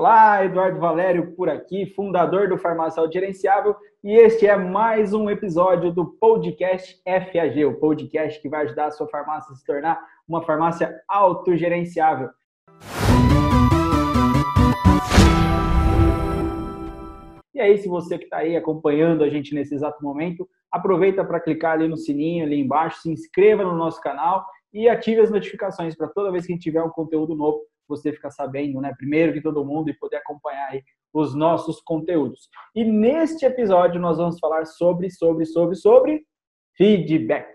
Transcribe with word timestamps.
Olá, 0.00 0.42
Eduardo 0.42 0.80
Valério 0.80 1.32
por 1.36 1.50
aqui, 1.50 1.84
fundador 1.94 2.48
do 2.48 2.56
Farmácia 2.56 3.06
Gerenciável, 3.12 3.76
e 4.02 4.16
este 4.16 4.46
é 4.46 4.56
mais 4.56 5.12
um 5.12 5.28
episódio 5.28 5.92
do 5.92 6.06
podcast 6.06 6.98
FAG, 7.04 7.66
o 7.66 7.78
podcast 7.78 8.40
que 8.40 8.48
vai 8.48 8.64
ajudar 8.64 8.86
a 8.86 8.90
sua 8.92 9.06
farmácia 9.08 9.52
a 9.52 9.56
se 9.56 9.62
tornar 9.62 10.02
uma 10.26 10.42
farmácia 10.42 10.98
autogerenciável. 11.06 12.30
E 17.52 17.60
aí, 17.60 17.76
se 17.76 17.86
você 17.86 18.16
que 18.16 18.24
está 18.24 18.38
aí 18.38 18.56
acompanhando 18.56 19.22
a 19.22 19.28
gente 19.28 19.54
nesse 19.54 19.74
exato 19.74 20.02
momento, 20.02 20.48
aproveita 20.72 21.22
para 21.22 21.40
clicar 21.40 21.72
ali 21.72 21.86
no 21.86 21.98
sininho 21.98 22.46
ali 22.46 22.58
embaixo, 22.58 23.02
se 23.02 23.10
inscreva 23.12 23.62
no 23.64 23.76
nosso 23.76 24.00
canal 24.00 24.46
e 24.72 24.88
ative 24.88 25.20
as 25.20 25.30
notificações 25.30 25.94
para 25.94 26.08
toda 26.08 26.32
vez 26.32 26.46
que 26.46 26.52
a 26.52 26.54
gente 26.54 26.62
tiver 26.62 26.82
um 26.82 26.88
conteúdo 26.88 27.34
novo, 27.34 27.60
você 27.90 28.12
ficar 28.12 28.30
sabendo, 28.30 28.80
né, 28.80 28.94
primeiro 28.96 29.32
que 29.32 29.42
todo 29.42 29.64
mundo 29.64 29.90
e 29.90 29.98
poder 29.98 30.16
acompanhar 30.16 30.70
aí 30.70 30.82
os 31.12 31.34
nossos 31.34 31.80
conteúdos. 31.80 32.48
E 32.74 32.84
neste 32.84 33.44
episódio 33.44 34.00
nós 34.00 34.16
vamos 34.16 34.38
falar 34.38 34.64
sobre, 34.64 35.10
sobre, 35.10 35.44
sobre, 35.44 35.74
sobre 35.74 36.24
feedback. 36.76 37.52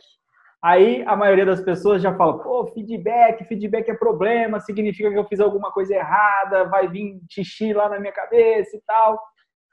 Aí 0.64 1.04
a 1.06 1.16
maioria 1.16 1.46
das 1.46 1.62
pessoas 1.62 2.02
já 2.02 2.16
fala, 2.16 2.42
pô, 2.42 2.66
feedback, 2.74 3.44
feedback 3.46 3.90
é 3.90 3.94
problema, 3.94 4.60
significa 4.60 5.12
que 5.12 5.18
eu 5.18 5.28
fiz 5.28 5.40
alguma 5.40 5.72
coisa 5.72 5.94
errada, 5.94 6.66
vai 6.66 6.88
vir 6.88 7.22
xixi 7.30 7.72
lá 7.72 7.88
na 7.88 8.00
minha 8.00 8.12
cabeça 8.12 8.76
e 8.76 8.82
tal. 8.86 9.20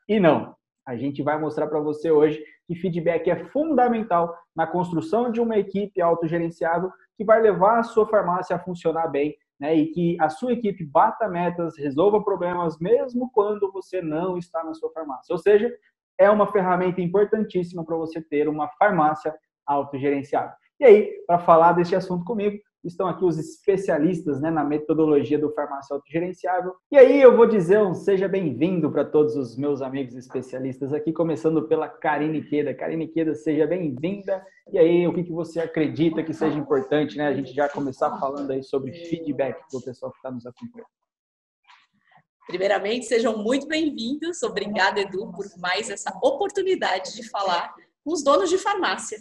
E 0.09 0.21
não. 0.21 0.55
A 0.87 0.97
gente 0.97 1.23
vai 1.23 1.39
mostrar 1.39 1.67
para 1.69 1.81
você 1.81 2.11
hoje 2.11 2.43
que 2.67 2.75
feedback 2.75 3.31
é 3.31 3.45
fundamental 3.47 4.37
na 4.55 4.67
construção 4.67 5.31
de 5.31 5.41
uma 5.41 5.57
equipe 5.57 6.01
autogerenciável 6.01 6.91
que 7.17 7.25
vai 7.25 7.41
levar 7.41 7.79
a 7.79 7.83
sua 7.85 8.07
farmácia 8.07 8.57
a 8.57 8.59
funcionar 8.59 9.09
bem 9.09 9.35
né, 9.63 9.77
e 9.77 9.87
que 9.93 10.17
a 10.21 10.29
sua 10.29 10.55
equipe 10.55 10.85
bata 10.85 11.29
metas, 11.29 11.79
resolva 11.79 12.21
problemas 12.21 12.81
mesmo 12.81 13.31
quando 13.33 13.71
você 13.71 14.03
não 14.03 14.37
está 14.37 14.65
na 14.65 14.75
sua 14.75 14.91
farmácia. 14.91 15.33
Ou 15.33 15.39
seja, 15.39 15.73
é 16.19 16.29
uma 16.29 16.51
ferramenta 16.51 17.01
importantíssima 17.01 17.85
para 17.85 17.97
você 17.97 18.21
ter 18.21 18.49
uma 18.49 18.67
farmácia 18.71 19.33
autogerenciável. 19.65 20.51
E 20.81 20.85
aí, 20.85 21.13
para 21.29 21.39
falar 21.39 21.75
deste 21.75 21.95
assunto 21.95 22.25
comigo, 22.25 22.59
estão 22.85 23.07
aqui 23.07 23.25
os 23.25 23.39
especialistas 23.39 24.41
né, 24.41 24.51
na 24.51 24.65
metodologia 24.65 25.39
do 25.39 25.53
farmácia 25.53 25.95
autogerenciável. 25.95 26.75
E 26.91 26.97
aí 26.97 27.21
eu 27.21 27.37
vou 27.37 27.47
dizer 27.47 27.79
um 27.79 27.95
seja 27.95 28.29
bem-vindo 28.29 28.91
para 28.91 29.05
todos 29.05 29.37
os 29.37 29.57
meus 29.57 29.81
amigos 29.81 30.15
especialistas 30.15 30.93
aqui, 30.93 31.13
começando 31.13 31.67
pela 31.69 31.89
Karine 31.89 32.43
Queda. 32.43 32.75
Karine 32.75 33.09
Queda, 33.09 33.35
seja 33.35 33.67
bem-vinda. 33.67 34.45
E 34.73 34.79
aí, 34.79 35.07
o 35.07 35.15
que, 35.15 35.25
que 35.25 35.33
você 35.33 35.61
acredita 35.61 36.23
que 36.23 36.33
seja 36.33 36.59
importante, 36.59 37.17
né? 37.17 37.29
A 37.29 37.35
gente 37.35 37.53
já 37.53 37.69
começar 37.69 38.19
falando 38.19 38.51
aí 38.51 38.63
sobre 38.63 38.93
feedback 38.93 39.59
para 39.71 39.79
o 39.79 39.83
pessoal 39.83 40.11
que 40.13 40.19
está 40.19 40.31
nos 40.31 40.47
acompanhando. 40.47 40.89
Primeiramente, 42.47 43.07
sejam 43.07 43.39
muito 43.39 43.67
bem-vindos. 43.67 44.43
Obrigada, 44.43 45.01
Edu, 45.01 45.31
por 45.33 45.47
mais 45.59 45.89
essa 45.89 46.11
oportunidade 46.23 47.15
de 47.15 47.29
falar 47.29 47.73
com 48.05 48.13
os 48.13 48.23
donos 48.23 48.51
de 48.51 48.59
farmácia 48.59 49.19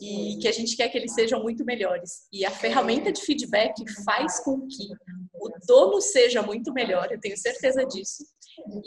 e 0.00 0.38
que 0.40 0.48
a 0.48 0.52
gente 0.52 0.76
quer 0.76 0.88
que 0.88 0.98
eles 0.98 1.14
sejam 1.14 1.42
muito 1.42 1.64
melhores. 1.64 2.26
E 2.32 2.44
a 2.44 2.50
ferramenta 2.50 3.12
de 3.12 3.20
feedback 3.20 3.74
faz 4.04 4.40
com 4.40 4.66
que 4.66 4.88
o 5.34 5.50
dono 5.66 6.00
seja 6.00 6.42
muito 6.42 6.72
melhor, 6.72 7.10
eu 7.10 7.20
tenho 7.20 7.36
certeza 7.36 7.84
disso, 7.84 8.24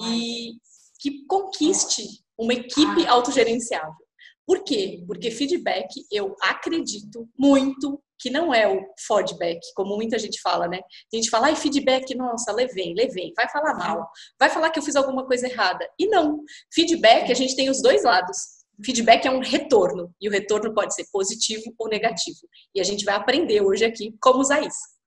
e 0.05 0.53
que 0.99 1.25
conquiste 1.27 2.03
uma 2.38 2.53
equipe 2.53 3.05
autogerenciável. 3.08 4.08
Por 4.45 4.63
quê? 4.63 5.03
Porque 5.05 5.30
feedback, 5.30 5.89
eu 6.11 6.35
acredito 6.41 7.30
muito 7.38 8.02
que 8.19 8.30
não 8.30 8.53
é 8.53 8.67
o 8.67 8.81
feedback, 8.97 9.59
como 9.75 9.95
muita 9.95 10.17
gente 10.17 10.41
fala, 10.41 10.67
né? 10.67 10.80
A 11.13 11.15
gente 11.15 11.30
fala, 11.30 11.47
ai, 11.47 11.55
feedback, 11.55 12.15
nossa, 12.15 12.52
levei, 12.52 12.93
levei, 12.95 13.31
vai 13.35 13.47
falar 13.49 13.75
mal, 13.75 14.09
vai 14.39 14.49
falar 14.49 14.71
que 14.71 14.80
eu 14.80 14.83
fiz 14.83 14.95
alguma 14.95 15.25
coisa 15.25 15.47
errada. 15.47 15.88
E 15.99 16.08
não, 16.08 16.41
feedback, 16.73 17.31
a 17.31 17.35
gente 17.35 17.55
tem 17.55 17.69
os 17.69 17.81
dois 17.81 18.03
lados 18.03 18.56
Feedback 18.83 19.25
é 19.25 19.31
um 19.31 19.39
retorno 19.39 20.14
e 20.22 20.30
o 20.30 20.31
retorno 20.31 20.73
pode 20.73 20.94
ser 20.94 21.06
positivo 21.11 21.64
ou 21.80 21.89
negativo. 21.89 22.38
E 22.76 22.80
a 22.80 22.83
gente 22.83 23.04
vai 23.04 23.15
aprender 23.15 23.61
hoje 23.61 23.83
aqui 23.83 24.15
como 24.21 24.39
usar 24.39 24.61
isso. 24.61 24.98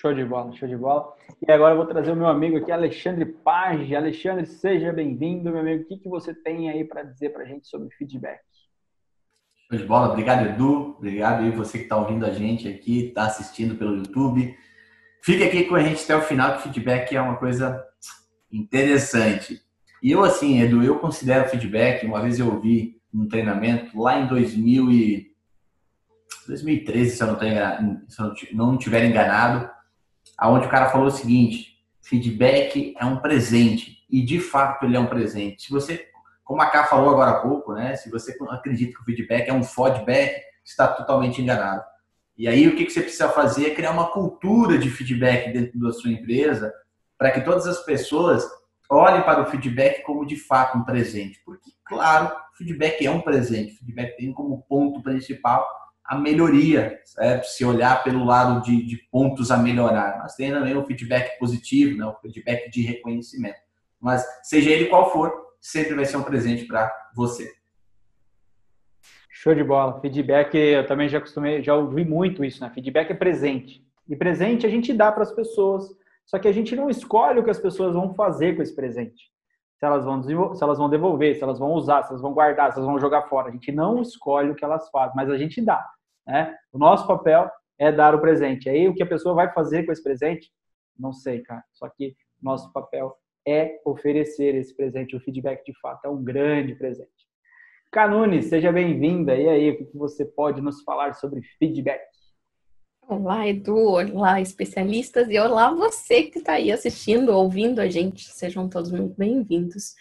Show 0.00 0.14
de 0.14 0.24
bola, 0.24 0.52
show 0.52 0.68
de 0.68 0.76
bola. 0.76 1.12
E 1.46 1.50
agora 1.50 1.74
eu 1.74 1.76
vou 1.76 1.86
trazer 1.86 2.12
o 2.12 2.16
meu 2.16 2.28
amigo 2.28 2.56
aqui, 2.56 2.70
Alexandre 2.70 3.26
Page. 3.26 3.94
Alexandre, 3.96 4.46
seja 4.46 4.92
bem-vindo, 4.92 5.50
meu 5.50 5.60
amigo. 5.60 5.82
O 5.82 5.86
que, 5.86 5.98
que 5.98 6.08
você 6.08 6.32
tem 6.32 6.70
aí 6.70 6.84
para 6.84 7.02
dizer 7.02 7.30
para 7.30 7.42
a 7.42 7.46
gente 7.46 7.66
sobre 7.66 7.90
feedback? 7.96 8.40
Show 9.68 9.78
de 9.78 9.84
bola. 9.84 10.12
Obrigado, 10.12 10.46
Edu. 10.46 10.94
Obrigado 10.96 11.42
aí 11.42 11.50
você 11.50 11.78
que 11.78 11.84
está 11.84 11.96
ouvindo 11.96 12.24
a 12.24 12.30
gente 12.30 12.68
aqui, 12.68 13.08
está 13.08 13.24
assistindo 13.24 13.74
pelo 13.74 13.96
YouTube. 13.96 14.56
Fique 15.22 15.42
aqui 15.42 15.64
com 15.64 15.74
a 15.74 15.82
gente 15.82 16.04
até 16.04 16.16
o 16.16 16.22
final, 16.22 16.56
que 16.56 16.62
feedback 16.62 17.14
é 17.14 17.20
uma 17.20 17.36
coisa 17.36 17.84
interessante. 18.50 19.60
E 20.00 20.12
eu, 20.12 20.22
assim, 20.22 20.62
Edu, 20.62 20.82
eu 20.82 20.98
considero 20.98 21.48
feedback, 21.48 22.06
uma 22.06 22.22
vez 22.22 22.38
eu 22.38 22.46
ouvi 22.46 22.99
um 23.12 23.26
treinamento 23.26 23.98
lá 24.00 24.18
em 24.18 24.26
2000 24.26 24.90
e 24.90 25.30
2013, 26.46 27.16
se 27.16 27.22
eu 27.22 27.26
não, 27.28 27.36
tenho, 27.36 27.56
se 28.08 28.22
eu 28.22 28.34
não 28.52 28.76
tiver 28.76 29.04
enganado, 29.04 29.70
aonde 30.36 30.66
o 30.66 30.70
cara 30.70 30.90
falou 30.90 31.06
o 31.06 31.10
seguinte: 31.10 31.78
feedback 32.02 32.94
é 32.98 33.04
um 33.04 33.18
presente 33.18 34.04
e 34.10 34.22
de 34.24 34.40
fato 34.40 34.84
ele 34.84 34.96
é 34.96 35.00
um 35.00 35.06
presente. 35.06 35.64
Se 35.64 35.70
você, 35.70 36.08
como 36.44 36.62
a 36.62 36.66
Ká 36.66 36.84
falou 36.84 37.10
agora 37.10 37.32
há 37.32 37.40
pouco, 37.40 37.72
né? 37.74 37.94
Se 37.96 38.10
você 38.10 38.36
acredita 38.50 38.94
que 38.94 39.00
o 39.00 39.04
feedback 39.04 39.48
é 39.48 39.52
um 39.52 39.62
feedback, 39.62 40.42
está 40.64 40.88
totalmente 40.88 41.40
enganado. 41.40 41.84
E 42.36 42.48
aí 42.48 42.66
o 42.66 42.74
que 42.74 42.88
você 42.88 43.02
precisa 43.02 43.28
fazer 43.28 43.66
é 43.66 43.74
criar 43.74 43.92
uma 43.92 44.10
cultura 44.10 44.78
de 44.78 44.90
feedback 44.90 45.52
dentro 45.52 45.78
da 45.78 45.92
sua 45.92 46.10
empresa 46.10 46.72
para 47.18 47.30
que 47.30 47.42
todas 47.42 47.66
as 47.66 47.84
pessoas 47.84 48.44
olhem 48.88 49.22
para 49.22 49.42
o 49.42 49.46
feedback 49.46 50.02
como 50.02 50.26
de 50.26 50.36
fato 50.36 50.78
um 50.78 50.84
presente, 50.84 51.40
porque 51.44 51.70
claro 51.84 52.34
feedback 52.60 53.04
é 53.04 53.10
um 53.10 53.22
presente, 53.22 53.76
feedback 53.78 54.16
tem 54.16 54.32
como 54.32 54.62
ponto 54.68 55.02
principal 55.02 55.66
a 56.04 56.18
melhoria, 56.18 57.00
certo? 57.04 57.44
Se 57.46 57.64
olhar 57.64 58.02
pelo 58.02 58.24
lado 58.24 58.62
de, 58.62 58.84
de 58.84 58.96
pontos 59.10 59.50
a 59.50 59.56
melhorar, 59.56 60.18
mas 60.18 60.34
tem 60.34 60.50
também 60.50 60.76
o 60.76 60.84
feedback 60.84 61.38
positivo, 61.38 61.96
né? 61.96 62.04
o 62.04 62.14
feedback 62.16 62.68
de 62.70 62.82
reconhecimento. 62.82 63.58
Mas 63.98 64.24
seja 64.42 64.70
ele 64.70 64.86
qual 64.86 65.10
for, 65.12 65.32
sempre 65.60 65.94
vai 65.94 66.04
ser 66.04 66.16
um 66.16 66.22
presente 66.22 66.64
para 66.64 66.92
você. 67.14 67.52
Show 69.30 69.54
de 69.54 69.64
bola. 69.64 70.00
Feedback, 70.00 70.54
eu 70.54 70.86
também 70.86 71.08
já 71.08 71.20
costumei, 71.20 71.62
já 71.62 71.74
ouvi 71.74 72.04
muito 72.04 72.44
isso, 72.44 72.60
né? 72.60 72.70
Feedback 72.74 73.12
é 73.12 73.14
presente. 73.14 73.86
E 74.08 74.16
presente 74.16 74.66
a 74.66 74.68
gente 74.68 74.92
dá 74.92 75.10
para 75.12 75.22
as 75.22 75.32
pessoas, 75.32 75.84
só 76.26 76.38
que 76.38 76.48
a 76.48 76.52
gente 76.52 76.74
não 76.74 76.90
escolhe 76.90 77.38
o 77.38 77.44
que 77.44 77.50
as 77.50 77.58
pessoas 77.58 77.94
vão 77.94 78.14
fazer 78.14 78.56
com 78.56 78.62
esse 78.62 78.74
presente 78.74 79.30
se 79.80 79.86
elas 79.86 80.04
vão 80.04 80.22
se 80.22 80.62
elas 80.62 80.76
vão 80.76 80.90
devolver, 80.90 81.34
se 81.34 81.42
elas 81.42 81.58
vão 81.58 81.72
usar, 81.72 82.02
se 82.02 82.10
elas 82.10 82.20
vão 82.20 82.34
guardar, 82.34 82.70
se 82.70 82.78
elas 82.78 82.86
vão 82.86 83.00
jogar 83.00 83.22
fora. 83.30 83.48
A 83.48 83.50
gente 83.50 83.72
não 83.72 84.02
escolhe 84.02 84.50
o 84.50 84.54
que 84.54 84.62
elas 84.62 84.90
fazem, 84.90 85.16
mas 85.16 85.30
a 85.30 85.38
gente 85.38 85.64
dá. 85.64 85.82
Né? 86.26 86.54
O 86.70 86.78
nosso 86.78 87.06
papel 87.06 87.50
é 87.78 87.90
dar 87.90 88.14
o 88.14 88.20
presente. 88.20 88.68
Aí 88.68 88.86
o 88.86 88.94
que 88.94 89.02
a 89.02 89.06
pessoa 89.06 89.34
vai 89.34 89.50
fazer 89.54 89.86
com 89.86 89.92
esse 89.92 90.02
presente, 90.02 90.52
não 90.98 91.14
sei, 91.14 91.40
cara. 91.40 91.64
Só 91.72 91.88
que 91.88 92.14
nosso 92.42 92.70
papel 92.74 93.16
é 93.48 93.80
oferecer 93.86 94.54
esse 94.54 94.76
presente. 94.76 95.16
O 95.16 95.20
feedback 95.20 95.64
de 95.64 95.72
fato 95.80 96.04
é 96.04 96.10
um 96.10 96.22
grande 96.22 96.74
presente. 96.74 97.08
Canune, 97.90 98.42
seja 98.42 98.70
bem-vinda. 98.70 99.34
E 99.34 99.48
aí, 99.48 99.70
o 99.70 99.78
que 99.78 99.96
você 99.96 100.26
pode 100.26 100.60
nos 100.60 100.82
falar 100.82 101.14
sobre 101.14 101.40
feedback? 101.58 102.02
Olá, 103.10 103.48
Edu, 103.48 103.76
olá, 103.76 104.40
especialistas, 104.40 105.28
e 105.28 105.36
olá 105.36 105.74
você 105.74 106.22
que 106.22 106.38
está 106.38 106.52
aí 106.52 106.70
assistindo, 106.70 107.30
ouvindo 107.32 107.80
a 107.80 107.88
gente, 107.88 108.30
sejam 108.30 108.68
todos 108.68 108.92
muito 108.92 109.16
bem-vindos. 109.18 109.96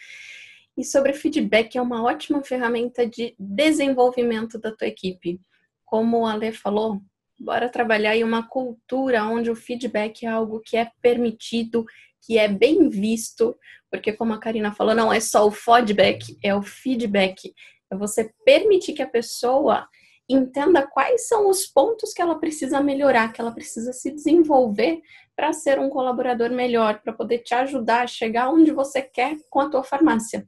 E 0.77 0.83
sobre 0.83 1.13
feedback, 1.13 1.75
é 1.75 1.81
uma 1.81 2.03
ótima 2.03 2.43
ferramenta 2.43 3.07
de 3.07 3.33
desenvolvimento 3.39 4.59
da 4.59 4.71
tua 4.71 4.87
equipe. 4.87 5.41
Como 5.83 6.23
a 6.23 6.33
Ale 6.33 6.51
falou, 6.51 7.01
bora 7.39 7.67
trabalhar 7.67 8.15
em 8.15 8.23
uma 8.23 8.47
cultura 8.47 9.23
onde 9.23 9.49
o 9.49 9.55
feedback 9.55 10.27
é 10.27 10.29
algo 10.29 10.59
que 10.59 10.77
é 10.77 10.91
permitido, 11.01 11.87
que 12.21 12.37
é 12.37 12.47
bem 12.47 12.89
visto, 12.89 13.57
porque 13.89 14.13
como 14.13 14.33
a 14.33 14.39
Karina 14.39 14.71
falou, 14.71 14.93
não 14.93 15.11
é 15.11 15.19
só 15.19 15.47
o 15.47 15.51
feedback, 15.51 16.37
é 16.43 16.53
o 16.53 16.61
feedback. 16.61 17.55
É 17.89 17.97
você 17.97 18.31
permitir 18.45 18.93
que 18.93 19.01
a 19.01 19.09
pessoa 19.09 19.87
entenda 20.29 20.85
quais 20.85 21.27
são 21.27 21.49
os 21.49 21.65
pontos 21.65 22.13
que 22.13 22.21
ela 22.21 22.39
precisa 22.39 22.79
melhorar, 22.81 23.33
que 23.33 23.41
ela 23.41 23.51
precisa 23.51 23.91
se 23.91 24.11
desenvolver 24.11 25.01
para 25.35 25.51
ser 25.53 25.79
um 25.79 25.89
colaborador 25.89 26.51
melhor, 26.51 27.01
para 27.01 27.13
poder 27.13 27.39
te 27.39 27.55
ajudar 27.55 28.03
a 28.03 28.07
chegar 28.07 28.49
onde 28.49 28.71
você 28.71 29.01
quer 29.01 29.37
com 29.49 29.59
a 29.59 29.69
tua 29.69 29.83
farmácia. 29.83 30.47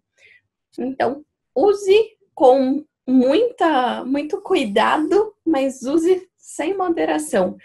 Então, 0.77 1.25
use 1.55 2.17
com 2.35 2.85
muita, 3.07 4.05
muito 4.05 4.39
cuidado, 4.41 5.33
mas 5.45 5.81
use 5.81 6.29
sem 6.37 6.77
moderação. 6.77 7.57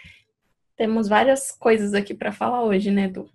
Temos 0.75 1.07
várias 1.07 1.51
coisas 1.51 1.93
aqui 1.93 2.13
para 2.13 2.31
falar 2.31 2.63
hoje, 2.63 2.91
né, 2.91 3.05
Edu? 3.05 3.29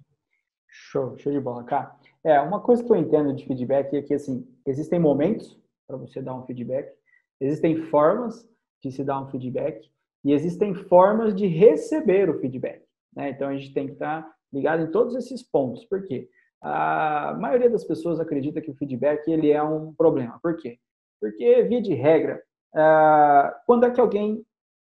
Show, 0.66 1.16
show 1.18 1.32
de 1.32 1.40
bola, 1.40 1.64
cara. 1.64 1.94
É, 2.24 2.40
uma 2.40 2.60
coisa 2.60 2.82
que 2.82 2.90
eu 2.90 2.96
entendo 2.96 3.34
de 3.34 3.44
feedback 3.44 3.94
é 3.94 4.02
que, 4.02 4.14
assim, 4.14 4.46
existem 4.66 4.98
momentos 4.98 5.58
para 5.86 5.96
você 5.96 6.22
dar 6.22 6.34
um 6.34 6.46
feedback, 6.46 6.92
existem 7.40 7.76
formas 7.86 8.48
de 8.82 8.90
se 8.90 9.04
dar 9.04 9.20
um 9.20 9.28
feedback 9.28 9.88
e 10.24 10.32
existem 10.32 10.74
formas 10.74 11.34
de 11.34 11.46
receber 11.46 12.28
o 12.28 12.38
feedback. 12.40 12.82
Né? 13.14 13.30
Então 13.30 13.48
a 13.48 13.56
gente 13.56 13.72
tem 13.72 13.86
que 13.86 13.92
estar 13.92 14.28
ligado 14.52 14.82
em 14.82 14.90
todos 14.90 15.14
esses 15.14 15.42
pontos. 15.42 15.84
Por 15.84 16.06
quê? 16.06 16.28
a 16.62 17.36
maioria 17.40 17.68
das 17.68 17.84
pessoas 17.84 18.20
acredita 18.20 18.60
que 18.60 18.70
o 18.70 18.74
feedback 18.74 19.28
ele 19.28 19.50
é 19.50 19.62
um 19.62 19.92
problema. 19.92 20.38
Por 20.40 20.56
quê? 20.56 20.78
Porque, 21.20 21.62
via 21.64 21.82
de 21.82 21.92
regra, 21.92 22.40
ah, 22.74 23.60
quando 23.66 23.84
é 23.84 23.90
que 23.90 24.00
alguém 24.00 24.44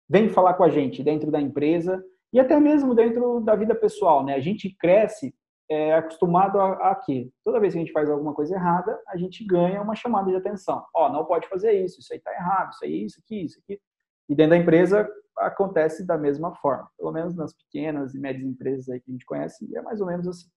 vem 0.08 0.28
falar 0.28 0.54
com 0.54 0.64
a 0.64 0.68
gente 0.68 1.02
dentro 1.02 1.30
da 1.30 1.40
empresa 1.40 2.04
e 2.32 2.38
até 2.38 2.60
mesmo 2.60 2.94
dentro 2.94 3.40
da 3.40 3.56
vida 3.56 3.74
pessoal, 3.74 4.24
né? 4.24 4.34
A 4.34 4.40
gente 4.40 4.74
cresce 4.78 5.34
é, 5.72 5.94
acostumado 5.94 6.60
a, 6.60 6.90
a 6.90 6.94
que 6.94 7.32
toda 7.42 7.58
vez 7.58 7.72
que 7.72 7.78
a 7.78 7.82
gente 7.82 7.92
faz 7.92 8.10
alguma 8.10 8.34
coisa 8.34 8.54
errada, 8.54 9.00
a 9.08 9.16
gente 9.16 9.44
ganha 9.44 9.80
uma 9.80 9.94
chamada 9.94 10.30
de 10.30 10.36
atenção. 10.36 10.84
Ó, 10.94 11.06
oh, 11.06 11.12
não 11.12 11.24
pode 11.24 11.48
fazer 11.48 11.72
isso, 11.72 12.00
isso 12.00 12.12
aí 12.12 12.18
está 12.18 12.32
errado, 12.32 12.72
isso 12.72 12.84
aí, 12.84 13.04
isso 13.04 13.20
aqui, 13.24 13.44
isso 13.44 13.58
aqui. 13.60 13.80
E 14.28 14.34
dentro 14.34 14.50
da 14.50 14.58
empresa 14.58 15.08
acontece 15.38 16.06
da 16.06 16.18
mesma 16.18 16.54
forma, 16.56 16.88
pelo 16.98 17.10
menos 17.10 17.34
nas 17.34 17.54
pequenas 17.54 18.14
e 18.14 18.20
médias 18.20 18.44
empresas 18.44 18.88
aí 18.88 19.00
que 19.00 19.10
a 19.10 19.12
gente 19.12 19.24
conhece, 19.24 19.74
é 19.74 19.80
mais 19.80 20.00
ou 20.00 20.06
menos 20.06 20.28
assim. 20.28 20.48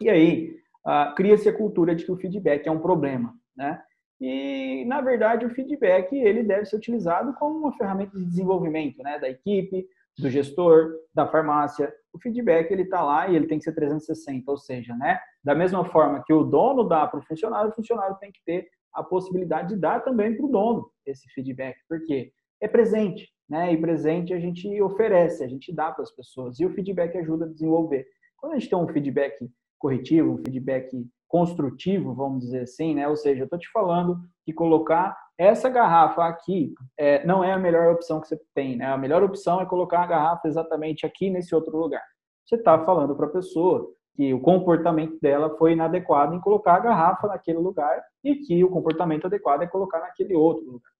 E 0.00 0.10
aí, 0.10 0.56
uh, 0.86 1.14
cria-se 1.14 1.48
a 1.48 1.56
cultura 1.56 1.94
de 1.94 2.04
que 2.04 2.12
o 2.12 2.16
feedback 2.16 2.66
é 2.66 2.70
um 2.70 2.80
problema, 2.80 3.34
né? 3.56 3.82
E, 4.20 4.84
na 4.84 5.00
verdade, 5.00 5.44
o 5.44 5.50
feedback 5.50 6.14
ele 6.14 6.42
deve 6.42 6.66
ser 6.66 6.76
utilizado 6.76 7.34
como 7.34 7.58
uma 7.58 7.76
ferramenta 7.76 8.16
de 8.16 8.24
desenvolvimento 8.24 9.02
né, 9.02 9.18
da 9.18 9.28
equipe, 9.28 9.86
do 10.18 10.30
gestor, 10.30 10.92
da 11.12 11.26
farmácia. 11.26 11.92
O 12.14 12.20
feedback 12.20 12.70
ele 12.70 12.82
está 12.82 13.02
lá 13.02 13.28
e 13.28 13.34
ele 13.34 13.46
tem 13.46 13.58
que 13.58 13.64
ser 13.64 13.74
360, 13.74 14.50
ou 14.50 14.56
seja, 14.56 14.94
né, 14.96 15.18
da 15.42 15.54
mesma 15.54 15.84
forma 15.84 16.22
que 16.24 16.32
o 16.32 16.44
dono 16.44 16.84
dá 16.84 17.06
para 17.06 17.18
o 17.18 17.24
funcionário, 17.24 17.70
o 17.70 17.74
funcionário 17.74 18.16
tem 18.20 18.30
que 18.30 18.40
ter 18.46 18.68
a 18.94 19.02
possibilidade 19.02 19.74
de 19.74 19.80
dar 19.80 20.00
também 20.04 20.36
para 20.36 20.46
o 20.46 20.48
dono 20.48 20.90
esse 21.04 21.28
feedback, 21.34 21.76
porque 21.88 22.32
é 22.62 22.68
presente, 22.68 23.28
né? 23.48 23.72
E 23.72 23.76
presente 23.76 24.32
a 24.32 24.38
gente 24.38 24.80
oferece, 24.80 25.42
a 25.42 25.48
gente 25.48 25.74
dá 25.74 25.90
para 25.90 26.02
as 26.02 26.10
pessoas 26.12 26.58
e 26.60 26.64
o 26.64 26.70
feedback 26.70 27.16
ajuda 27.18 27.44
a 27.44 27.48
desenvolver. 27.48 28.06
Quando 28.36 28.52
a 28.52 28.58
gente 28.58 28.70
tem 28.70 28.78
um 28.78 28.88
feedback 28.88 29.50
corretivo, 29.78 30.32
um 30.32 30.38
feedback 30.38 30.88
construtivo, 31.34 32.14
vamos 32.14 32.44
dizer 32.44 32.60
assim, 32.60 32.94
né? 32.94 33.08
Ou 33.08 33.16
seja, 33.16 33.40
eu 33.40 33.46
estou 33.46 33.58
te 33.58 33.68
falando 33.72 34.20
que 34.44 34.52
colocar 34.52 35.18
essa 35.36 35.68
garrafa 35.68 36.24
aqui 36.26 36.72
é, 36.96 37.26
não 37.26 37.42
é 37.42 37.52
a 37.52 37.58
melhor 37.58 37.92
opção 37.92 38.20
que 38.20 38.28
você 38.28 38.40
tem, 38.54 38.76
né? 38.76 38.86
A 38.86 38.96
melhor 38.96 39.20
opção 39.20 39.60
é 39.60 39.66
colocar 39.66 40.04
a 40.04 40.06
garrafa 40.06 40.46
exatamente 40.46 41.04
aqui 41.04 41.30
nesse 41.30 41.52
outro 41.52 41.76
lugar. 41.76 42.04
Você 42.46 42.54
está 42.54 42.78
falando 42.84 43.16
para 43.16 43.26
a 43.26 43.30
pessoa 43.30 43.92
que 44.14 44.32
o 44.32 44.38
comportamento 44.38 45.18
dela 45.20 45.50
foi 45.58 45.72
inadequado 45.72 46.36
em 46.36 46.40
colocar 46.40 46.76
a 46.76 46.78
garrafa 46.78 47.26
naquele 47.26 47.58
lugar 47.58 48.00
e 48.22 48.36
que 48.36 48.62
o 48.62 48.70
comportamento 48.70 49.26
adequado 49.26 49.62
é 49.62 49.66
colocar 49.66 49.98
naquele 49.98 50.36
outro 50.36 50.64
lugar. 50.64 50.92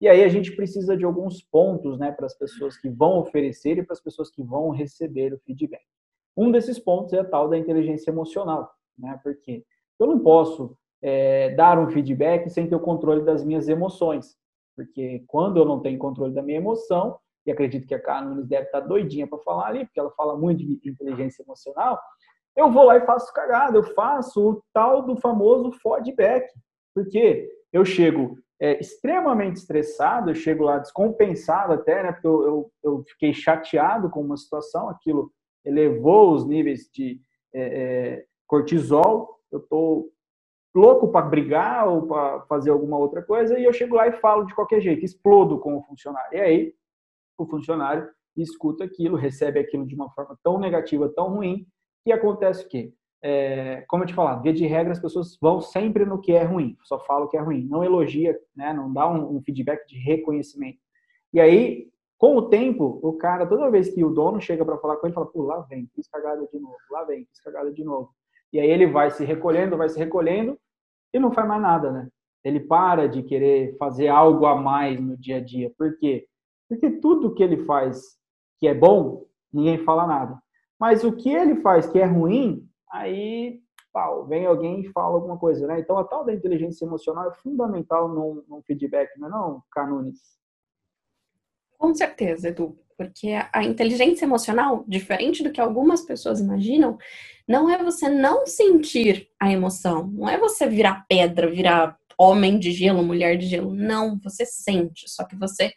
E 0.00 0.08
aí 0.08 0.24
a 0.24 0.28
gente 0.28 0.56
precisa 0.56 0.96
de 0.96 1.04
alguns 1.04 1.42
pontos, 1.42 1.98
né, 1.98 2.12
para 2.12 2.24
as 2.24 2.34
pessoas 2.34 2.78
que 2.78 2.88
vão 2.88 3.18
oferecer 3.18 3.76
e 3.76 3.82
para 3.82 3.92
as 3.92 4.00
pessoas 4.00 4.30
que 4.30 4.42
vão 4.42 4.70
receber 4.70 5.34
o 5.34 5.38
feedback. 5.40 5.84
Um 6.34 6.50
desses 6.50 6.78
pontos 6.78 7.12
é 7.12 7.18
a 7.18 7.24
tal 7.24 7.46
da 7.46 7.58
inteligência 7.58 8.10
emocional, 8.10 8.72
né? 8.98 9.20
Porque 9.22 9.62
eu 9.98 10.06
não 10.06 10.18
posso 10.18 10.76
é, 11.02 11.50
dar 11.54 11.78
um 11.78 11.90
feedback 11.90 12.48
sem 12.50 12.68
ter 12.68 12.74
o 12.74 12.80
controle 12.80 13.24
das 13.24 13.44
minhas 13.44 13.68
emoções. 13.68 14.36
Porque 14.76 15.24
quando 15.26 15.58
eu 15.58 15.64
não 15.64 15.80
tenho 15.80 15.98
controle 15.98 16.32
da 16.32 16.42
minha 16.42 16.58
emoção, 16.58 17.18
e 17.44 17.50
acredito 17.50 17.86
que 17.86 17.94
a 17.94 18.00
Carmen 18.00 18.44
deve 18.46 18.66
estar 18.66 18.80
doidinha 18.80 19.26
para 19.26 19.38
falar 19.38 19.68
ali, 19.68 19.84
porque 19.84 19.98
ela 19.98 20.12
fala 20.12 20.36
muito 20.36 20.58
de 20.58 20.80
inteligência 20.88 21.42
emocional, 21.42 21.98
eu 22.56 22.70
vou 22.70 22.84
lá 22.84 22.96
e 22.96 23.06
faço 23.06 23.32
cagada, 23.32 23.76
eu 23.76 23.82
faço 23.82 24.50
o 24.50 24.62
tal 24.72 25.02
do 25.02 25.16
famoso 25.16 25.72
feedback. 25.72 26.46
Porque 26.94 27.50
eu 27.72 27.84
chego 27.84 28.38
é, 28.60 28.78
extremamente 28.78 29.56
estressado, 29.56 30.30
eu 30.30 30.34
chego 30.34 30.64
lá 30.64 30.78
descompensado 30.78 31.72
até, 31.72 32.02
né? 32.02 32.12
Porque 32.12 32.26
eu, 32.26 32.42
eu, 32.42 32.72
eu 32.84 33.04
fiquei 33.04 33.32
chateado 33.32 34.10
com 34.10 34.20
uma 34.20 34.36
situação, 34.36 34.88
aquilo 34.88 35.32
elevou 35.64 36.32
os 36.34 36.46
níveis 36.46 36.88
de 36.92 37.20
é, 37.54 37.62
é, 37.62 38.24
cortisol, 38.46 39.38
eu 39.56 39.60
tô 39.60 40.10
louco 40.74 41.08
para 41.08 41.26
brigar 41.26 41.86
ou 41.88 42.06
para 42.06 42.40
fazer 42.42 42.70
alguma 42.70 42.96
outra 42.96 43.22
coisa 43.22 43.58
e 43.58 43.64
eu 43.64 43.72
chego 43.72 43.94
lá 43.94 44.08
e 44.08 44.12
falo 44.12 44.44
de 44.44 44.54
qualquer 44.54 44.80
jeito, 44.80 45.04
explodo 45.04 45.58
com 45.58 45.76
o 45.76 45.82
funcionário. 45.82 46.38
E 46.38 46.40
aí 46.40 46.74
o 47.38 47.46
funcionário 47.46 48.08
escuta 48.36 48.84
aquilo, 48.84 49.16
recebe 49.16 49.60
aquilo 49.60 49.86
de 49.86 49.94
uma 49.94 50.10
forma 50.10 50.38
tão 50.42 50.58
negativa, 50.58 51.12
tão 51.14 51.28
ruim, 51.28 51.66
que 52.04 52.12
acontece 52.12 52.64
o 52.64 52.68
quê? 52.68 52.92
É, 53.24 53.82
como 53.82 54.02
eu 54.02 54.08
te 54.08 54.14
falava, 54.14 54.42
via 54.42 54.52
de 54.52 54.66
regra 54.66 54.92
as 54.92 54.98
pessoas 54.98 55.38
vão 55.40 55.60
sempre 55.60 56.04
no 56.04 56.20
que 56.20 56.32
é 56.32 56.42
ruim, 56.42 56.76
só 56.82 56.98
falam 56.98 57.26
o 57.26 57.28
que 57.28 57.36
é 57.36 57.40
ruim, 57.40 57.64
não 57.68 57.84
elogia, 57.84 58.36
né, 58.56 58.72
não 58.72 58.92
dá 58.92 59.08
um, 59.08 59.36
um 59.36 59.42
feedback 59.42 59.86
de 59.86 59.96
reconhecimento. 59.96 60.78
E 61.32 61.40
aí, 61.40 61.88
com 62.18 62.36
o 62.36 62.48
tempo, 62.48 62.98
o 63.00 63.12
cara, 63.12 63.46
toda 63.46 63.70
vez 63.70 63.90
que 63.90 64.04
o 64.04 64.10
dono 64.10 64.40
chega 64.40 64.64
para 64.64 64.78
falar 64.78 64.96
com 64.96 65.06
ele, 65.06 65.14
fala, 65.14 65.26
pô, 65.26 65.42
lá 65.42 65.60
vem, 65.60 65.88
fiz 65.94 66.08
cagada 66.08 66.46
de 66.52 66.58
novo, 66.58 66.76
lá 66.90 67.04
vem, 67.04 67.24
fiz 67.26 67.40
cagada 67.40 67.72
de 67.72 67.84
novo. 67.84 68.12
E 68.52 68.60
aí 68.60 68.70
ele 68.70 68.86
vai 68.86 69.10
se 69.10 69.24
recolhendo, 69.24 69.76
vai 69.76 69.88
se 69.88 69.98
recolhendo 69.98 70.58
e 71.12 71.18
não 71.18 71.32
faz 71.32 71.48
mais 71.48 71.62
nada, 71.62 71.90
né? 71.90 72.08
Ele 72.44 72.60
para 72.60 73.08
de 73.08 73.22
querer 73.22 73.76
fazer 73.78 74.08
algo 74.08 74.46
a 74.46 74.54
mais 74.54 75.00
no 75.00 75.16
dia 75.16 75.36
a 75.36 75.40
dia. 75.40 75.72
Por 75.78 75.96
quê? 75.98 76.26
Porque 76.68 76.90
tudo 76.90 77.34
que 77.34 77.42
ele 77.42 77.64
faz 77.64 78.18
que 78.58 78.66
é 78.66 78.74
bom, 78.74 79.26
ninguém 79.52 79.78
fala 79.78 80.06
nada. 80.06 80.40
Mas 80.78 81.04
o 81.04 81.12
que 81.12 81.30
ele 81.30 81.56
faz 81.56 81.86
que 81.86 81.98
é 81.98 82.04
ruim, 82.04 82.68
aí 82.90 83.60
pau, 83.92 84.26
vem 84.26 84.46
alguém 84.46 84.80
e 84.80 84.88
fala 84.88 85.14
alguma 85.14 85.38
coisa, 85.38 85.66
né? 85.66 85.78
Então 85.78 85.98
a 85.98 86.04
tal 86.04 86.24
da 86.24 86.32
inteligência 86.32 86.84
emocional 86.84 87.28
é 87.30 87.34
fundamental 87.34 88.08
num, 88.08 88.42
num 88.48 88.62
feedback, 88.62 89.16
não 89.18 89.28
é 89.28 89.30
não, 89.30 89.62
Canunes? 89.70 90.20
Com 91.78 91.94
certeza, 91.94 92.48
Edu 92.48 92.78
porque 93.04 93.28
a 93.52 93.64
inteligência 93.64 94.24
emocional, 94.24 94.84
diferente 94.86 95.42
do 95.42 95.50
que 95.50 95.60
algumas 95.60 96.02
pessoas 96.02 96.40
imaginam, 96.40 96.98
não 97.46 97.68
é 97.68 97.82
você 97.82 98.08
não 98.08 98.46
sentir 98.46 99.28
a 99.40 99.50
emoção, 99.50 100.06
não 100.06 100.28
é 100.28 100.38
você 100.38 100.66
virar 100.66 101.04
pedra, 101.08 101.50
virar 101.50 101.96
homem 102.18 102.58
de 102.58 102.70
gelo, 102.72 103.02
mulher 103.02 103.36
de 103.36 103.46
gelo. 103.46 103.74
Não, 103.74 104.18
você 104.22 104.46
sente, 104.46 105.10
só 105.10 105.24
que 105.24 105.36
você 105.36 105.72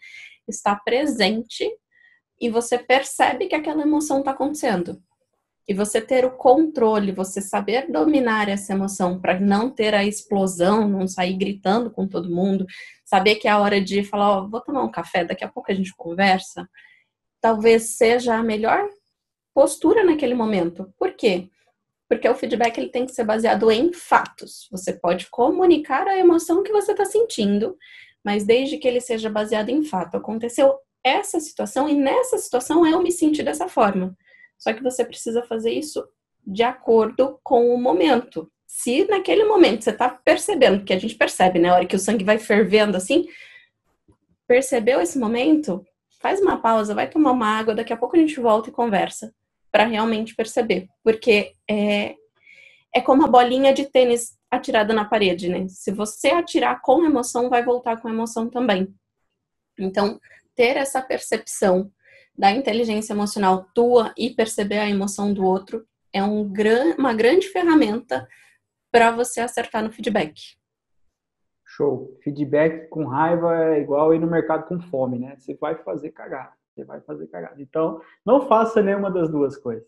está 0.47 0.75
presente 0.75 1.67
e 2.39 2.49
você 2.49 2.77
percebe 2.77 3.47
que 3.47 3.55
aquela 3.55 3.81
emoção 3.81 4.19
está 4.19 4.31
acontecendo. 4.31 5.01
E 5.67 5.73
você 5.73 5.99
ter 5.99 6.23
o 6.23 6.31
controle, 6.31 7.11
você 7.11 7.41
saber 7.41 7.91
dominar 7.91 8.47
essa 8.47 8.73
emoção 8.73 9.19
para 9.19 9.39
não 9.39 9.71
ter 9.71 9.95
a 9.95 10.05
explosão, 10.05 10.87
não 10.87 11.07
sair 11.07 11.33
gritando 11.33 11.89
com 11.89 12.07
todo 12.07 12.29
mundo, 12.29 12.67
saber 13.03 13.35
que 13.35 13.47
é 13.47 13.51
a 13.51 13.59
hora 13.59 13.81
de 13.81 14.03
falar, 14.03 14.29
ó, 14.29 14.43
oh, 14.43 14.49
vou 14.49 14.61
tomar 14.61 14.83
um 14.83 14.91
café, 14.91 15.25
daqui 15.25 15.43
a 15.43 15.49
pouco 15.49 15.71
a 15.71 15.75
gente 15.75 15.91
conversa 15.95 16.69
talvez 17.45 17.91
seja 17.91 18.33
a 18.33 18.41
melhor 18.41 18.89
postura 19.53 20.03
naquele 20.03 20.33
momento. 20.33 20.91
Por 20.97 21.13
quê? 21.13 21.47
Porque 22.09 22.27
o 22.27 22.33
feedback 22.33 22.75
ele 22.75 22.89
tem 22.89 23.05
que 23.05 23.11
ser 23.11 23.23
baseado 23.23 23.69
em 23.69 23.93
fatos. 23.93 24.67
Você 24.71 24.93
pode 24.93 25.29
comunicar 25.29 26.07
a 26.07 26.17
emoção 26.17 26.63
que 26.63 26.71
você 26.71 26.93
está 26.93 27.05
sentindo, 27.05 27.77
mas 28.23 28.47
desde 28.47 28.79
que 28.79 28.87
ele 28.87 28.99
seja 28.99 29.29
baseado 29.29 29.69
em 29.69 29.83
fato. 29.83 30.17
Aconteceu 30.17 30.75
essa 31.03 31.39
situação 31.39 31.87
e 31.87 31.93
nessa 31.93 32.39
situação 32.39 32.83
eu 32.83 32.99
me 33.03 33.11
senti 33.11 33.43
dessa 33.43 33.69
forma. 33.69 34.17
Só 34.57 34.73
que 34.73 34.81
você 34.81 35.05
precisa 35.05 35.43
fazer 35.43 35.71
isso 35.71 36.03
de 36.47 36.63
acordo 36.63 37.39
com 37.43 37.69
o 37.75 37.77
momento. 37.79 38.51
Se 38.65 39.05
naquele 39.05 39.43
momento 39.43 39.83
você 39.83 39.91
está 39.91 40.09
percebendo, 40.09 40.83
que 40.83 40.93
a 40.93 40.99
gente 40.99 41.13
percebe, 41.13 41.59
né? 41.59 41.69
A 41.69 41.75
hora 41.75 41.85
que 41.85 41.95
o 41.95 41.99
sangue 41.99 42.23
vai 42.23 42.39
fervendo 42.39 42.97
assim, 42.97 43.27
percebeu 44.47 44.99
esse 44.99 45.19
momento, 45.19 45.85
faz 46.25 46.41
uma 46.41 46.59
pausa, 46.59 46.95
vai 46.95 47.07
tomar 47.07 47.33
uma 47.33 47.45
água, 47.45 47.75
daqui 47.75 47.93
a 47.93 47.97
pouco 47.97 48.15
a 48.15 48.19
gente 48.19 48.39
volta 48.39 48.69
e 48.69 48.73
conversa 48.73 49.31
para 49.71 49.85
realmente 49.85 50.33
perceber, 50.33 50.87
porque 51.03 51.53
é, 51.69 52.15
é 52.91 52.99
como 52.99 53.23
a 53.23 53.27
bolinha 53.27 53.71
de 53.71 53.85
tênis 53.85 54.35
atirada 54.49 54.91
na 54.91 55.05
parede, 55.05 55.47
né? 55.47 55.67
Se 55.67 55.91
você 55.91 56.29
atirar 56.29 56.81
com 56.81 57.05
emoção, 57.05 57.47
vai 57.47 57.63
voltar 57.63 58.01
com 58.01 58.09
emoção 58.09 58.49
também. 58.49 58.91
Então, 59.77 60.19
ter 60.55 60.77
essa 60.77 60.99
percepção 60.99 61.91
da 62.35 62.49
inteligência 62.49 63.13
emocional 63.13 63.69
tua 63.75 64.11
e 64.17 64.31
perceber 64.31 64.79
a 64.79 64.89
emoção 64.89 65.31
do 65.31 65.45
outro 65.45 65.85
é 66.11 66.23
um 66.23 66.43
gran, 66.43 66.95
uma 66.97 67.13
grande 67.13 67.49
ferramenta 67.49 68.27
para 68.91 69.11
você 69.11 69.41
acertar 69.41 69.83
no 69.83 69.91
feedback. 69.91 70.57
Show. 71.75 72.17
Feedback 72.23 72.87
com 72.87 73.05
raiva 73.05 73.55
é 73.63 73.81
igual 73.81 74.13
ir 74.13 74.19
no 74.19 74.27
mercado 74.27 74.65
com 74.65 74.79
fome, 74.79 75.19
né? 75.19 75.35
Você 75.37 75.53
vai 75.55 75.75
fazer 75.75 76.11
cagada. 76.11 76.53
Você 76.73 76.83
vai 76.83 77.01
fazer 77.01 77.27
cagada. 77.27 77.61
Então, 77.61 78.01
não 78.25 78.47
faça 78.47 78.81
nenhuma 78.81 79.11
das 79.11 79.29
duas 79.29 79.57
coisas. 79.57 79.87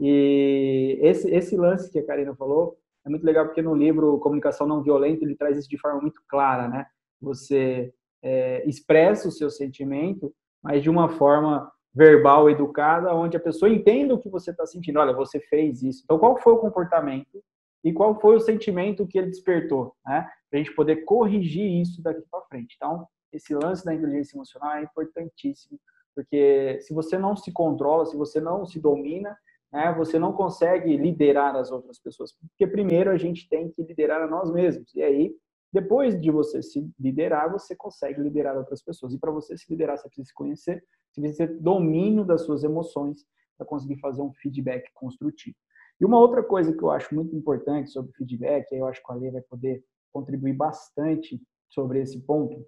E 0.00 0.98
esse, 1.00 1.30
esse 1.30 1.56
lance 1.56 1.90
que 1.90 1.98
a 1.98 2.06
Karina 2.06 2.34
falou 2.34 2.76
é 3.04 3.10
muito 3.10 3.24
legal 3.24 3.46
porque 3.46 3.62
no 3.62 3.74
livro 3.74 4.18
Comunicação 4.18 4.66
Não 4.66 4.82
Violenta 4.82 5.24
ele 5.24 5.34
traz 5.34 5.56
isso 5.56 5.68
de 5.68 5.78
forma 5.78 6.00
muito 6.00 6.20
clara, 6.28 6.68
né? 6.68 6.86
Você 7.20 7.92
é, 8.22 8.68
expressa 8.68 9.28
o 9.28 9.32
seu 9.32 9.50
sentimento, 9.50 10.32
mas 10.62 10.82
de 10.82 10.90
uma 10.90 11.08
forma 11.08 11.70
verbal, 11.94 12.50
educada, 12.50 13.14
onde 13.14 13.36
a 13.36 13.40
pessoa 13.40 13.70
entenda 13.70 14.14
o 14.14 14.20
que 14.20 14.28
você 14.28 14.50
está 14.50 14.66
sentindo. 14.66 15.00
Olha, 15.00 15.12
você 15.12 15.40
fez 15.40 15.82
isso. 15.82 16.02
Então, 16.04 16.18
qual 16.18 16.36
foi 16.36 16.52
o 16.52 16.58
comportamento 16.58 17.42
e 17.84 17.92
qual 17.92 18.20
foi 18.20 18.36
o 18.36 18.40
sentimento 18.40 19.06
que 19.06 19.18
ele 19.18 19.28
despertou, 19.28 19.94
né? 20.04 20.28
Para 20.50 20.58
a 20.58 20.62
gente 20.62 20.74
poder 20.74 21.04
corrigir 21.04 21.80
isso 21.80 22.02
daqui 22.02 22.22
para 22.30 22.44
frente. 22.46 22.74
Então, 22.76 23.06
esse 23.32 23.54
lance 23.54 23.84
da 23.84 23.94
inteligência 23.94 24.36
emocional 24.36 24.76
é 24.76 24.82
importantíssimo, 24.82 25.78
porque 26.14 26.78
se 26.80 26.92
você 26.94 27.18
não 27.18 27.36
se 27.36 27.52
controla, 27.52 28.06
se 28.06 28.16
você 28.16 28.40
não 28.40 28.66
se 28.66 28.80
domina, 28.80 29.36
né, 29.72 29.94
você 29.96 30.18
não 30.18 30.32
consegue 30.32 30.96
liderar 30.96 31.54
as 31.54 31.70
outras 31.70 31.98
pessoas, 31.98 32.32
porque 32.32 32.66
primeiro 32.66 33.10
a 33.10 33.18
gente 33.18 33.48
tem 33.48 33.70
que 33.70 33.82
liderar 33.82 34.22
a 34.22 34.26
nós 34.26 34.50
mesmos. 34.50 34.94
E 34.94 35.02
aí, 35.02 35.34
depois 35.72 36.18
de 36.18 36.30
você 36.30 36.62
se 36.62 36.90
liderar, 36.98 37.52
você 37.52 37.76
consegue 37.76 38.20
liderar 38.20 38.56
outras 38.56 38.82
pessoas. 38.82 39.12
E 39.12 39.18
para 39.18 39.30
você 39.30 39.56
se 39.56 39.70
liderar, 39.70 39.98
você 39.98 40.08
precisa 40.08 40.28
se 40.28 40.34
conhecer, 40.34 40.82
você 41.10 41.20
precisa 41.20 41.46
ter 41.46 41.60
domínio 41.60 42.24
das 42.24 42.42
suas 42.42 42.64
emoções 42.64 43.26
para 43.56 43.66
conseguir 43.66 44.00
fazer 44.00 44.22
um 44.22 44.32
feedback 44.32 44.90
construtivo. 44.94 45.56
E 46.00 46.04
uma 46.04 46.18
outra 46.18 46.42
coisa 46.42 46.72
que 46.72 46.82
eu 46.82 46.90
acho 46.90 47.14
muito 47.14 47.34
importante 47.34 47.90
sobre 47.90 48.12
feedback, 48.12 48.70
eu 48.72 48.86
acho 48.86 49.02
que 49.02 49.12
a 49.12 49.14
Lei 49.14 49.30
vai 49.30 49.42
poder 49.42 49.82
contribuir 50.12 50.54
bastante 50.54 51.40
sobre 51.68 52.00
esse 52.00 52.20
ponto, 52.20 52.64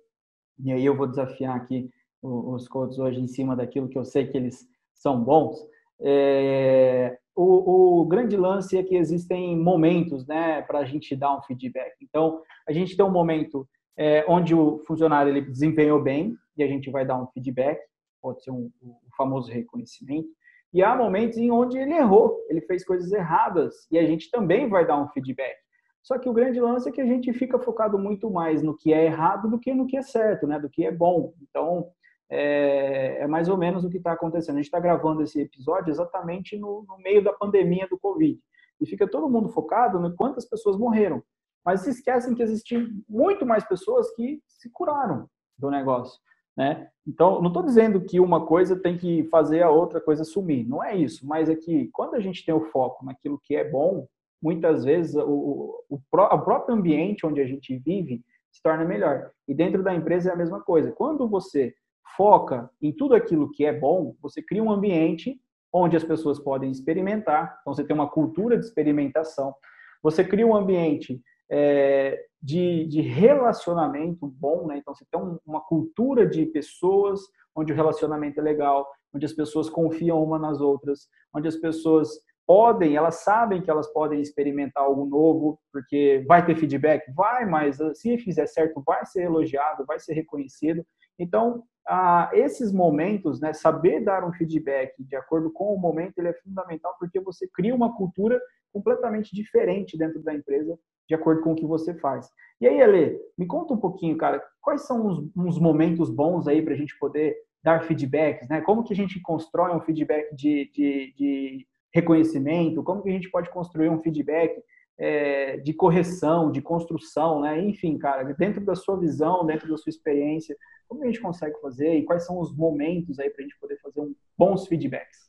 e 0.59 0.73
aí 0.73 0.85
eu 0.85 0.97
vou 0.97 1.07
desafiar 1.07 1.57
aqui 1.57 1.89
os 2.23 2.69
coaches 2.69 2.99
hoje 2.99 3.21
em 3.21 3.27
cima 3.27 3.57
daquilo 3.57 3.89
que 3.89 3.97
eu 3.97 4.05
sei 4.05 4.27
que 4.27 4.37
eles 4.37 4.69
são 4.95 5.23
bons, 5.23 5.59
é, 6.01 7.19
o, 7.37 8.01
o, 8.01 8.05
grande 8.07 8.37
lance 8.37 8.77
é 8.77 8.83
que 8.83 8.97
existem 8.97 9.57
momentos 9.57 10.27
né, 10.27 10.63
para 10.63 10.81
a 10.81 10.85
gente 10.85 11.15
dar 11.15 11.37
um 11.37 11.43
feedback. 11.43 11.95
Então, 12.03 12.43
a 12.67 12.73
gente 12.73 12.97
tem 12.97 13.05
um 13.05 13.11
momento 13.11 13.69
é, 13.97 14.25
onde 14.29 14.55
o 14.55 14.79
funcionário 14.87 15.31
ele 15.31 15.43
desempenhou 15.43 16.03
bem 16.03 16.35
e 16.57 16.63
a 16.63 16.67
gente 16.67 16.91
vai 16.91 17.07
dar 17.07 17.21
um 17.21 17.27
feedback, 17.29 17.79
pode 18.21 18.43
ser 18.43 18.51
um, 18.51 18.71
um 18.83 18.95
famoso 19.17 19.51
reconhecimento. 19.51 20.29
E 20.73 20.83
há 20.83 20.95
momentos 20.95 21.37
em 21.37 21.50
onde 21.50 21.79
ele 21.79 21.95
errou, 21.95 22.39
ele 22.49 22.61
fez 22.61 22.85
coisas 22.85 23.11
erradas 23.12 23.87
e 23.91 23.99
a 23.99 24.07
gente 24.07 24.31
também 24.31 24.69
vai 24.69 24.87
dar 24.87 25.00
um 25.00 25.09
feedback. 25.09 25.57
Só 26.03 26.19
que 26.19 26.29
o 26.29 26.33
grande 26.33 26.61
lance 26.61 26.89
é 26.89 26.93
que 26.93 27.00
a 27.00 27.07
gente 27.07 27.33
fica 27.33 27.59
focado 27.59 27.99
muito 27.99 28.31
mais 28.31 28.62
no 28.62 28.77
que 28.77 28.93
é 28.93 29.05
errado 29.05 29.50
do 29.50 29.59
que 29.59 29.75
no 29.75 29.87
que 29.87 29.97
é 29.97 30.03
certo, 30.03 30.47
né? 30.47 30.59
Do 30.59 30.71
que 30.71 30.87
é 30.87 30.93
bom. 30.93 31.35
Então, 31.43 31.91
é, 32.31 33.23
é 33.23 33.27
mais 33.27 33.49
ou 33.49 33.57
menos 33.57 33.85
o 33.85 33.91
que 33.91 33.99
está 33.99 34.12
acontecendo. 34.12 34.55
A 34.55 34.59
gente 34.59 34.67
está 34.67 34.81
gravando 34.81 35.23
esse 35.23 35.41
episódio 35.41 35.91
exatamente 35.91 36.57
no, 36.57 36.85
no, 36.89 36.97
meio 36.99 37.23
da 37.23 37.33
pandemia 37.33 37.87
do 37.89 37.99
Covid. 37.99 38.39
E 38.81 38.87
fica 38.87 39.07
todo 39.07 39.29
mundo 39.29 39.50
focado 39.50 39.99
no 39.99 40.15
quantas 40.15 40.49
pessoas 40.49 40.79
morreram. 40.79 41.23
Mas 41.65 41.81
se 41.83 41.91
esquecem 41.91 42.35
que 42.35 42.43
existem 42.43 42.89
muito 43.07 43.45
mais 43.45 43.65
pessoas 43.65 44.15
que 44.15 44.41
se 44.47 44.71
curaram 44.71 45.29
do 45.59 45.71
negócio. 45.71 46.19
Né? 46.57 46.88
Então, 47.07 47.40
não 47.40 47.49
estou 47.49 47.62
dizendo 47.62 48.00
que 48.00 48.21
uma 48.21 48.47
coisa 48.47 48.76
tem 48.76 48.97
que 48.97 49.25
fazer 49.25 49.62
a 49.62 49.71
outra 49.71 50.00
coisa 50.00 50.25
sumir. 50.25 50.69
Não 50.69 50.83
é 50.83 50.95
isso. 50.95 51.26
Mas 51.26 51.49
é 51.49 51.54
que 51.54 51.88
quando 51.92 52.14
a 52.14 52.21
gente 52.21 52.45
tem 52.45 52.54
o 52.54 52.66
foco 52.66 53.04
naquilo 53.04 53.40
que 53.42 53.57
é 53.57 53.69
bom, 53.69 54.07
muitas 54.42 54.85
vezes 54.85 55.14
o, 55.14 55.85
o, 55.88 55.97
o 55.97 56.00
próprio 56.00 56.75
ambiente 56.75 57.26
onde 57.26 57.40
a 57.40 57.47
gente 57.47 57.76
vive 57.78 58.23
se 58.50 58.62
torna 58.62 58.85
melhor. 58.85 59.30
E 59.47 59.54
dentro 59.54 59.83
da 59.83 59.95
empresa 59.95 60.30
é 60.30 60.33
a 60.33 60.37
mesma 60.37 60.61
coisa. 60.61 60.92
Quando 60.92 61.28
você 61.28 61.75
foca 62.16 62.71
em 62.83 62.92
tudo 62.92 63.14
aquilo 63.14 63.50
que 63.50 63.64
é 63.64 63.73
bom, 63.73 64.14
você 64.21 64.42
cria 64.42 64.62
um 64.62 64.71
ambiente 64.71 65.40
onde 65.73 65.97
as 65.97 66.04
pessoas 66.04 66.38
podem 66.38 66.71
experimentar. 66.71 67.59
Então, 67.61 67.75
você 67.75 67.85
tem 67.85 67.95
uma 67.95 68.09
cultura 68.09 68.59
de 68.59 68.64
experimentação. 68.64 69.54
Você 70.02 70.25
cria 70.25 70.47
um 70.47 70.54
ambiente 70.54 71.21
é, 71.50 72.25
de, 72.40 72.87
de, 72.87 73.00
relacionamento 73.00 74.26
bom, 74.26 74.66
né? 74.66 74.78
Então, 74.78 74.95
você 74.95 75.04
tem 75.11 75.21
um, 75.21 75.38
uma 75.45 75.61
cultura 75.61 76.26
de 76.26 76.47
pessoas 76.47 77.21
onde 77.54 77.73
o 77.73 77.76
relacionamento 77.76 78.38
é 78.40 78.42
legal, 78.42 78.87
onde 79.12 79.26
as 79.26 79.33
pessoas 79.33 79.69
confiam 79.69 80.23
uma 80.23 80.38
nas 80.38 80.61
outras, 80.61 81.09
onde 81.35 81.49
as 81.49 81.57
pessoas 81.57 82.09
podem, 82.47 82.97
elas 82.97 83.16
sabem 83.16 83.62
que 83.62 83.71
elas 83.71 83.92
podem 83.92 84.21
experimentar 84.21 84.83
algo 84.83 85.07
novo, 85.07 85.61
porque 85.73 86.25
vai 86.26 86.45
ter 86.45 86.57
feedback? 86.57 87.12
Vai, 87.14 87.47
mas 87.47 87.78
se 87.95 88.19
fizer 88.19 88.47
certo, 88.47 88.83
vai 88.85 89.04
ser 89.07 89.23
elogiado, 89.23 89.85
vai 89.87 90.00
ser 90.00 90.14
reconhecido. 90.14 90.85
Então, 91.19 91.62
ah, 91.87 92.30
esses 92.33 92.73
momentos, 92.73 93.40
né, 93.40 93.52
saber 93.52 94.00
dar 94.00 94.25
um 94.25 94.33
feedback 94.33 94.92
de 94.99 95.16
acordo 95.16 95.52
com 95.52 95.75
o 95.75 95.78
momento, 95.78 96.19
ele 96.19 96.28
é 96.28 96.35
fundamental 96.35 96.95
porque 96.99 97.21
você 97.21 97.49
cria 97.52 97.75
uma 97.75 97.97
cultura 97.97 98.40
completamente 98.73 99.35
diferente 99.35 99.97
dentro 99.99 100.23
da 100.23 100.35
empresa, 100.35 100.78
de 101.11 101.14
acordo 101.17 101.43
com 101.43 101.52
o 101.52 101.57
que 101.57 101.67
você 101.67 101.93
faz. 101.93 102.31
E 102.61 102.69
aí, 102.69 102.81
Ale, 102.81 103.19
me 103.37 103.45
conta 103.45 103.75
um 103.75 103.76
pouquinho, 103.76 104.17
cara, 104.17 104.40
quais 104.61 104.87
são 104.87 105.09
os, 105.09 105.29
uns 105.37 105.59
momentos 105.59 106.09
bons 106.09 106.47
aí 106.47 106.62
para 106.62 106.73
a 106.73 106.76
gente 106.76 106.97
poder 107.00 107.37
dar 107.64 107.83
feedbacks, 107.83 108.49
né? 108.49 108.61
Como 108.61 108.85
que 108.85 108.93
a 108.93 108.97
gente 108.97 109.21
constrói 109.21 109.75
um 109.75 109.81
feedback 109.81 110.33
de, 110.37 110.71
de, 110.73 111.12
de 111.17 111.67
reconhecimento? 111.93 112.85
Como 112.85 113.02
que 113.02 113.09
a 113.09 113.12
gente 113.12 113.29
pode 113.29 113.50
construir 113.50 113.88
um 113.88 113.99
feedback 113.99 114.62
é, 114.97 115.57
de 115.57 115.75
correção, 115.75 116.52
de 116.52 116.62
construção, 116.62 117.40
né? 117.40 117.61
Enfim, 117.61 117.99
cara, 117.99 118.23
dentro 118.35 118.64
da 118.64 118.76
sua 118.76 118.97
visão, 118.97 119.45
dentro 119.45 119.69
da 119.69 119.76
sua 119.76 119.90
experiência, 119.90 120.57
como 120.87 121.02
a 121.02 121.07
gente 121.07 121.21
consegue 121.21 121.61
fazer 121.61 121.97
e 121.97 122.05
quais 122.05 122.25
são 122.25 122.38
os 122.38 122.57
momentos 122.57 123.19
aí 123.19 123.31
para 123.31 123.40
a 123.40 123.43
gente 123.43 123.59
poder 123.59 123.81
fazer 123.81 124.00
um, 124.00 124.14
bons 124.38 124.69
feedbacks? 124.69 125.29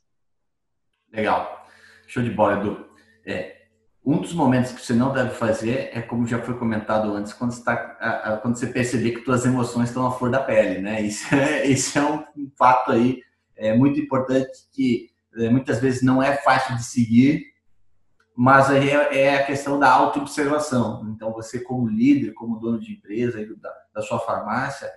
Legal. 1.12 1.66
Show 2.06 2.22
de 2.22 2.30
bola, 2.30 2.60
Edu. 2.60 2.86
É, 3.26 3.61
um 4.04 4.20
dos 4.20 4.32
momentos 4.32 4.72
que 4.72 4.84
você 4.84 4.94
não 4.94 5.12
deve 5.12 5.30
fazer 5.30 5.90
é 5.92 6.02
como 6.02 6.26
já 6.26 6.40
foi 6.40 6.58
comentado 6.58 7.14
antes, 7.14 7.32
quando 7.32 7.52
você, 7.52 7.62
tá, 7.62 8.38
quando 8.42 8.56
você 8.56 8.66
perceber 8.66 9.12
que 9.12 9.24
suas 9.24 9.44
emoções 9.44 9.88
estão 9.88 10.06
à 10.06 10.10
flor 10.10 10.30
da 10.30 10.40
pele, 10.40 10.80
né? 10.80 11.00
Isso 11.00 11.32
é, 11.34 11.64
isso 11.66 11.98
é 11.98 12.04
um 12.04 12.50
fato 12.56 12.90
aí 12.90 13.20
é 13.56 13.74
muito 13.74 14.00
importante 14.00 14.50
que 14.72 15.10
é, 15.36 15.48
muitas 15.48 15.78
vezes 15.78 16.02
não 16.02 16.22
é 16.22 16.36
fácil 16.36 16.76
de 16.76 16.84
seguir, 16.84 17.52
mas 18.34 18.68
aí 18.70 18.90
é, 18.90 19.20
é 19.20 19.36
a 19.36 19.46
questão 19.46 19.78
da 19.78 19.90
auto-observação. 19.90 21.08
Então, 21.14 21.32
você 21.32 21.60
como 21.60 21.86
líder, 21.86 22.32
como 22.32 22.58
dono 22.58 22.80
de 22.80 22.92
empresa 22.92 23.38
da, 23.56 23.72
da 23.94 24.02
sua 24.02 24.18
farmácia, 24.18 24.90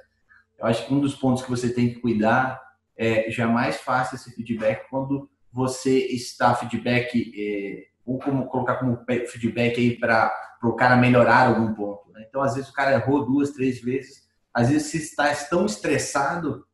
eu 0.58 0.66
acho 0.66 0.86
que 0.86 0.94
um 0.94 1.00
dos 1.00 1.14
pontos 1.14 1.44
que 1.44 1.50
você 1.50 1.72
tem 1.72 1.94
que 1.94 2.00
cuidar 2.00 2.60
é 2.98 3.30
jamais 3.30 3.78
faça 3.78 4.16
esse 4.16 4.34
feedback 4.34 4.90
quando 4.90 5.30
você 5.52 6.00
está 6.08 6.56
feedback, 6.56 7.34
é, 7.38 7.88
ou 8.06 8.20
como 8.20 8.46
colocar 8.48 8.76
como 8.76 9.00
feedback 9.28 9.80
aí 9.80 9.98
para 9.98 10.32
o 10.64 10.74
cara 10.74 10.96
melhorar 10.96 11.48
algum 11.48 11.74
ponto. 11.74 12.12
Né? 12.12 12.26
Então, 12.28 12.42
às 12.42 12.56
vezes 12.56 12.70
o 12.70 12.74
cara 12.74 12.94
errou 12.94 13.26
duas, 13.26 13.52
três 13.52 13.82
vezes, 13.82 14.26
às 14.54 14.70
vezes 14.70 14.92
você 14.92 14.98
está 14.98 15.34
tão 15.50 15.66
estressado 15.66 16.66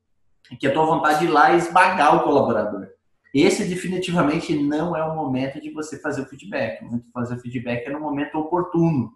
que 0.60 0.68
a 0.68 0.74
tua 0.74 0.86
vontade 0.86 1.20
de 1.20 1.26
ir 1.26 1.30
lá 1.30 1.54
e 1.54 1.58
esmagar 1.58 2.18
o 2.18 2.24
colaborador. 2.24 2.88
Esse 3.34 3.64
definitivamente 3.64 4.54
não 4.62 4.96
é 4.96 5.04
o 5.04 5.16
momento 5.16 5.62
de 5.62 5.72
você 5.72 5.98
fazer 5.98 6.22
o 6.22 6.26
feedback. 6.26 6.82
O 6.82 6.86
momento 6.86 7.06
de 7.06 7.12
fazer 7.12 7.36
o 7.36 7.40
feedback 7.40 7.88
é 7.88 7.90
no 7.90 8.00
momento 8.00 8.38
oportuno. 8.38 9.14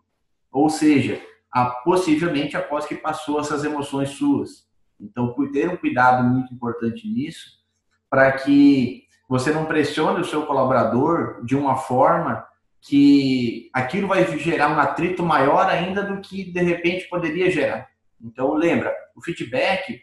Ou 0.52 0.70
seja, 0.70 1.22
a, 1.52 1.66
possivelmente 1.66 2.56
após 2.56 2.86
que 2.86 2.96
passou 2.96 3.42
essas 3.42 3.66
emoções 3.66 4.10
suas. 4.12 4.66
Então, 5.00 5.36
ter 5.52 5.70
um 5.70 5.76
cuidado 5.76 6.24
muito 6.24 6.54
importante 6.54 7.06
nisso, 7.08 7.60
para 8.10 8.32
que 8.32 9.05
você 9.28 9.52
não 9.52 9.66
pressione 9.66 10.22
o 10.22 10.26
seu 10.26 10.46
colaborador 10.46 11.44
de 11.44 11.56
uma 11.56 11.78
forma 11.78 12.46
que 12.82 13.70
aquilo 13.74 14.08
vai 14.08 14.26
gerar 14.38 14.70
um 14.70 14.80
atrito 14.80 15.24
maior 15.24 15.68
ainda 15.68 16.04
do 16.04 16.22
que 16.22 16.52
de 16.52 16.62
repente 16.62 17.10
poderia 17.10 17.50
gerar. 17.50 17.88
Então, 18.22 18.54
lembra, 18.54 18.94
o 19.16 19.22
feedback 19.22 20.02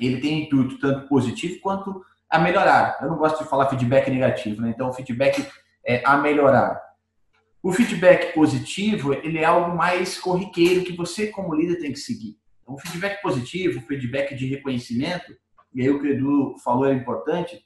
ele 0.00 0.20
tem 0.20 0.44
intuito 0.44 0.78
tanto 0.78 1.08
positivo 1.08 1.60
quanto 1.60 2.02
a 2.28 2.38
melhorar. 2.38 2.98
Eu 3.00 3.08
não 3.08 3.16
gosto 3.16 3.42
de 3.42 3.48
falar 3.48 3.68
feedback 3.68 4.10
negativo, 4.10 4.60
né? 4.62 4.70
Então, 4.70 4.92
feedback 4.92 5.46
é 5.86 6.02
a 6.04 6.16
melhorar. 6.16 6.80
O 7.62 7.72
feedback 7.72 8.32
positivo, 8.34 9.12
ele 9.12 9.38
é 9.38 9.44
algo 9.44 9.76
mais 9.76 10.18
corriqueiro 10.18 10.84
que 10.84 10.96
você, 10.96 11.28
como 11.28 11.54
líder, 11.54 11.80
tem 11.80 11.92
que 11.92 11.98
seguir. 11.98 12.36
Então, 12.62 12.74
o 12.74 12.78
feedback 12.78 13.20
positivo, 13.20 13.78
o 13.78 13.82
feedback 13.82 14.34
de 14.34 14.46
reconhecimento, 14.46 15.36
e 15.74 15.82
aí 15.82 15.90
o 15.90 16.00
que 16.00 16.06
o 16.06 16.10
Edu 16.10 16.56
falou 16.64 16.86
é 16.86 16.92
importante, 16.92 17.60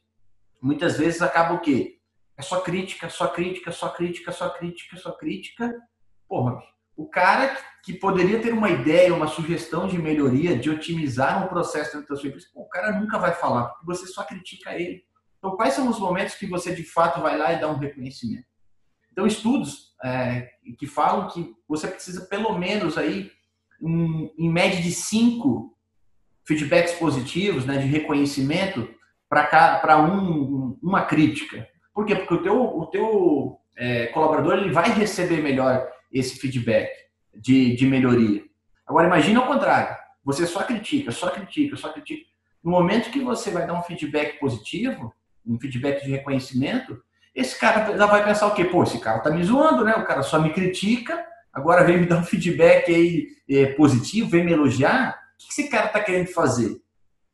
muitas 0.61 0.99
vezes 0.99 1.23
acaba 1.23 1.55
o 1.55 1.61
quê? 1.61 1.99
É 2.37 2.43
só 2.43 2.61
crítica, 2.61 3.09
só 3.09 3.29
crítica, 3.29 3.71
só 3.71 3.90
crítica, 3.90 4.33
só 4.33 4.49
crítica, 4.50 4.97
só 4.97 5.12
crítica. 5.12 5.75
Porra, 6.29 6.59
o 6.97 7.09
cara 7.09 7.57
que 7.85 7.95
poderia 7.95 8.40
ter 8.40 8.52
uma 8.52 8.71
ideia, 8.71 9.14
uma 9.14 9.26
sugestão 9.26 9.87
de 9.87 9.99
melhoria, 9.99 10.57
de 10.57 10.71
otimizar 10.71 11.45
um 11.45 11.49
processo 11.49 11.97
dentro 11.97 12.09
da 12.09 12.17
sua 12.21 12.29
empresa, 12.29 12.47
o 12.55 12.69
cara 12.69 12.99
nunca 12.99 13.19
vai 13.19 13.33
falar, 13.35 13.69
porque 13.69 13.87
você 13.87 14.07
só 14.07 14.23
critica 14.25 14.75
ele. 14.75 15.05
Então, 15.38 15.57
quais 15.57 15.75
são 15.75 15.88
os 15.88 15.99
momentos 15.99 16.35
que 16.35 16.47
você 16.47 16.75
de 16.75 16.85
fato 16.85 17.21
vai 17.21 17.38
lá 17.38 17.52
e 17.52 17.61
dá 17.61 17.69
um 17.69 17.79
reconhecimento? 17.79 18.45
Então, 19.11 19.26
estudos 19.26 19.95
é, 20.05 20.49
que 20.79 20.87
falam 20.87 21.29
que 21.29 21.55
você 21.67 21.88
precisa 21.88 22.26
pelo 22.26 22.59
menos 22.59 22.99
aí, 22.99 23.31
um, 23.81 24.31
em 24.38 24.50
média 24.50 24.81
de 24.81 24.93
cinco 24.93 25.76
feedbacks 26.45 26.95
positivos, 26.95 27.64
né, 27.64 27.79
de 27.79 27.87
reconhecimento 27.87 28.88
para 29.31 29.97
um, 30.03 30.77
uma 30.83 31.05
crítica. 31.05 31.67
Por 31.95 32.05
quê? 32.05 32.17
Porque 32.17 32.35
o 32.35 32.43
teu, 32.43 32.61
o 32.61 32.87
teu 32.87 33.61
é, 33.77 34.07
colaborador 34.09 34.59
ele 34.59 34.73
vai 34.73 34.91
receber 34.91 35.41
melhor 35.41 35.89
esse 36.13 36.41
feedback 36.41 36.91
de, 37.35 37.77
de 37.77 37.87
melhoria. 37.87 38.43
Agora, 38.85 39.07
imagine 39.07 39.37
ao 39.37 39.47
contrário. 39.47 39.97
Você 40.25 40.47
só 40.47 40.65
critica, 40.65 41.13
só 41.13 41.31
critica, 41.31 41.77
só 41.77 41.93
critica. 41.93 42.29
No 42.63 42.73
momento 42.73 43.11
que 43.11 43.21
você 43.21 43.51
vai 43.51 43.67
dar 43.67 43.75
um 43.75 43.83
feedback 43.83 44.39
positivo, 44.41 45.15
um 45.47 45.59
feedback 45.59 46.05
de 46.05 46.11
reconhecimento, 46.11 47.01
esse 47.35 47.59
cara 47.59 47.97
já 47.97 48.07
vai 48.07 48.25
pensar 48.25 48.49
o 48.49 48.55
quê? 48.55 48.65
Pô, 48.65 48.83
esse 48.83 48.99
cara 48.99 49.21
tá 49.21 49.31
me 49.31 49.45
zoando, 49.45 49.85
né? 49.85 49.95
O 49.95 50.05
cara 50.05 50.23
só 50.23 50.41
me 50.41 50.53
critica, 50.53 51.25
agora 51.53 51.85
vem 51.85 51.99
me 51.99 52.07
dar 52.07 52.19
um 52.19 52.25
feedback 52.27 52.93
aí 52.93 53.29
é, 53.49 53.67
positivo, 53.67 54.29
vem 54.29 54.45
me 54.45 54.53
elogiar. 54.53 55.17
O 55.35 55.39
que 55.39 55.51
esse 55.51 55.71
cara 55.71 55.89
tá 55.89 56.01
querendo 56.01 56.27
fazer? 56.27 56.77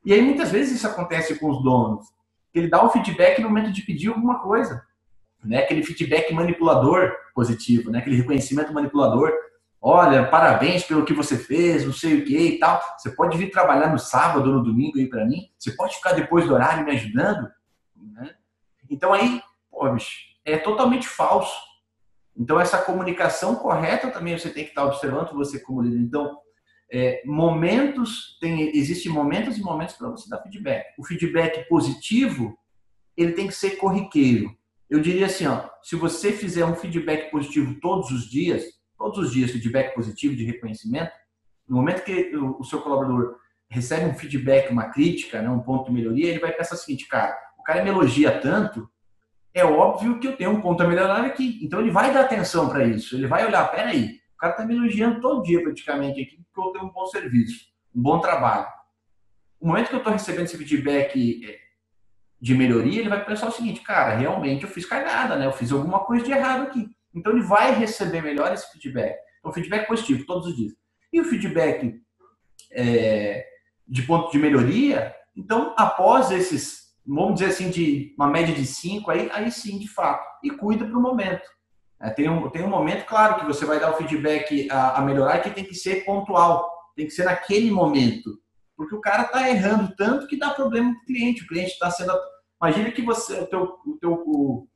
E 0.07 0.13
aí 0.13 0.23
muitas 0.23 0.53
vezes 0.53 0.77
isso 0.77 0.87
acontece 0.87 1.37
com 1.37 1.51
os 1.51 1.61
donos. 1.65 2.07
Ele 2.55 2.69
dá 2.69 2.81
o 2.85 2.91
feedback 2.91 3.43
no 3.43 3.49
momento 3.49 3.73
de 3.73 3.83
pedir 3.83 4.09
alguma 4.09 4.39
coisa. 4.39 4.81
né? 5.45 5.59
Aquele 5.59 5.83
feedback 5.83 6.33
manipulador 6.33 7.13
positivo, 7.35 7.91
né? 7.91 7.99
Aquele 7.99 8.15
reconhecimento 8.15 8.73
manipulador. 8.73 9.33
Olha, 9.83 10.25
parabéns 10.29 10.85
pelo 10.85 11.05
que 11.05 11.13
você 11.13 11.37
fez, 11.37 11.85
não 11.85 11.93
sei 11.93 12.21
o 12.21 12.25
que 12.25 12.39
e 12.39 12.59
tal. 12.61 12.81
Você 12.97 13.11
pode 13.11 13.37
vir 13.37 13.51
trabalhar 13.51 13.91
no 13.91 13.99
sábado 13.99 14.49
ou 14.49 14.57
no 14.57 14.63
domingo 14.63 14.97
aí 14.97 15.09
para 15.09 15.25
mim. 15.25 15.51
Você 15.59 15.73
pode 15.73 15.97
ficar 15.97 16.13
depois 16.13 16.47
do 16.47 16.55
horário 16.55 16.85
me 16.85 16.93
ajudando. 16.93 17.51
Né? 17.97 18.33
Então 18.89 19.13
aí, 19.13 19.43
pô, 19.69 19.91
bicho, 19.93 20.21
é 20.45 20.57
totalmente 20.57 21.09
falso. 21.09 21.53
Então 22.37 22.61
essa 22.61 22.79
comunicação 22.79 23.57
correta 23.57 24.09
também 24.13 24.39
você 24.39 24.51
tem 24.51 24.63
que 24.63 24.71
estar 24.71 24.85
observando 24.85 25.33
você 25.33 25.59
como 25.59 25.83
líder. 25.83 25.99
Então 25.99 26.39
é, 26.93 27.23
momentos 27.25 28.38
tem 28.40 28.76
existem 28.76 29.11
momentos 29.11 29.59
e 29.59 29.62
momentos 29.62 29.95
para 29.95 30.09
você 30.09 30.28
dar 30.28 30.43
feedback. 30.43 30.87
O 30.99 31.05
feedback 31.05 31.69
positivo 31.69 32.57
ele 33.16 33.33
tem 33.33 33.47
que 33.47 33.55
ser 33.55 33.76
corriqueiro. 33.76 34.55
Eu 34.88 35.00
diria 35.00 35.26
assim, 35.26 35.47
ó, 35.47 35.69
se 35.83 35.97
você 35.97 36.33
fizer 36.33 36.64
um 36.64 36.76
feedback 36.76 37.31
positivo 37.31 37.75
todos 37.81 38.11
os 38.11 38.31
dias, 38.31 38.64
todos 38.97 39.19
os 39.19 39.33
dias 39.33 39.50
feedback 39.50 39.95
positivo 39.95 40.37
de 40.37 40.45
reconhecimento, 40.45 41.12
no 41.69 41.76
momento 41.76 42.05
que 42.05 42.37
o, 42.37 42.62
seu 42.62 42.81
colaborador 42.81 43.37
recebe 43.69 44.07
um 44.07 44.14
feedback, 44.14 44.71
uma 44.71 44.90
crítica, 44.90 45.43
né, 45.43 45.50
um 45.50 45.59
ponto 45.59 45.87
de 45.87 45.93
melhoria, 45.93 46.28
ele 46.28 46.38
vai 46.38 46.52
pensar 46.52 46.76
o 46.76 46.78
seguinte, 46.78 47.09
cara, 47.09 47.37
o 47.59 47.64
cara 47.64 47.83
me 47.83 47.90
elogia 47.90 48.40
tanto, 48.40 48.88
é 49.52 49.64
óbvio 49.64 50.21
que 50.21 50.28
eu 50.28 50.37
tenho 50.37 50.50
um 50.50 50.61
ponto 50.61 50.83
a 50.83 50.87
melhorar 50.87 51.25
aqui. 51.25 51.59
Então 51.62 51.81
ele 51.81 51.90
vai 51.90 52.12
dar 52.12 52.21
atenção 52.21 52.69
para 52.69 52.85
isso. 52.85 53.16
Ele 53.16 53.26
vai 53.26 53.45
olhar, 53.45 53.64
peraí, 53.73 54.21
o 54.37 54.38
cara 54.38 54.52
está 54.52 54.64
me 54.66 54.76
elogiando 54.76 55.21
todo 55.21 55.43
dia 55.43 55.62
praticamente 55.62 56.21
aqui 56.21 56.37
porque 56.45 56.69
eu 56.69 56.73
tenho 56.73 56.85
um 56.85 56.93
bom 56.93 57.07
serviço, 57.07 57.66
um 57.95 58.02
bom 58.02 58.21
trabalho. 58.21 58.66
No 59.61 59.69
momento 59.69 59.88
que 59.88 59.95
eu 59.95 59.99
estou 59.99 60.12
recebendo 60.12 60.45
esse 60.45 60.59
feedback 60.59 61.45
é, 61.45 61.59
de 62.40 62.55
melhoria, 62.55 63.00
ele 63.00 63.09
vai 63.09 63.25
pensar 63.25 63.49
o 63.49 63.52
seguinte, 63.52 63.81
cara, 63.81 64.14
realmente 64.14 64.64
eu 64.64 64.69
fiz 64.69 64.85
cagada, 64.85 65.37
né? 65.37 65.47
Eu 65.47 65.52
fiz 65.52 65.73
alguma 65.73 66.00
coisa 66.00 66.25
de 66.25 66.31
errado 66.31 66.64
aqui. 66.64 66.87
Então 67.14 67.33
ele 67.33 67.43
vai 67.43 67.73
receber 67.73 68.21
melhor 68.21 68.52
esse 68.52 68.71
feedback. 68.71 69.16
Então, 69.38 69.52
feedback 69.52 69.87
positivo 69.87 70.26
todos 70.26 70.49
os 70.49 70.57
dias. 70.57 70.73
E 71.11 71.21
o 71.21 71.25
feedback 71.25 71.99
é, 72.73 73.47
de 73.88 74.02
ponto 74.02 74.31
de 74.31 74.38
melhoria, 74.38 75.14
então 75.35 75.75
após 75.78 76.31
esses, 76.31 76.95
vamos 77.07 77.35
dizer 77.35 77.47
assim, 77.47 77.71
de 77.71 78.14
uma 78.19 78.28
média 78.28 78.55
de 78.55 78.66
cinco, 78.66 79.11
aí, 79.11 79.31
aí 79.33 79.50
sim, 79.50 79.78
de 79.78 79.88
fato, 79.88 80.26
e 80.43 80.50
cuida 80.50 80.85
para 80.85 80.99
o 80.99 81.00
momento. 81.00 81.49
É, 82.00 82.11
tem, 82.11 82.29
um, 82.29 82.49
tem 82.50 82.62
um 82.62 82.69
momento, 82.69 83.07
claro, 83.07 83.41
que 83.41 83.47
você 83.47 83.65
vai 83.65 83.81
dar 83.81 83.91
o 83.91 83.97
feedback 83.97 84.69
a, 84.71 84.99
a 84.99 85.00
melhorar 85.00 85.41
que 85.41 85.50
tem 85.50 85.65
que 85.65 85.75
ser 85.75 86.05
pontual, 86.05 86.71
tem 86.95 87.07
que 87.07 87.12
ser 87.12 87.25
naquele 87.25 87.71
momento. 87.71 88.38
Porque 88.76 88.95
o 88.95 89.00
cara 89.00 89.23
está 89.23 89.49
errando 89.49 89.95
tanto 89.97 90.26
que 90.26 90.38
dá 90.38 90.50
problema 90.50 90.93
para 90.93 91.03
o 91.03 91.07
cliente. 91.07 91.43
O 91.43 91.47
cliente 91.47 91.73
está 91.73 91.91
sendo. 91.91 92.12
Imagina 92.61 92.91
que 92.91 93.03
você, 93.03 93.41
o 93.41 93.47
teu, 93.47 93.62
o 93.87 93.99
teu 93.99 94.12
o, 94.12 94.69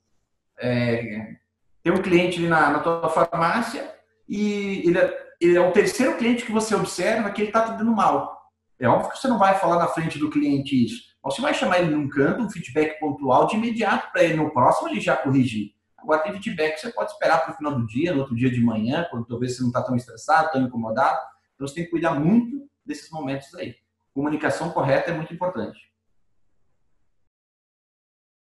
é, 0.59 1.37
tem 1.83 1.93
um 1.93 2.03
cliente 2.03 2.39
ali 2.39 2.49
na, 2.49 2.71
na 2.71 2.79
tua 2.81 3.09
farmácia 3.11 3.95
e 4.29 4.83
ele 4.87 4.99
é, 4.99 5.31
ele 5.41 5.57
é 5.57 5.61
o 5.61 5.73
terceiro 5.73 6.17
cliente 6.17 6.45
que 6.45 6.53
você 6.53 6.75
observa 6.75 7.31
que 7.31 7.43
ele 7.43 7.49
está 7.49 7.67
dando 7.67 7.95
mal. 7.95 8.39
É 8.79 8.89
óbvio 8.89 9.11
que 9.11 9.19
você 9.19 9.29
não 9.29 9.39
vai 9.39 9.59
falar 9.59 9.79
na 9.79 9.89
frente 9.89 10.19
do 10.19 10.31
cliente 10.31 10.85
isso. 10.85 11.11
Você 11.23 11.43
vai 11.43 11.53
chamar 11.53 11.81
ele 11.81 11.95
num 11.95 12.09
canto, 12.09 12.43
um 12.43 12.51
feedback 12.51 12.99
pontual 12.99 13.47
de 13.47 13.57
imediato 13.57 14.11
para 14.11 14.23
ele 14.23 14.35
no 14.35 14.51
próximo 14.51 14.89
ele 14.89 15.01
já 15.01 15.17
corrigir. 15.17 15.73
Agora 16.03 16.23
tem 16.23 16.33
feedback 16.33 16.79
você 16.79 16.91
pode 16.93 17.13
esperar 17.13 17.43
para 17.43 17.53
o 17.53 17.57
final 17.57 17.75
do 17.75 17.87
dia, 17.87 18.13
no 18.13 18.21
outro 18.21 18.35
dia 18.35 18.51
de 18.51 18.61
manhã, 18.61 19.07
quando 19.11 19.27
talvez 19.27 19.57
você 19.57 19.63
não 19.63 19.69
está 19.69 19.83
tão 19.83 19.97
estressado, 19.97 20.53
tão 20.53 20.63
incomodado. 20.63 21.21
Então 21.55 21.67
você 21.67 21.75
tem 21.75 21.85
que 21.85 21.91
cuidar 21.91 22.19
muito 22.19 22.69
desses 22.85 23.11
momentos 23.11 23.55
aí. 23.55 23.77
Comunicação 24.15 24.71
correta 24.71 25.11
é 25.11 25.15
muito 25.15 25.33
importante. 25.33 25.91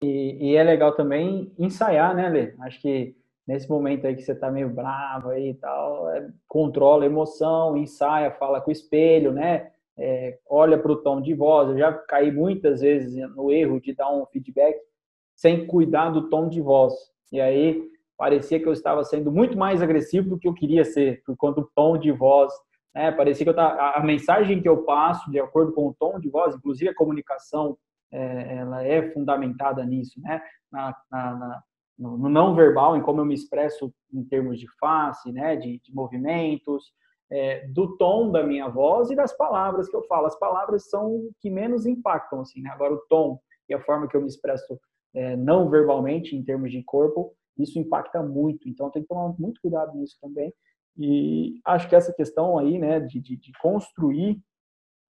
E, 0.02 0.52
e 0.52 0.56
é 0.56 0.64
legal 0.64 0.96
também 0.96 1.54
ensaiar, 1.58 2.16
né, 2.16 2.30
Lê? 2.30 2.56
Acho 2.62 2.82
que 2.82 3.18
nesse 3.46 3.70
momento 3.70 4.08
aí 4.08 4.16
que 4.16 4.22
você 4.22 4.32
está 4.32 4.50
meio 4.50 4.70
bravo 4.70 5.30
aí 5.30 5.50
e 5.50 5.54
tal, 5.56 6.10
é, 6.12 6.30
controla 6.48 7.04
a 7.04 7.08
emoção, 7.08 7.76
ensaia, 7.76 8.32
fala 8.32 8.62
com 8.62 8.70
o 8.70 8.72
espelho, 8.72 9.34
né? 9.34 9.72
É, 9.98 10.40
olha 10.48 10.78
para 10.78 10.92
o 10.92 10.96
tom 10.96 11.20
de 11.20 11.34
voz. 11.34 11.70
Eu 11.70 11.78
já 11.78 11.92
caí 11.92 12.32
muitas 12.32 12.80
vezes 12.80 13.16
no 13.36 13.52
erro 13.52 13.82
de 13.82 13.94
dar 13.94 14.10
um 14.10 14.26
feedback 14.28 14.80
sem 15.36 15.68
cuidar 15.68 16.10
do 16.10 16.30
tom 16.30 16.48
de 16.48 16.62
voz. 16.62 16.94
E 17.32 17.40
aí 17.40 17.82
parecia 18.18 18.60
que 18.60 18.68
eu 18.68 18.74
estava 18.74 19.04
sendo 19.04 19.32
muito 19.32 19.58
mais 19.58 19.82
agressivo 19.82 20.30
do 20.30 20.38
que 20.38 20.48
eu 20.48 20.54
queria 20.54 20.84
ser, 20.84 21.24
por 21.26 21.38
conta 21.38 21.62
do 21.62 21.72
tom 21.74 21.98
de 21.98 22.12
voz. 22.12 22.54
Né? 22.94 23.12
Parecia 23.12 23.46
que 23.46 23.50
eu 23.50 23.56
tava, 23.56 23.98
a 23.98 24.04
mensagem 24.04 24.62
que 24.62 24.68
eu 24.68 24.84
passo, 24.84 25.32
de 25.32 25.40
acordo 25.40 25.72
com 25.72 25.88
o 25.88 25.96
tom 25.98 26.20
de 26.20 26.30
voz, 26.30 26.56
inclusive 26.56 26.90
a 26.90 26.96
comunicação, 26.96 27.78
é, 28.12 28.58
ela 28.58 28.84
é 28.84 29.10
fundamentada 29.12 29.86
nisso, 29.86 30.20
né? 30.22 30.42
Na, 30.72 30.96
na, 31.12 31.36
na, 31.36 31.64
no 31.98 32.30
não 32.30 32.56
verbal, 32.56 32.98
em 32.98 33.02
como 33.02 33.22
eu 33.22 33.26
me 33.26 33.36
expresso 33.36 33.94
em 34.12 34.24
termos 34.24 34.60
de 34.60 34.68
face, 34.80 35.32
né? 35.32 35.56
de, 35.56 35.80
de 35.80 35.94
movimentos, 35.94 36.92
é, 37.32 37.68
do 37.68 37.96
tom 37.98 38.32
da 38.32 38.44
minha 38.44 38.68
voz 38.68 39.12
e 39.12 39.16
das 39.16 39.36
palavras 39.36 39.88
que 39.88 39.96
eu 39.96 40.04
falo. 40.04 40.26
As 40.26 40.38
palavras 40.38 40.90
são 40.90 41.08
o 41.08 41.32
que 41.40 41.50
menos 41.50 41.86
impactam, 41.86 42.42
assim, 42.42 42.62
né? 42.62 42.72
Agora, 42.72 42.94
o 42.94 43.02
tom 43.08 43.40
e 43.68 43.74
a 43.74 43.80
forma 43.80 44.08
que 44.08 44.18
eu 44.18 44.22
me 44.22 44.28
expresso 44.28 44.80
é, 45.14 45.36
não 45.36 45.70
verbalmente, 45.70 46.36
em 46.36 46.44
termos 46.44 46.72
de 46.72 46.84
corpo, 46.84 47.34
isso 47.58 47.80
impacta 47.80 48.22
muito. 48.22 48.68
Então, 48.70 48.90
tem 48.90 49.02
que 49.02 49.08
tomar 49.08 49.34
muito 49.40 49.62
cuidado 49.62 49.98
nisso 49.98 50.18
também. 50.22 50.54
E 50.98 51.60
acho 51.66 51.88
que 51.88 51.96
essa 51.96 52.14
questão 52.14 52.58
aí, 52.58 52.78
né, 52.78 53.00
de, 53.00 53.20
de, 53.20 53.38
de 53.38 53.52
construir 53.62 54.40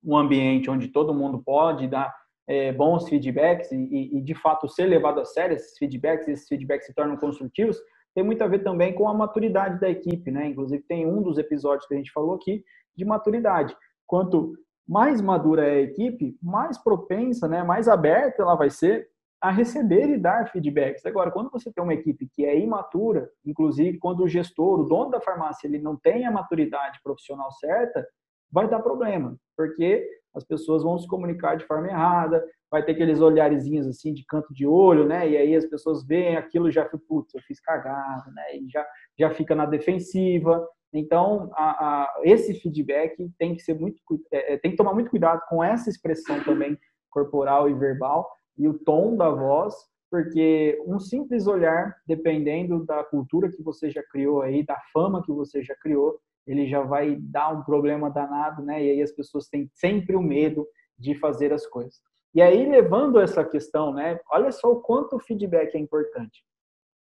um 0.04 0.16
ambiente 0.16 0.70
onde 0.70 0.88
todo 0.88 1.14
mundo 1.14 1.42
pode 1.44 1.88
dar 1.88 2.14
é, 2.48 2.72
bons 2.72 3.08
feedbacks 3.08 3.72
e, 3.72 4.18
e, 4.18 4.22
de 4.22 4.34
fato, 4.34 4.68
ser 4.68 4.86
levado 4.86 5.20
a 5.20 5.26
sério 5.26 5.56
esses 5.56 5.78
feedbacks, 5.78 6.28
esses 6.28 6.48
feedbacks 6.48 6.88
se 6.88 6.94
tornam 6.94 7.18
construtivos, 7.18 7.78
tem 8.16 8.24
muito 8.24 8.44
a 8.44 8.48
ver 8.48 8.64
também 8.64 8.94
com 8.94 9.08
a 9.08 9.14
maturidade 9.14 9.80
da 9.80 9.90
equipe, 9.90 10.32
né? 10.32 10.48
Inclusive, 10.48 10.84
tem 10.88 11.06
um 11.06 11.22
dos 11.22 11.38
episódios 11.38 11.88
que 11.88 11.94
a 11.94 11.98
gente 11.98 12.12
falou 12.12 12.36
aqui 12.36 12.64
de 12.96 13.06
maturidade. 13.06 13.76
Quanto 14.08 14.54
mais 14.88 15.22
madura 15.22 15.68
é 15.68 15.76
a 15.76 15.82
equipe, 15.82 16.36
mais 16.42 16.78
propensa, 16.78 17.48
né, 17.48 17.64
mais 17.64 17.88
aberta 17.88 18.42
ela 18.42 18.56
vai 18.56 18.72
ser 18.72 19.08
a 19.41 19.52
receber 19.52 20.10
e 20.10 20.17
dar 20.17 20.52
feedbacks. 20.52 21.06
Agora, 21.06 21.32
quando 21.32 21.49
você 21.49 21.71
tem 21.71 21.84
uma 21.84 21.93
equipe 21.93 22.28
que 22.34 22.45
é 22.45 22.60
imatura, 22.60 23.30
inclusive 23.45 23.97
quando 23.97 24.23
o 24.23 24.28
gestor, 24.28 24.82
o 24.82 24.84
dono 24.84 25.12
da 25.12 25.21
farmácia, 25.21 25.67
ele 25.67 25.80
não 25.80 25.95
tem 25.95 26.25
a 26.25 26.32
maturidade 26.32 26.99
profissional 27.04 27.52
certa, 27.54 28.06
vai 28.52 28.67
dar 28.67 28.82
problema, 28.82 29.38
porque 29.56 30.08
as 30.36 30.43
pessoas 30.43 30.84
vão 30.84 30.97
se 30.97 31.08
comunicar 31.08 31.56
de 31.56 31.65
forma 31.65 31.88
errada, 31.88 32.43
vai 32.69 32.84
ter 32.84 32.91
aqueles 32.91 33.19
olharezinhos 33.19 33.88
assim 33.88 34.13
de 34.13 34.25
canto 34.25 34.54
de 34.54 34.67
olho, 34.67 35.08
né? 35.08 35.28
E 35.28 35.38
aí 35.38 35.56
as 35.56 35.65
pessoas 35.65 36.06
veem 36.06 36.38
aquilo 36.38 36.69
já 36.69 36.86
fica, 36.86 36.99
putz, 37.08 37.34
eu 37.34 37.41
fiz 37.41 37.60
cagada, 37.60 38.30
né? 38.32 38.58
E 38.58 38.69
já, 38.69 38.86
já 39.17 39.30
fica 39.32 39.56
na 39.56 39.65
defensiva. 39.65 40.67
Então, 40.93 41.49
a, 41.54 41.69
a, 42.04 42.21
esse 42.23 42.54
feedback 42.56 43.15
tem 43.38 43.56
que 43.56 43.62
ser 43.62 43.73
muito, 43.73 43.99
é, 44.32 44.54
é, 44.54 44.58
tem 44.58 44.71
que 44.71 44.78
tomar 44.78 44.93
muito 44.93 45.10
cuidado 45.10 45.41
com 45.47 45.63
essa 45.63 45.89
expressão 45.89 46.43
também 46.43 46.78
corporal 47.10 47.69
e 47.69 47.73
verbal, 47.73 48.30
e 48.60 48.67
o 48.67 48.78
tom 48.78 49.15
da 49.15 49.30
voz, 49.30 49.74
porque 50.12 50.80
um 50.86 51.00
simples 51.00 51.48
olhar, 51.48 51.95
dependendo 52.06 52.86
da 52.86 53.04
cultura 53.04 53.50
que 53.50 53.63
você 53.63 53.89
já 53.89 54.04
criou 54.04 54.41
aí, 54.41 54.63
da 54.63 54.80
fama 54.91 55.24
que 55.24 55.32
você 55.32 55.63
já 55.63 55.76
criou, 55.76 56.19
ele 56.45 56.67
já 56.67 56.82
vai 56.82 57.15
dar 57.15 57.50
um 57.50 57.63
problema 57.63 58.10
danado, 58.10 58.62
né? 58.63 58.84
E 58.84 58.91
aí 58.91 59.02
as 59.02 59.12
pessoas 59.12 59.48
têm 59.48 59.69
sempre 59.74 60.15
o 60.15 60.22
medo 60.22 60.67
de 60.98 61.15
fazer 61.15 61.54
as 61.54 61.65
coisas. 61.65 62.02
E 62.34 62.41
aí, 62.41 62.67
levando 62.67 63.19
essa 63.19 63.45
questão, 63.45 63.93
né? 63.93 64.19
Olha 64.32 64.52
só 64.52 64.72
o 64.72 64.82
quanto 64.82 65.15
o 65.15 65.19
feedback 65.19 65.76
é 65.76 65.80
importante. 65.80 66.43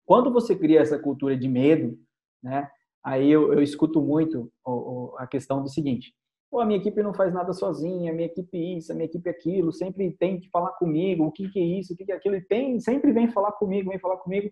Quando 0.06 0.32
você 0.32 0.56
cria 0.56 0.82
essa 0.82 1.00
cultura 1.00 1.36
de 1.36 1.48
medo, 1.48 1.98
né? 2.42 2.70
Aí 3.04 3.30
eu, 3.30 3.54
eu 3.54 3.62
escuto 3.62 4.02
muito 4.02 4.50
a 5.18 5.28
questão 5.28 5.62
do 5.62 5.70
seguinte: 5.70 6.14
Pô, 6.54 6.60
a 6.60 6.68
minha 6.68 6.78
equipe 6.78 7.02
não 7.02 7.16
faz 7.16 7.34
nada 7.34 7.52
sozinha, 7.52 8.12
a 8.12 8.14
minha 8.14 8.28
equipe 8.28 8.78
isso, 8.78 8.92
a 8.92 8.96
minha 8.96 9.08
equipe 9.08 9.28
aquilo, 9.28 9.74
sempre 9.74 10.12
tem 10.12 10.40
que 10.40 10.52
falar 10.52 10.70
comigo, 10.74 11.26
o 11.26 11.32
que, 11.32 11.50
que 11.50 11.60
é 11.60 11.64
isso, 11.64 11.94
o 11.94 11.98
que, 11.98 12.06
que 12.06 12.12
é 12.12 12.16
aquilo, 12.16 12.36
e 12.36 12.42
tem, 12.42 12.80
sempre 12.80 13.12
vem 13.12 13.28
falar 13.28 13.54
comigo, 13.54 13.90
vem 13.90 13.98
falar 13.98 14.18
comigo, 14.18 14.52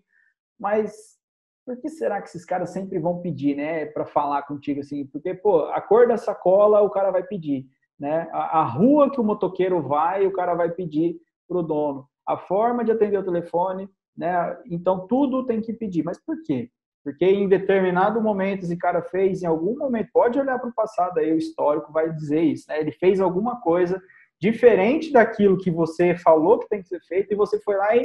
mas 0.58 1.16
por 1.64 1.80
que 1.80 1.88
será 1.88 2.20
que 2.20 2.26
esses 2.26 2.44
caras 2.44 2.70
sempre 2.70 2.98
vão 2.98 3.20
pedir, 3.20 3.54
né, 3.54 3.86
para 3.86 4.04
falar 4.04 4.42
contigo 4.42 4.80
assim? 4.80 5.06
Porque, 5.06 5.32
pô, 5.32 5.66
a 5.66 5.80
cor 5.80 6.08
da 6.08 6.16
sacola 6.16 6.80
o 6.80 6.90
cara 6.90 7.12
vai 7.12 7.22
pedir, 7.22 7.68
né? 7.96 8.28
A, 8.32 8.62
a 8.62 8.64
rua 8.64 9.08
que 9.08 9.20
o 9.20 9.24
motoqueiro 9.24 9.80
vai, 9.80 10.26
o 10.26 10.32
cara 10.32 10.56
vai 10.56 10.72
pedir 10.72 11.20
pro 11.46 11.62
dono. 11.62 12.08
A 12.26 12.36
forma 12.36 12.84
de 12.84 12.90
atender 12.90 13.18
o 13.18 13.24
telefone, 13.24 13.88
né? 14.16 14.60
Então 14.66 15.06
tudo 15.06 15.46
tem 15.46 15.60
que 15.60 15.72
pedir. 15.72 16.02
Mas 16.02 16.18
por 16.18 16.42
quê? 16.42 16.68
Porque 17.02 17.24
em 17.24 17.48
determinado 17.48 18.20
momento 18.20 18.62
esse 18.62 18.76
cara 18.76 19.02
fez, 19.02 19.42
em 19.42 19.46
algum 19.46 19.76
momento, 19.76 20.10
pode 20.12 20.38
olhar 20.38 20.58
para 20.58 20.68
o 20.68 20.74
passado 20.74 21.18
aí, 21.18 21.32
o 21.32 21.38
histórico 21.38 21.92
vai 21.92 22.12
dizer 22.12 22.40
isso, 22.40 22.66
né? 22.68 22.80
Ele 22.80 22.92
fez 22.92 23.20
alguma 23.20 23.60
coisa 23.60 24.00
diferente 24.40 25.12
daquilo 25.12 25.58
que 25.58 25.70
você 25.70 26.16
falou 26.16 26.58
que 26.58 26.68
tem 26.68 26.80
que 26.80 26.88
ser 26.88 27.00
feito 27.02 27.32
e 27.32 27.36
você 27.36 27.60
foi 27.60 27.76
lá 27.76 27.96
e 27.96 28.02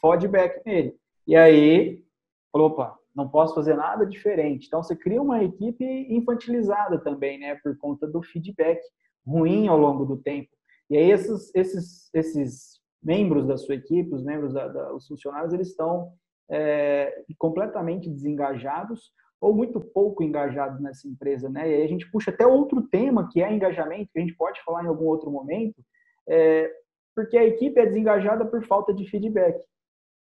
fode 0.00 0.26
back 0.26 0.60
nele. 0.64 0.94
E 1.26 1.36
aí, 1.36 2.02
falou, 2.50 2.68
opa, 2.68 2.98
não 3.14 3.28
posso 3.28 3.54
fazer 3.54 3.74
nada 3.74 4.06
diferente. 4.06 4.66
Então 4.66 4.82
você 4.82 4.96
cria 4.96 5.20
uma 5.20 5.42
equipe 5.42 5.84
infantilizada 6.08 6.98
também, 6.98 7.38
né? 7.38 7.56
Por 7.56 7.76
conta 7.76 8.06
do 8.06 8.22
feedback 8.22 8.80
ruim 9.26 9.68
ao 9.68 9.78
longo 9.78 10.04
do 10.04 10.16
tempo. 10.16 10.48
E 10.88 10.96
aí 10.96 11.10
esses, 11.10 11.54
esses, 11.54 12.10
esses 12.14 12.80
membros 13.02 13.46
da 13.46 13.56
sua 13.56 13.74
equipe, 13.74 14.14
os 14.14 14.24
membros 14.24 14.54
da, 14.54 14.68
da 14.68 14.94
os 14.94 15.06
funcionários, 15.06 15.52
eles 15.52 15.68
estão 15.68 16.12
é, 16.50 17.22
completamente 17.38 18.10
desengajados 18.10 19.12
ou 19.40 19.54
muito 19.54 19.80
pouco 19.80 20.22
engajados 20.22 20.80
nessa 20.80 21.08
empresa, 21.08 21.48
né? 21.48 21.70
E 21.70 21.82
a 21.82 21.86
gente 21.86 22.10
puxa 22.10 22.30
até 22.30 22.46
outro 22.46 22.82
tema 22.82 23.28
que 23.30 23.42
é 23.42 23.50
engajamento, 23.50 24.10
que 24.12 24.18
a 24.18 24.22
gente 24.22 24.34
pode 24.34 24.62
falar 24.62 24.84
em 24.84 24.88
algum 24.88 25.06
outro 25.06 25.30
momento, 25.30 25.82
é, 26.28 26.70
porque 27.14 27.38
a 27.38 27.44
equipe 27.44 27.80
é 27.80 27.86
desengajada 27.86 28.44
por 28.44 28.62
falta 28.66 28.92
de 28.92 29.08
feedback, 29.08 29.58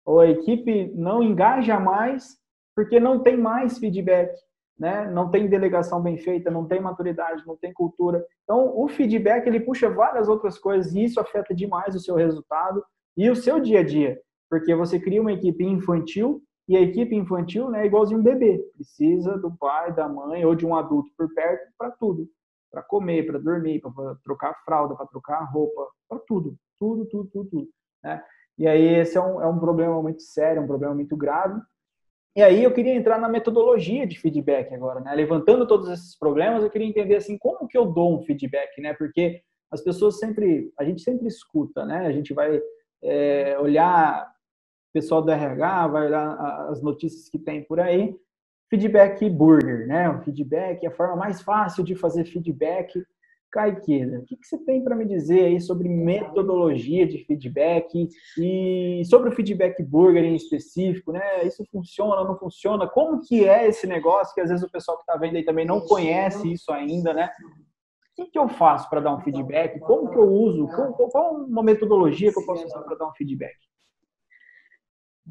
ou 0.06 0.22
a 0.22 0.28
equipe 0.28 0.92
não 0.96 1.22
engaja 1.22 1.80
mais 1.80 2.38
porque 2.74 2.98
não 3.00 3.22
tem 3.22 3.36
mais 3.36 3.78
feedback, 3.78 4.34
né? 4.80 5.10
Não 5.12 5.30
tem 5.30 5.50
delegação 5.50 6.02
bem 6.02 6.18
feita, 6.18 6.50
não 6.50 6.66
tem 6.66 6.80
maturidade, 6.80 7.46
não 7.46 7.58
tem 7.58 7.74
cultura. 7.74 8.26
Então, 8.44 8.72
o 8.80 8.88
feedback 8.88 9.46
ele 9.46 9.60
puxa 9.60 9.90
várias 9.90 10.30
outras 10.30 10.58
coisas 10.58 10.94
e 10.94 11.04
isso 11.04 11.20
afeta 11.20 11.54
demais 11.54 11.94
o 11.94 12.00
seu 12.00 12.16
resultado 12.16 12.82
e 13.18 13.30
o 13.30 13.36
seu 13.36 13.60
dia 13.60 13.82
a 13.82 13.84
dia, 13.84 14.22
porque 14.50 14.74
você 14.74 15.00
cria 15.00 15.22
uma 15.22 15.34
equipe 15.34 15.64
infantil 15.64 16.42
e 16.68 16.78
a 16.78 16.82
equipe 16.82 17.16
infantil 17.16 17.70
né, 17.70 17.84
é 17.84 17.86
igualzinho 17.86 18.20
um 18.20 18.24
bebê, 18.24 18.60
precisa 18.76 19.38
do 19.38 19.56
pai, 19.58 19.94
da 19.94 20.08
mãe 20.08 20.46
ou 20.46 20.54
de 20.56 20.66
um 20.66 20.76
adulto 20.76 21.10
por 21.18 21.34
perto 21.34 21.68
para 21.78 21.92
tudo. 21.92 22.28
Para 22.72 22.84
comer, 22.84 23.26
para 23.26 23.40
dormir, 23.40 23.82
para 23.82 24.16
trocar 24.24 24.54
fralda, 24.64 24.96
para 24.96 25.08
trocar 25.08 25.44
roupa, 25.52 25.88
para 26.08 26.20
tudo. 26.28 26.56
Tudo, 26.78 27.06
tudo, 27.08 27.30
tudo, 27.32 27.50
tudo. 27.50 27.68
Né? 28.04 28.24
E 28.58 28.68
aí 28.68 29.00
esse 29.00 29.18
é 29.18 29.22
um, 29.22 29.42
é 29.42 29.48
um 29.48 29.58
problema 29.58 30.00
muito 30.02 30.22
sério, 30.22 30.62
um 30.62 30.68
problema 30.68 30.94
muito 30.94 31.18
grave. 31.18 31.60
E 32.36 32.44
aí 32.44 32.64
eu 32.64 32.72
queria 32.72 32.94
entrar 32.94 33.20
na 33.20 33.28
metodologia 33.28 34.06
de 34.06 34.20
feedback 34.20 34.74
agora, 34.74 35.00
né? 35.00 35.14
Levantando 35.16 35.68
todos 35.68 35.90
esses 35.90 36.18
problemas, 36.18 36.62
eu 36.62 36.70
queria 36.70 36.88
entender 36.88 37.16
assim 37.16 37.38
como 37.38 37.68
que 37.68 37.78
eu 37.78 37.86
dou 37.86 38.16
um 38.16 38.22
feedback, 38.22 38.80
né? 38.80 38.94
Porque 38.94 39.42
as 39.72 39.82
pessoas 39.82 40.20
sempre, 40.20 40.72
a 40.80 40.84
gente 40.84 41.02
sempre 41.02 41.28
escuta, 41.28 41.86
né? 41.86 42.06
A 42.06 42.12
gente 42.12 42.34
vai 42.34 42.62
é, 43.02 43.58
olhar 43.60 44.32
pessoal 44.94 45.22
do 45.22 45.32
RH 45.32 45.88
vai 45.88 46.08
olhar 46.08 46.36
as 46.70 46.82
notícias 46.82 47.30
que 47.30 47.40
tem 47.40 47.64
por 47.64 47.80
aí. 47.80 48.16
Feedback 48.70 49.28
burger, 49.30 49.88
né? 49.88 50.10
O 50.10 50.22
feedback, 50.22 50.86
a 50.86 50.92
forma 50.92 51.16
mais 51.16 51.42
fácil 51.42 51.84
de 51.84 51.96
fazer 51.96 52.26
feedback. 52.26 53.04
Caiqueira, 53.52 54.20
o 54.20 54.26
que, 54.26 54.38
que 54.38 54.46
você 54.46 54.60
tem 54.60 54.84
para 54.84 54.96
me 54.96 55.06
dizer 55.06 55.46
aí 55.46 55.60
sobre 55.60 55.90
metodologia 55.90 57.08
de 57.08 57.26
feedback 57.26 58.08
e 58.38 59.02
sobre 59.06 59.30
o 59.30 59.32
feedback 59.32 59.82
burger 59.82 60.24
em 60.24 60.36
específico, 60.36 61.12
né? 61.12 61.44
Isso 61.44 61.66
funciona, 61.72 62.24
não 62.24 62.38
funciona? 62.38 62.88
Como 62.88 63.22
que 63.22 63.50
é 63.50 63.68
esse 63.68 63.88
negócio 63.88 64.36
que 64.36 64.42
às 64.42 64.50
vezes 64.50 64.64
o 64.64 64.72
pessoal 64.72 64.98
que 64.98 65.04
está 65.04 65.18
vendo 65.18 65.36
aí 65.36 65.44
também 65.44 65.66
não 65.66 65.82
conhece 65.82 66.52
isso 66.52 66.72
ainda, 66.72 67.12
né? 67.12 67.32
O 68.12 68.24
que, 68.24 68.32
que 68.32 68.38
eu 68.38 68.48
faço 68.50 68.88
para 68.88 69.00
dar 69.00 69.16
um 69.16 69.22
feedback? 69.22 69.80
Como 69.80 70.12
que 70.12 70.18
eu 70.18 70.32
uso? 70.32 70.68
Qual, 70.68 70.94
qual 70.94 71.34
uma 71.36 71.64
metodologia 71.64 72.32
que 72.32 72.40
eu 72.40 72.46
posso 72.46 72.66
usar 72.66 72.82
para 72.82 72.98
dar 72.98 73.08
um 73.08 73.14
feedback? 73.14 73.56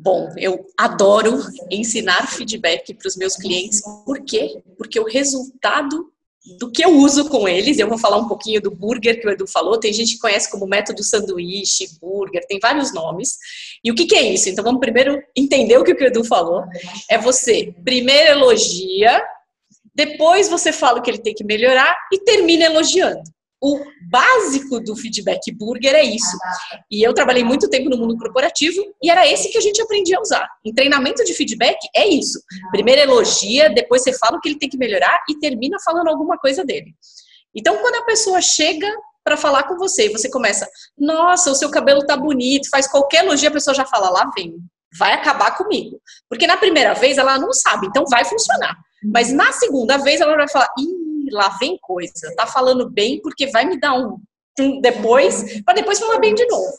Bom, 0.01 0.33
eu 0.37 0.65
adoro 0.77 1.41
ensinar 1.69 2.29
feedback 2.29 2.95
para 2.95 3.09
os 3.09 3.17
meus 3.17 3.35
clientes. 3.35 3.83
Por 4.05 4.25
quê? 4.25 4.63
Porque 4.77 4.99
o 5.01 5.05
resultado 5.05 6.13
do 6.59 6.71
que 6.71 6.85
eu 6.85 6.97
uso 6.97 7.29
com 7.29 7.49
eles, 7.49 7.79
eu 7.79 7.89
vou 7.89 7.99
falar 7.99 8.17
um 8.17 8.29
pouquinho 8.29 8.63
do 8.63 8.71
burger 8.71 9.21
que 9.21 9.27
o 9.27 9.31
Edu 9.31 9.47
falou, 9.47 9.79
tem 9.79 9.93
gente 9.93 10.15
que 10.15 10.21
conhece 10.21 10.51
como 10.51 10.69
método 10.69 11.03
sanduíche, 11.03 11.99
burger, 12.01 12.47
tem 12.47 12.61
vários 12.61 12.95
nomes. 12.95 13.37
E 13.85 13.91
o 13.91 13.95
que, 13.95 14.07
que 14.07 14.15
é 14.15 14.23
isso? 14.23 14.49
Então 14.49 14.65
vamos 14.65 14.81
primeiro 14.81 15.21
entender 15.37 15.77
o 15.77 15.85
que 15.85 15.93
o 15.93 16.07
Edu 16.07 16.25
falou. 16.25 16.63
É 17.11 17.19
você 17.19 17.75
primeiro 17.85 18.31
elogia, 18.31 19.21
depois 19.93 20.49
você 20.49 20.73
fala 20.73 21.01
o 21.01 21.03
que 21.03 21.11
ele 21.11 21.19
tem 21.19 21.35
que 21.35 21.45
melhorar 21.45 21.95
e 22.13 22.21
termina 22.21 22.65
elogiando 22.65 23.23
o 23.61 23.81
básico 24.09 24.81
do 24.81 24.95
feedback 24.95 25.51
burger 25.53 25.95
é 25.95 26.03
isso. 26.03 26.37
E 26.91 27.03
eu 27.03 27.13
trabalhei 27.13 27.43
muito 27.43 27.69
tempo 27.69 27.91
no 27.91 27.97
mundo 27.97 28.17
corporativo 28.17 28.81
e 29.03 29.11
era 29.11 29.27
esse 29.27 29.51
que 29.51 29.59
a 29.59 29.61
gente 29.61 29.83
aprendia 29.83 30.19
a 30.19 30.21
usar. 30.21 30.49
Em 30.65 30.73
treinamento 30.73 31.25
de 31.25 31.35
feedback 31.35 31.77
é 31.95 32.07
isso. 32.07 32.41
Primeiro 32.71 33.01
elogia, 33.01 33.69
depois 33.69 34.03
você 34.03 34.13
fala 34.13 34.37
o 34.37 34.41
que 34.41 34.49
ele 34.49 34.59
tem 34.59 34.69
que 34.69 34.79
melhorar 34.79 35.23
e 35.29 35.39
termina 35.39 35.77
falando 35.85 36.09
alguma 36.09 36.39
coisa 36.39 36.65
dele. 36.65 36.95
Então, 37.55 37.79
quando 37.79 37.97
a 37.97 38.05
pessoa 38.05 38.41
chega 38.41 38.89
para 39.25 39.37
falar 39.37 39.65
com 39.65 39.77
você 39.77 40.07
e 40.07 40.13
você 40.13 40.31
começa, 40.31 40.67
nossa, 40.97 41.51
o 41.51 41.55
seu 41.55 41.71
cabelo 41.71 42.07
tá 42.07 42.17
bonito, 42.17 42.69
faz 42.71 42.87
qualquer 42.87 43.25
elogio, 43.25 43.49
a 43.49 43.53
pessoa 43.53 43.75
já 43.75 43.85
fala, 43.85 44.09
lá 44.09 44.31
vem, 44.37 44.57
vai 44.97 45.13
acabar 45.13 45.57
comigo. 45.57 46.01
Porque 46.29 46.47
na 46.47 46.57
primeira 46.57 46.95
vez 46.95 47.19
ela 47.19 47.39
não 47.39 47.53
sabe, 47.53 47.89
então 47.89 48.05
vai 48.09 48.25
funcionar. 48.25 48.77
Mas 49.03 49.33
na 49.33 49.53
segunda 49.53 49.99
vez 49.99 50.21
ela 50.21 50.37
vai 50.37 50.49
falar, 50.49 50.69
ih, 50.79 51.08
lá 51.31 51.49
vem 51.59 51.79
coisa. 51.79 52.35
Tá 52.37 52.47
falando 52.47 52.91
bem 52.91 53.21
porque 53.21 53.47
vai 53.49 53.65
me 53.65 53.79
dar 53.79 53.95
um, 53.95 54.21
um 54.61 54.81
depois, 54.81 55.63
para 55.63 55.75
depois 55.75 55.99
falar 55.99 56.19
bem 56.19 56.35
de 56.35 56.47
novo. 56.47 56.73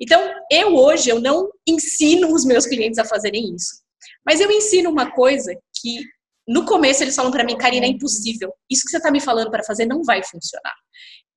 Então, 0.00 0.20
eu 0.50 0.76
hoje 0.76 1.10
eu 1.10 1.20
não 1.20 1.50
ensino 1.66 2.32
os 2.32 2.44
meus 2.44 2.66
clientes 2.66 2.98
a 2.98 3.04
fazerem 3.04 3.54
isso. 3.54 3.82
Mas 4.24 4.40
eu 4.40 4.50
ensino 4.50 4.90
uma 4.90 5.10
coisa 5.10 5.52
que 5.80 6.00
no 6.46 6.64
começo 6.64 7.02
eles 7.02 7.14
falam 7.14 7.30
para 7.30 7.44
mim, 7.44 7.58
Karina, 7.58 7.86
é 7.86 7.90
impossível. 7.90 8.52
Isso 8.70 8.82
que 8.84 8.90
você 8.90 8.96
está 8.96 9.10
me 9.10 9.20
falando 9.20 9.50
para 9.50 9.64
fazer 9.64 9.86
não 9.86 10.02
vai 10.02 10.22
funcionar. 10.22 10.74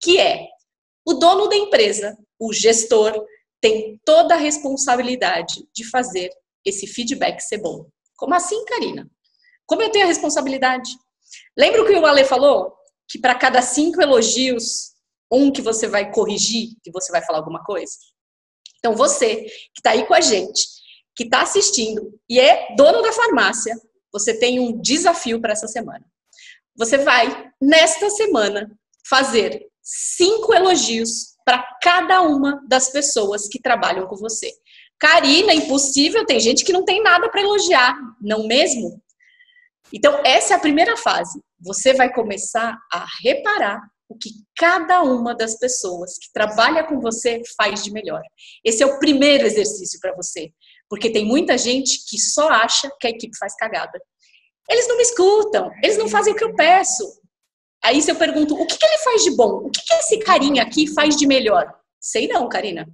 Que 0.01 0.19
é 0.19 0.47
o 1.05 1.13
dono 1.15 1.47
da 1.47 1.55
empresa, 1.55 2.17
o 2.39 2.53
gestor, 2.53 3.13
tem 3.59 3.99
toda 4.05 4.35
a 4.35 4.37
responsabilidade 4.37 5.65
de 5.75 5.83
fazer 5.89 6.29
esse 6.65 6.87
feedback 6.87 7.41
ser 7.41 7.57
bom. 7.57 7.87
Como 8.15 8.33
assim, 8.33 8.63
Karina? 8.65 9.09
Como 9.65 9.81
eu 9.81 9.91
tenho 9.91 10.05
a 10.05 10.07
responsabilidade? 10.07 10.89
Lembra 11.57 11.83
o 11.83 11.85
que 11.85 11.93
o 11.93 12.05
Ale 12.05 12.25
falou? 12.25 12.73
Que 13.09 13.19
para 13.19 13.35
cada 13.35 13.61
cinco 13.61 14.01
elogios, 14.01 14.91
um 15.31 15.51
que 15.51 15.61
você 15.61 15.87
vai 15.87 16.11
corrigir, 16.11 16.75
que 16.83 16.91
você 16.91 17.11
vai 17.11 17.23
falar 17.23 17.39
alguma 17.39 17.63
coisa? 17.63 17.93
Então, 18.79 18.95
você 18.95 19.35
que 19.35 19.79
está 19.79 19.91
aí 19.91 20.05
com 20.05 20.13
a 20.13 20.21
gente, 20.21 20.63
que 21.15 21.23
está 21.23 21.41
assistindo 21.41 22.19
e 22.29 22.39
é 22.39 22.75
dono 22.75 23.01
da 23.01 23.11
farmácia, 23.11 23.75
você 24.11 24.37
tem 24.37 24.59
um 24.59 24.81
desafio 24.81 25.39
para 25.39 25.53
essa 25.53 25.67
semana. 25.67 26.03
Você 26.75 26.97
vai, 26.97 27.51
nesta 27.61 28.09
semana, 28.09 28.71
fazer 29.07 29.67
cinco 29.81 30.53
elogios 30.53 31.35
para 31.45 31.63
cada 31.81 32.21
uma 32.21 32.61
das 32.67 32.89
pessoas 32.89 33.47
que 33.47 33.61
trabalham 33.61 34.07
com 34.07 34.15
você. 34.15 34.51
Karina, 34.99 35.53
impossível, 35.53 36.25
tem 36.25 36.39
gente 36.39 36.63
que 36.63 36.73
não 36.73 36.85
tem 36.85 37.01
nada 37.01 37.29
para 37.29 37.41
elogiar, 37.41 37.95
não 38.21 38.47
mesmo? 38.47 39.01
Então, 39.93 40.21
essa 40.25 40.53
é 40.53 40.57
a 40.57 40.59
primeira 40.59 40.95
fase. 40.97 41.39
Você 41.59 41.93
vai 41.93 42.11
começar 42.13 42.77
a 42.91 43.05
reparar 43.23 43.79
o 44.09 44.17
que 44.17 44.29
cada 44.57 45.01
uma 45.03 45.33
das 45.33 45.57
pessoas 45.57 46.17
que 46.17 46.31
trabalha 46.33 46.83
com 46.83 46.99
você 46.99 47.41
faz 47.55 47.83
de 47.83 47.91
melhor. 47.91 48.21
Esse 48.63 48.83
é 48.83 48.85
o 48.85 48.99
primeiro 48.99 49.45
exercício 49.45 49.99
para 50.01 50.13
você, 50.15 50.51
porque 50.89 51.09
tem 51.09 51.25
muita 51.25 51.57
gente 51.57 52.03
que 52.09 52.19
só 52.19 52.49
acha 52.49 52.91
que 52.99 53.07
a 53.07 53.09
equipe 53.09 53.37
faz 53.37 53.55
cagada. 53.55 54.01
Eles 54.69 54.87
não 54.87 54.97
me 54.97 55.03
escutam, 55.03 55.71
eles 55.81 55.97
não 55.97 56.09
fazem 56.09 56.33
o 56.33 56.35
que 56.35 56.43
eu 56.43 56.55
peço. 56.55 57.03
Aí 57.83 58.01
se 58.01 58.11
eu 58.11 58.15
pergunto, 58.15 58.53
o 58.53 58.65
que, 58.65 58.77
que 58.77 58.85
ele 58.85 58.97
faz 58.97 59.23
de 59.23 59.31
bom? 59.35 59.65
O 59.65 59.69
que, 59.71 59.81
que 59.81 59.93
esse 59.93 60.19
carinha 60.19 60.61
aqui 60.61 60.87
faz 60.93 61.15
de 61.15 61.25
melhor? 61.25 61.73
Sei 61.99 62.27
não, 62.27 62.49
Karina. 62.49 62.87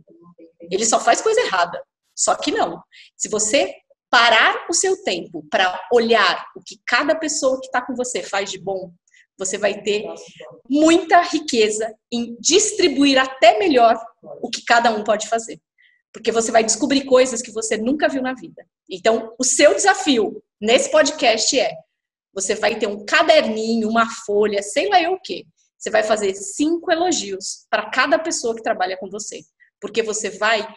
Ele 0.71 0.85
só 0.85 0.99
faz 0.99 1.21
coisa 1.21 1.41
errada. 1.41 1.81
Só 2.15 2.35
que 2.35 2.51
não. 2.51 2.81
Se 3.15 3.27
você 3.27 3.73
parar 4.09 4.65
o 4.69 4.73
seu 4.73 5.01
tempo 5.03 5.45
para 5.49 5.79
olhar 5.91 6.45
o 6.55 6.61
que 6.61 6.79
cada 6.85 7.15
pessoa 7.15 7.59
que 7.59 7.67
está 7.67 7.81
com 7.81 7.95
você 7.95 8.23
faz 8.23 8.49
de 8.49 8.59
bom, 8.59 8.91
você 9.37 9.57
vai 9.57 9.81
ter 9.81 10.03
muita 10.69 11.21
riqueza 11.21 11.93
em 12.11 12.35
distribuir 12.39 13.17
até 13.17 13.59
melhor 13.59 13.97
o 14.41 14.49
que 14.49 14.63
cada 14.63 14.91
um 14.91 15.03
pode 15.03 15.27
fazer. 15.27 15.59
Porque 16.11 16.31
você 16.31 16.51
vai 16.51 16.63
descobrir 16.63 17.05
coisas 17.05 17.41
que 17.41 17.51
você 17.51 17.77
nunca 17.77 18.09
viu 18.09 18.21
na 18.21 18.33
vida. 18.33 18.65
Então, 18.89 19.35
o 19.37 19.43
seu 19.43 19.75
desafio 19.75 20.41
nesse 20.59 20.89
podcast 20.89 21.59
é: 21.59 21.71
você 22.33 22.55
vai 22.55 22.79
ter 22.79 22.87
um 22.87 23.05
caderninho, 23.05 23.89
uma 23.89 24.09
folha, 24.25 24.63
sei 24.63 24.89
lá 24.89 25.01
eu 25.01 25.13
o 25.13 25.21
quê. 25.21 25.45
Você 25.77 25.91
vai 25.91 26.03
fazer 26.03 26.33
cinco 26.33 26.91
elogios 26.91 27.67
para 27.69 27.89
cada 27.91 28.17
pessoa 28.17 28.55
que 28.55 28.63
trabalha 28.63 28.97
com 28.97 29.09
você. 29.09 29.41
Porque 29.79 30.01
você 30.01 30.31
vai 30.31 30.67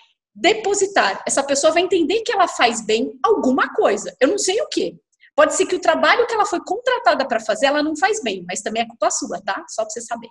depositar. 0.41 1.23
Essa 1.27 1.43
pessoa 1.43 1.73
vai 1.73 1.83
entender 1.83 2.23
que 2.23 2.33
ela 2.33 2.49
faz 2.49 2.85
bem 2.85 3.13
alguma 3.23 3.73
coisa. 3.75 4.15
Eu 4.21 4.29
não 4.29 4.39
sei 4.39 4.61
o 4.61 4.69
que. 4.69 4.97
Pode 5.37 5.55
ser 5.55 5.67
que 5.67 5.77
o 5.77 5.81
trabalho 5.81 6.27
que 6.27 6.35
ela 6.35 6.47
foi 6.47 6.61
contratada 6.65 7.27
para 7.27 7.41
fazer, 7.41 7.67
ela 7.67 7.83
não 7.83 7.97
faz 7.97 8.23
bem, 8.23 8.45
mas 8.49 8.61
também 8.61 8.83
é 8.83 8.87
culpa 8.87 9.11
sua, 9.11 9.41
tá? 9.41 9.65
Só 9.69 9.83
para 9.83 9.91
você 9.91 10.01
saber. 10.01 10.29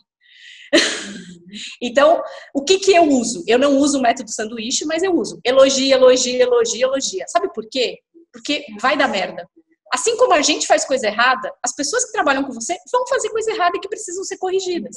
então, 1.81 2.21
o 2.53 2.63
que, 2.63 2.77
que 2.79 2.91
eu 2.91 3.03
uso? 3.03 3.43
Eu 3.47 3.57
não 3.57 3.77
uso 3.77 3.97
o 3.97 4.01
método 4.01 4.31
sanduíche, 4.31 4.85
mas 4.85 5.01
eu 5.01 5.15
uso 5.15 5.39
elogia, 5.43 5.95
elogia, 5.95 6.43
elogia, 6.43 6.85
elogia. 6.85 7.25
Sabe 7.27 7.51
por 7.53 7.67
quê? 7.69 7.99
Porque 8.31 8.65
vai 8.79 8.97
dar 8.97 9.07
merda. 9.07 9.47
Assim 9.91 10.15
como 10.17 10.33
a 10.33 10.41
gente 10.43 10.67
faz 10.67 10.85
coisa 10.85 11.07
errada, 11.07 11.51
as 11.63 11.73
pessoas 11.73 12.05
que 12.05 12.11
trabalham 12.11 12.43
com 12.43 12.53
você 12.53 12.77
vão 12.91 13.07
fazer 13.07 13.29
coisa 13.29 13.51
errada 13.51 13.77
e 13.77 13.79
que 13.79 13.89
precisam 13.89 14.23
ser 14.23 14.37
corrigidas. 14.37 14.95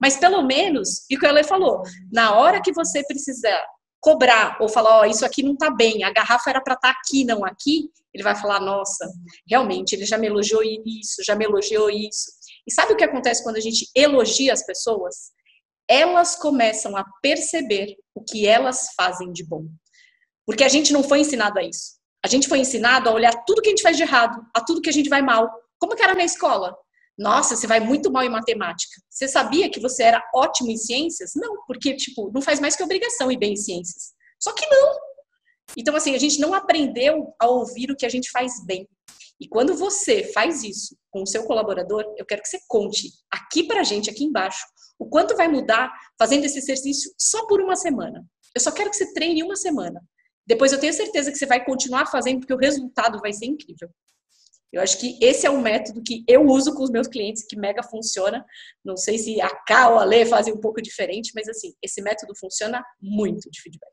Mas 0.00 0.16
pelo 0.16 0.42
menos, 0.42 1.04
e 1.08 1.16
o 1.16 1.20
que 1.20 1.26
ela 1.26 1.44
falou, 1.44 1.82
na 2.12 2.34
hora 2.34 2.60
que 2.60 2.72
você 2.72 3.04
precisar 3.04 3.64
cobrar 4.02 4.58
ou 4.60 4.68
falar, 4.68 4.98
ó, 4.98 5.02
oh, 5.02 5.04
isso 5.04 5.24
aqui 5.24 5.44
não 5.44 5.56
tá 5.56 5.70
bem, 5.70 6.02
a 6.02 6.12
garrafa 6.12 6.50
era 6.50 6.60
para 6.60 6.74
estar 6.74 6.92
tá 6.92 6.98
aqui, 6.98 7.24
não 7.24 7.44
aqui, 7.44 7.88
ele 8.12 8.24
vai 8.24 8.34
falar, 8.34 8.60
nossa, 8.60 9.08
realmente, 9.48 9.94
ele 9.94 10.04
já 10.04 10.18
me 10.18 10.26
elogiou 10.26 10.60
isso, 10.62 11.22
já 11.24 11.36
me 11.36 11.44
elogiou 11.44 11.88
isso. 11.88 12.32
E 12.66 12.74
sabe 12.74 12.92
o 12.92 12.96
que 12.96 13.04
acontece 13.04 13.44
quando 13.44 13.56
a 13.56 13.60
gente 13.60 13.88
elogia 13.94 14.52
as 14.52 14.66
pessoas? 14.66 15.30
Elas 15.88 16.34
começam 16.34 16.96
a 16.96 17.04
perceber 17.22 17.96
o 18.12 18.22
que 18.22 18.46
elas 18.46 18.88
fazem 18.96 19.32
de 19.32 19.44
bom. 19.46 19.66
Porque 20.44 20.64
a 20.64 20.68
gente 20.68 20.92
não 20.92 21.04
foi 21.04 21.20
ensinado 21.20 21.60
a 21.60 21.62
isso. 21.62 21.92
A 22.24 22.28
gente 22.28 22.48
foi 22.48 22.58
ensinado 22.58 23.08
a 23.08 23.12
olhar 23.12 23.32
tudo 23.44 23.62
que 23.62 23.68
a 23.68 23.70
gente 23.70 23.82
faz 23.82 23.96
de 23.96 24.02
errado, 24.02 24.44
a 24.54 24.60
tudo 24.60 24.82
que 24.82 24.90
a 24.90 24.92
gente 24.92 25.08
vai 25.08 25.22
mal. 25.22 25.48
Como 25.78 25.94
que 25.94 26.02
era 26.02 26.14
na 26.14 26.24
escola? 26.24 26.76
Nossa, 27.18 27.56
você 27.56 27.66
vai 27.66 27.78
muito 27.78 28.10
mal 28.10 28.22
em 28.22 28.28
matemática. 28.28 29.00
Você 29.08 29.28
sabia 29.28 29.70
que 29.70 29.80
você 29.80 30.02
era 30.02 30.22
ótimo 30.34 30.70
em 30.70 30.76
ciências? 30.76 31.32
Não, 31.36 31.62
porque, 31.66 31.94
tipo, 31.94 32.30
não 32.32 32.40
faz 32.40 32.58
mais 32.58 32.74
que 32.74 32.82
obrigação 32.82 33.30
ir 33.30 33.38
bem 33.38 33.52
em 33.52 33.56
ciências. 33.56 34.12
Só 34.40 34.52
que 34.52 34.66
não. 34.66 34.98
Então, 35.76 35.94
assim, 35.94 36.14
a 36.14 36.18
gente 36.18 36.40
não 36.40 36.54
aprendeu 36.54 37.34
a 37.38 37.46
ouvir 37.46 37.90
o 37.90 37.96
que 37.96 38.06
a 38.06 38.08
gente 38.08 38.30
faz 38.30 38.64
bem. 38.64 38.88
E 39.40 39.48
quando 39.48 39.74
você 39.74 40.24
faz 40.32 40.62
isso 40.62 40.96
com 41.10 41.22
o 41.22 41.26
seu 41.26 41.44
colaborador, 41.44 42.04
eu 42.16 42.24
quero 42.24 42.42
que 42.42 42.48
você 42.48 42.60
conte 42.68 43.10
aqui 43.30 43.64
pra 43.64 43.82
gente, 43.82 44.08
aqui 44.08 44.24
embaixo, 44.24 44.64
o 44.98 45.08
quanto 45.08 45.36
vai 45.36 45.48
mudar 45.48 45.92
fazendo 46.18 46.44
esse 46.44 46.58
exercício 46.58 47.12
só 47.18 47.46
por 47.46 47.60
uma 47.60 47.74
semana. 47.74 48.24
Eu 48.54 48.60
só 48.60 48.70
quero 48.70 48.90
que 48.90 48.96
você 48.96 49.12
treine 49.12 49.42
uma 49.42 49.56
semana. 49.56 50.00
Depois 50.46 50.72
eu 50.72 50.78
tenho 50.78 50.92
certeza 50.92 51.30
que 51.30 51.38
você 51.38 51.46
vai 51.46 51.64
continuar 51.64 52.06
fazendo, 52.06 52.40
porque 52.40 52.54
o 52.54 52.58
resultado 52.58 53.20
vai 53.20 53.32
ser 53.32 53.46
incrível. 53.46 53.90
Eu 54.72 54.80
acho 54.80 54.98
que 54.98 55.18
esse 55.20 55.46
é 55.46 55.50
um 55.50 55.60
método 55.60 56.02
que 56.02 56.24
eu 56.26 56.46
uso 56.46 56.74
com 56.74 56.82
os 56.82 56.90
meus 56.90 57.06
clientes, 57.06 57.44
que 57.46 57.56
mega 57.56 57.82
funciona. 57.82 58.44
Não 58.82 58.96
sei 58.96 59.18
se 59.18 59.40
a 59.40 59.50
K 59.50 59.90
ou 59.90 59.98
a 59.98 60.04
Lê 60.04 60.24
fazem 60.24 60.54
um 60.54 60.60
pouco 60.60 60.80
diferente, 60.80 61.32
mas 61.34 61.46
assim, 61.46 61.74
esse 61.82 62.00
método 62.00 62.34
funciona 62.34 62.82
muito 63.00 63.50
de 63.50 63.60
feedback. 63.60 63.92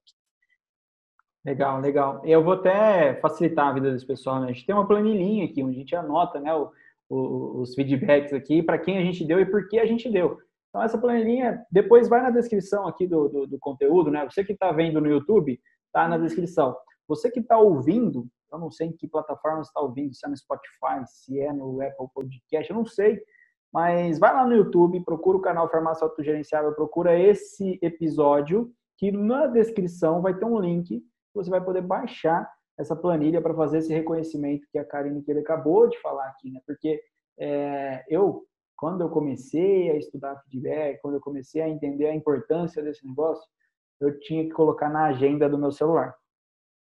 Legal, 1.46 1.82
legal. 1.82 2.22
Eu 2.26 2.44
vou 2.44 2.54
até 2.54 3.20
facilitar 3.22 3.68
a 3.68 3.74
vida 3.74 3.92
desse 3.92 4.06
pessoal, 4.06 4.40
né? 4.40 4.50
A 4.50 4.52
gente 4.54 4.66
tem 4.66 4.76
uma 4.76 4.88
planilhinha 4.88 5.46
aqui, 5.46 5.64
onde 5.64 5.76
a 5.76 5.80
gente 5.80 5.96
anota 5.96 6.40
né, 6.40 6.54
o, 6.54 6.72
o, 7.10 7.62
os 7.62 7.76
feedbacks 7.76 8.32
aqui, 8.34 8.64
para 8.64 8.78
quem 8.78 8.98
a 8.98 9.02
gente 9.02 9.26
deu 9.26 9.40
e 9.40 9.46
por 9.46 9.68
que 9.68 9.80
a 9.80 9.86
gente 9.86 10.10
deu. 10.10 10.38
Então, 10.70 10.84
essa 10.84 10.98
planilhinha, 10.98 11.66
depois 11.72 12.08
vai 12.08 12.22
na 12.22 12.30
descrição 12.30 12.88
aqui 12.88 13.08
do, 13.08 13.28
do, 13.28 13.48
do 13.48 13.60
conteúdo, 13.60 14.12
né? 14.12 14.24
Você 14.30 14.44
que 14.44 14.54
está 14.54 14.72
vendo 14.72 15.02
no 15.02 15.10
YouTube, 15.10 15.60
tá 15.92 16.08
na 16.08 16.18
descrição. 16.18 16.76
Você 17.08 17.32
que 17.32 17.40
está 17.40 17.58
ouvindo, 17.58 18.28
eu 18.52 18.60
não 18.60 18.72
sei 18.72 18.88
em 18.88 18.92
que 18.92 19.08
plataforma 19.08 19.64
você 19.64 19.70
está 19.70 19.82
ouvindo, 19.82 20.14
se 20.14 20.26
é 20.26 20.30
no 20.30 20.38
Spotify, 20.38 21.06
se 21.06 21.40
é 21.40 21.54
no 21.54 21.82
Apple 21.82 22.08
Podcast, 22.14 22.70
eu 22.70 22.78
não 22.78 22.86
sei. 22.86 23.22
Mas 23.72 24.18
vai 24.18 24.34
lá 24.34 24.46
no 24.46 24.56
YouTube, 24.56 25.04
procura 25.04 25.38
o 25.38 25.42
canal 25.42 25.70
Farmácia 25.70 26.04
Autogerenciável, 26.04 26.74
procura 26.74 27.18
esse 27.18 27.78
episódio, 27.82 28.72
que 28.98 29.12
na 29.12 29.48
descrição 29.48 30.22
vai 30.22 30.38
ter 30.38 30.46
um 30.46 30.60
link 30.60 31.00
que 31.00 31.06
você 31.34 31.50
vai 31.50 31.64
poder 31.64 31.82
baixar 31.82 32.52
essa 32.78 32.96
planilha 32.96 33.42
para 33.42 33.54
fazer 33.54 33.80
esse 33.80 33.94
reconhecimento 33.94 34.68
que 34.72 34.80
a 34.80 34.86
Karine 34.86 35.22
que 35.22 35.30
ele 35.30 35.42
acabou 35.42 35.88
de 35.88 36.00
falar 36.02 36.28
aqui, 36.30 36.50
né? 36.50 36.60
Porque 36.66 37.00
é, 37.38 38.04
eu, 38.10 38.46
quando 38.78 39.02
eu 39.02 39.10
comecei 39.10 39.92
a 39.92 39.98
estudar 39.98 40.42
feedback, 40.44 41.00
quando 41.02 41.16
eu 41.16 41.22
comecei 41.22 41.62
a 41.62 41.70
entender 41.70 42.08
a 42.08 42.16
importância 42.16 42.82
desse 42.82 43.06
negócio, 43.06 43.46
eu 44.00 44.18
tinha 44.22 44.46
que 44.46 44.52
colocar 44.52 44.90
na 44.90 45.06
agenda 45.06 45.50
do 45.50 45.58
meu 45.58 45.72
celular. 45.72 46.16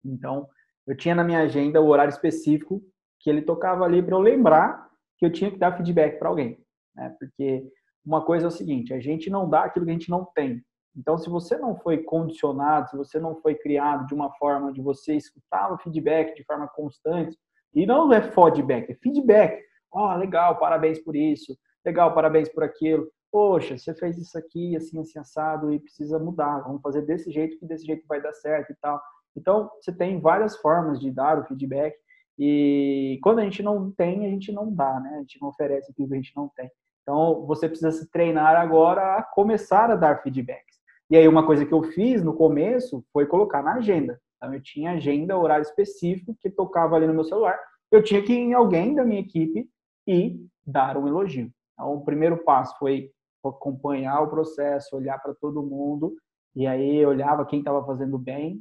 Então, 0.04 0.48
eu 0.86 0.96
tinha 0.96 1.14
na 1.14 1.24
minha 1.24 1.40
agenda 1.40 1.80
o 1.80 1.88
horário 1.88 2.10
específico 2.10 2.82
que 3.20 3.28
ele 3.28 3.42
tocava 3.42 3.84
ali 3.84 4.02
para 4.02 4.14
eu 4.14 4.20
lembrar 4.20 4.86
que 5.18 5.26
eu 5.26 5.32
tinha 5.32 5.50
que 5.50 5.58
dar 5.58 5.76
feedback 5.76 6.18
para 6.18 6.28
alguém. 6.28 6.58
Né? 6.94 7.14
Porque 7.18 7.66
uma 8.04 8.24
coisa 8.24 8.46
é 8.46 8.48
o 8.48 8.52
seguinte: 8.52 8.94
a 8.94 9.00
gente 9.00 9.28
não 9.28 9.48
dá 9.48 9.64
aquilo 9.64 9.84
que 9.84 9.90
a 9.90 9.94
gente 9.94 10.10
não 10.10 10.24
tem. 10.34 10.62
Então, 10.96 11.18
se 11.18 11.28
você 11.28 11.58
não 11.58 11.76
foi 11.76 11.98
condicionado, 11.98 12.88
se 12.88 12.96
você 12.96 13.20
não 13.20 13.36
foi 13.36 13.54
criado 13.54 14.06
de 14.06 14.14
uma 14.14 14.32
forma 14.32 14.72
de 14.72 14.80
você 14.80 15.14
escutar 15.14 15.70
o 15.70 15.78
feedback 15.78 16.34
de 16.34 16.44
forma 16.44 16.66
constante, 16.68 17.36
e 17.74 17.84
não 17.84 18.10
é 18.12 18.22
feedback, 18.22 18.90
é 18.90 18.94
feedback. 18.94 19.62
Ó, 19.92 20.14
oh, 20.14 20.16
legal, 20.16 20.58
parabéns 20.58 20.98
por 20.98 21.14
isso. 21.14 21.54
Legal, 21.84 22.14
parabéns 22.14 22.48
por 22.48 22.62
aquilo. 22.62 23.06
Poxa, 23.30 23.76
você 23.76 23.94
fez 23.94 24.16
isso 24.16 24.38
aqui, 24.38 24.74
assim, 24.74 24.98
assim, 24.98 25.18
assado, 25.18 25.70
e 25.70 25.78
precisa 25.78 26.18
mudar. 26.18 26.60
Vamos 26.60 26.80
fazer 26.80 27.02
desse 27.02 27.30
jeito, 27.30 27.58
que 27.58 27.66
desse 27.66 27.84
jeito 27.84 28.06
vai 28.08 28.20
dar 28.22 28.32
certo 28.32 28.72
e 28.72 28.76
tal. 28.80 28.98
Então, 29.36 29.70
você 29.80 29.92
tem 29.92 30.20
várias 30.20 30.56
formas 30.56 30.98
de 30.98 31.10
dar 31.10 31.38
o 31.38 31.44
feedback 31.44 31.94
e 32.38 33.18
quando 33.22 33.38
a 33.38 33.42
gente 33.42 33.62
não 33.62 33.90
tem, 33.90 34.26
a 34.26 34.30
gente 34.30 34.52
não 34.52 34.72
dá, 34.72 35.00
né? 35.00 35.14
A 35.16 35.18
gente 35.20 35.40
não 35.40 35.48
oferece 35.48 35.90
aquilo 35.90 36.08
que 36.08 36.14
a 36.14 36.16
gente 36.18 36.36
não 36.36 36.48
tem. 36.54 36.70
Então, 37.02 37.46
você 37.46 37.68
precisa 37.68 37.92
se 37.92 38.10
treinar 38.10 38.56
agora 38.56 39.16
a 39.16 39.22
começar 39.22 39.90
a 39.90 39.96
dar 39.96 40.22
feedbacks. 40.22 40.76
E 41.08 41.16
aí, 41.16 41.26
uma 41.28 41.46
coisa 41.46 41.64
que 41.64 41.72
eu 41.72 41.82
fiz 41.82 42.22
no 42.22 42.34
começo 42.34 43.04
foi 43.12 43.26
colocar 43.26 43.62
na 43.62 43.74
agenda. 43.74 44.20
Então, 44.36 44.52
eu 44.52 44.60
tinha 44.60 44.92
agenda, 44.92 45.38
horário 45.38 45.62
específico, 45.62 46.36
que 46.40 46.50
tocava 46.50 46.96
ali 46.96 47.06
no 47.06 47.14
meu 47.14 47.24
celular. 47.24 47.58
Eu 47.90 48.02
tinha 48.02 48.22
que 48.22 48.32
ir 48.32 48.38
em 48.38 48.54
alguém 48.54 48.94
da 48.94 49.04
minha 49.04 49.20
equipe 49.20 49.68
e 50.06 50.44
dar 50.66 50.96
um 50.96 51.06
elogio. 51.06 51.50
Então, 51.74 51.94
o 51.94 52.04
primeiro 52.04 52.38
passo 52.38 52.76
foi 52.78 53.10
acompanhar 53.44 54.20
o 54.22 54.28
processo, 54.28 54.96
olhar 54.96 55.18
para 55.22 55.32
todo 55.34 55.62
mundo, 55.62 56.16
e 56.54 56.66
aí 56.66 57.06
olhava 57.06 57.46
quem 57.46 57.60
estava 57.60 57.84
fazendo 57.86 58.18
bem 58.18 58.60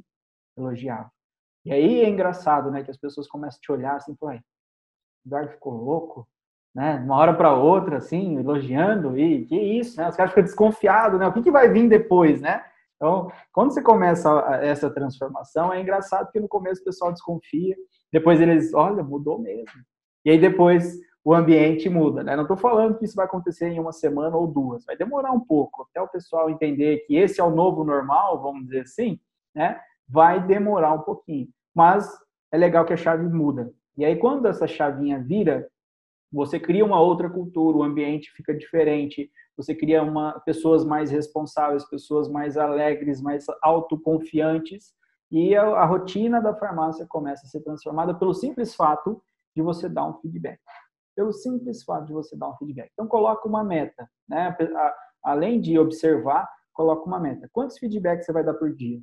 elogiava. 0.56 1.10
E 1.64 1.72
aí 1.72 2.00
é 2.02 2.08
engraçado, 2.08 2.70
né, 2.70 2.82
que 2.82 2.90
as 2.90 2.96
pessoas 2.96 3.26
começam 3.26 3.58
a 3.58 3.60
te 3.60 3.72
olhar 3.72 3.96
assim, 3.96 4.16
o 4.20 4.30
Eduardo 5.26 5.50
ficou 5.50 5.72
louco, 5.72 6.28
né, 6.74 6.96
uma 7.04 7.16
hora 7.16 7.34
para 7.34 7.54
outra, 7.54 7.96
assim, 7.96 8.38
elogiando, 8.38 9.18
e 9.18 9.44
que 9.46 9.56
isso, 9.56 9.96
né, 9.96 10.08
os 10.08 10.16
caras 10.16 10.30
ficam 10.30 10.44
desconfiados, 10.44 11.18
né, 11.18 11.26
o 11.26 11.32
que, 11.32 11.42
que 11.42 11.50
vai 11.50 11.68
vir 11.68 11.88
depois, 11.88 12.40
né? 12.40 12.64
Então, 12.96 13.30
quando 13.52 13.72
você 13.72 13.82
começa 13.82 14.30
essa 14.62 14.88
transformação, 14.88 15.72
é 15.72 15.80
engraçado 15.80 16.26
porque 16.26 16.40
no 16.40 16.48
começo 16.48 16.80
o 16.80 16.84
pessoal 16.84 17.12
desconfia, 17.12 17.76
depois 18.12 18.40
eles, 18.40 18.72
olha, 18.72 19.02
mudou 19.02 19.38
mesmo. 19.38 19.82
E 20.24 20.30
aí 20.30 20.38
depois 20.38 20.98
o 21.22 21.34
ambiente 21.34 21.88
muda, 21.88 22.22
né? 22.22 22.36
Não 22.36 22.42
estou 22.42 22.56
falando 22.56 22.96
que 22.96 23.04
isso 23.04 23.16
vai 23.16 23.26
acontecer 23.26 23.68
em 23.68 23.80
uma 23.80 23.92
semana 23.92 24.36
ou 24.36 24.46
duas, 24.46 24.84
vai 24.84 24.96
demorar 24.96 25.32
um 25.32 25.40
pouco 25.40 25.82
até 25.90 26.00
o 26.00 26.08
pessoal 26.08 26.48
entender 26.48 26.98
que 27.06 27.16
esse 27.16 27.40
é 27.40 27.44
o 27.44 27.50
novo 27.50 27.84
normal, 27.84 28.40
vamos 28.40 28.64
dizer 28.64 28.82
assim, 28.82 29.20
né? 29.54 29.80
Vai 30.08 30.44
demorar 30.44 30.92
um 30.92 31.02
pouquinho. 31.02 31.48
Mas 31.74 32.08
é 32.52 32.56
legal 32.56 32.84
que 32.84 32.92
a 32.92 32.96
chave 32.96 33.26
muda. 33.28 33.72
E 33.96 34.04
aí, 34.04 34.16
quando 34.16 34.46
essa 34.46 34.66
chavinha 34.66 35.20
vira, 35.20 35.68
você 36.32 36.60
cria 36.60 36.84
uma 36.84 37.00
outra 37.00 37.30
cultura, 37.30 37.78
o 37.78 37.82
ambiente 37.82 38.30
fica 38.32 38.54
diferente, 38.54 39.30
você 39.56 39.74
cria 39.74 40.02
uma, 40.02 40.38
pessoas 40.40 40.84
mais 40.84 41.10
responsáveis, 41.10 41.88
pessoas 41.88 42.28
mais 42.28 42.58
alegres, 42.58 43.22
mais 43.22 43.46
autoconfiantes, 43.62 44.92
e 45.30 45.56
a, 45.56 45.64
a 45.64 45.84
rotina 45.84 46.40
da 46.40 46.54
farmácia 46.54 47.06
começa 47.08 47.46
a 47.46 47.48
ser 47.48 47.60
transformada 47.60 48.14
pelo 48.14 48.34
simples 48.34 48.74
fato 48.74 49.22
de 49.54 49.62
você 49.62 49.88
dar 49.88 50.06
um 50.06 50.14
feedback. 50.20 50.60
Pelo 51.16 51.32
simples 51.32 51.82
fato 51.82 52.06
de 52.06 52.12
você 52.12 52.36
dar 52.36 52.50
um 52.50 52.56
feedback. 52.56 52.90
Então, 52.92 53.08
coloca 53.08 53.48
uma 53.48 53.64
meta. 53.64 54.08
Né? 54.28 54.54
Além 55.24 55.60
de 55.60 55.78
observar, 55.78 56.46
coloca 56.72 57.06
uma 57.06 57.18
meta. 57.18 57.48
Quantos 57.52 57.78
feedbacks 57.78 58.26
você 58.26 58.32
vai 58.32 58.44
dar 58.44 58.54
por 58.54 58.72
dia? 58.74 59.00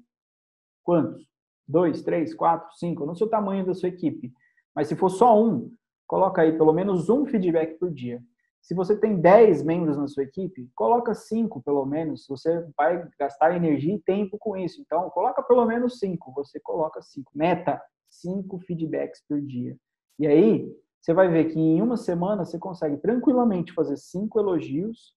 Quantos? 0.84 1.26
Dois, 1.68 2.02
três, 2.02 2.34
quatro, 2.34 2.72
cinco? 2.76 3.06
Não 3.06 3.16
sei 3.16 3.26
o 3.26 3.30
tamanho 3.30 3.66
da 3.66 3.74
sua 3.74 3.90
equipe. 3.90 4.34
Mas 4.76 4.88
se 4.88 4.96
for 4.96 5.10
só 5.10 5.42
um, 5.42 5.72
coloca 6.06 6.42
aí 6.42 6.58
pelo 6.58 6.74
menos 6.74 7.10
um 7.10 7.26
feedback 7.26 7.78
por 7.80 7.92
dia. 7.92 8.22
Se 8.62 8.74
você 8.74 8.98
tem 8.98 9.20
10 9.20 9.62
membros 9.64 9.98
na 9.98 10.08
sua 10.08 10.24
equipe, 10.24 10.70
coloca 10.74 11.14
cinco 11.14 11.62
pelo 11.62 11.86
menos. 11.86 12.26
Você 12.30 12.66
vai 12.78 13.06
gastar 13.20 13.56
energia 13.56 13.96
e 13.96 14.02
tempo 14.02 14.38
com 14.38 14.56
isso. 14.56 14.82
Então, 14.82 15.10
coloca 15.10 15.44
pelo 15.44 15.66
menos 15.66 16.00
cinco. 16.00 16.32
Você 16.34 16.62
coloca 16.62 17.02
cinco. 17.02 17.30
Meta, 17.36 17.82
cinco 18.10 18.60
feedbacks 18.60 19.22
por 19.28 19.42
dia. 19.42 19.78
E 20.18 20.26
aí, 20.26 20.74
você 21.02 21.14
vai 21.14 21.28
ver 21.28 21.52
que 21.52 21.60
em 21.60 21.82
uma 21.82 21.98
semana 21.98 22.46
você 22.46 22.58
consegue 22.58 22.96
tranquilamente 22.98 23.74
fazer 23.74 23.98
cinco 23.98 24.40
elogios 24.40 25.14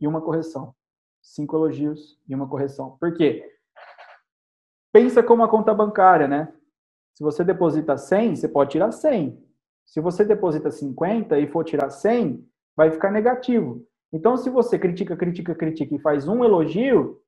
e 0.00 0.06
uma 0.06 0.20
correção. 0.20 0.72
Cinco 1.20 1.56
elogios 1.56 2.16
e 2.28 2.34
uma 2.34 2.48
correção. 2.48 2.96
Por 3.00 3.12
quê? 3.12 3.44
Pensa 4.98 5.22
como 5.22 5.44
a 5.44 5.48
conta 5.48 5.72
bancária, 5.72 6.26
né? 6.26 6.52
Se 7.14 7.22
você 7.22 7.44
deposita 7.44 7.96
100, 7.96 8.34
você 8.34 8.48
pode 8.48 8.72
tirar 8.72 8.90
100. 8.90 9.40
Se 9.86 10.00
você 10.00 10.24
deposita 10.24 10.72
50 10.72 11.38
e 11.38 11.46
for 11.46 11.62
tirar 11.62 11.88
100, 11.88 12.44
vai 12.76 12.90
ficar 12.90 13.12
negativo. 13.12 13.86
Então, 14.12 14.36
se 14.36 14.50
você 14.50 14.76
critica, 14.76 15.16
critica, 15.16 15.54
critica 15.54 15.94
e 15.94 16.00
faz 16.00 16.26
um 16.26 16.44
elogio, 16.44 17.22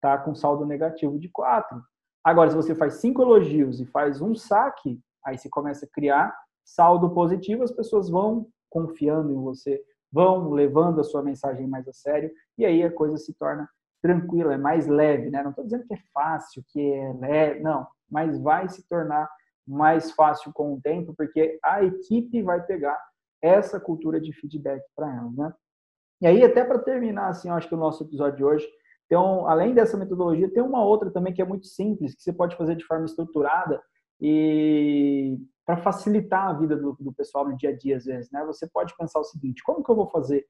tá 0.00 0.16
com 0.16 0.32
saldo 0.32 0.64
negativo 0.64 1.18
de 1.18 1.28
4. 1.28 1.82
Agora, 2.22 2.50
se 2.50 2.56
você 2.56 2.72
faz 2.72 2.94
cinco 2.94 3.20
elogios 3.20 3.80
e 3.80 3.86
faz 3.86 4.20
um 4.20 4.32
saque, 4.32 5.00
aí 5.26 5.36
você 5.36 5.48
começa 5.48 5.84
a 5.84 5.88
criar 5.92 6.32
saldo 6.64 7.10
positivo, 7.10 7.64
as 7.64 7.72
pessoas 7.72 8.08
vão 8.08 8.46
confiando 8.70 9.32
em 9.32 9.42
você, 9.42 9.82
vão 10.12 10.50
levando 10.50 11.00
a 11.00 11.04
sua 11.04 11.20
mensagem 11.20 11.66
mais 11.66 11.88
a 11.88 11.92
sério, 11.92 12.30
e 12.56 12.64
aí 12.64 12.80
a 12.84 12.92
coisa 12.92 13.16
se 13.16 13.34
torna 13.34 13.68
tranquila, 14.02 14.54
é 14.54 14.58
mais 14.58 14.88
leve, 14.88 15.30
né? 15.30 15.42
Não 15.42 15.50
estou 15.50 15.64
dizendo 15.64 15.86
que 15.86 15.94
é 15.94 16.02
fácil, 16.12 16.62
que 16.68 16.92
é 16.92 17.12
leve, 17.14 17.60
não, 17.60 17.86
mas 18.10 18.38
vai 18.38 18.68
se 18.68 18.86
tornar 18.88 19.30
mais 19.66 20.10
fácil 20.10 20.52
com 20.52 20.74
o 20.74 20.80
tempo, 20.80 21.14
porque 21.16 21.58
a 21.64 21.84
equipe 21.84 22.42
vai 22.42 22.60
pegar 22.66 22.98
essa 23.40 23.78
cultura 23.78 24.20
de 24.20 24.32
feedback 24.32 24.82
para 24.94 25.08
ela, 25.08 25.30
né? 25.30 25.54
E 26.20 26.26
aí, 26.26 26.44
até 26.44 26.64
para 26.64 26.78
terminar, 26.78 27.28
assim, 27.28 27.48
eu 27.48 27.54
acho 27.54 27.68
que 27.68 27.74
o 27.74 27.78
nosso 27.78 28.04
episódio 28.04 28.36
de 28.36 28.44
hoje, 28.44 28.68
um, 29.12 29.46
além 29.46 29.74
dessa 29.74 29.96
metodologia, 29.96 30.52
tem 30.52 30.62
uma 30.62 30.84
outra 30.84 31.10
também 31.10 31.32
que 31.32 31.42
é 31.42 31.44
muito 31.44 31.66
simples, 31.66 32.14
que 32.14 32.22
você 32.22 32.32
pode 32.32 32.56
fazer 32.56 32.76
de 32.76 32.84
forma 32.84 33.04
estruturada 33.04 33.82
e 34.20 35.38
para 35.66 35.76
facilitar 35.76 36.48
a 36.48 36.52
vida 36.52 36.76
do, 36.76 36.96
do 36.98 37.12
pessoal 37.12 37.48
no 37.48 37.56
dia 37.56 37.70
a 37.70 37.76
dia, 37.76 37.96
às 37.96 38.04
vezes, 38.04 38.30
né? 38.30 38.44
Você 38.46 38.66
pode 38.68 38.96
pensar 38.96 39.20
o 39.20 39.24
seguinte, 39.24 39.62
como 39.62 39.82
que 39.82 39.90
eu 39.90 39.96
vou 39.96 40.08
fazer 40.08 40.46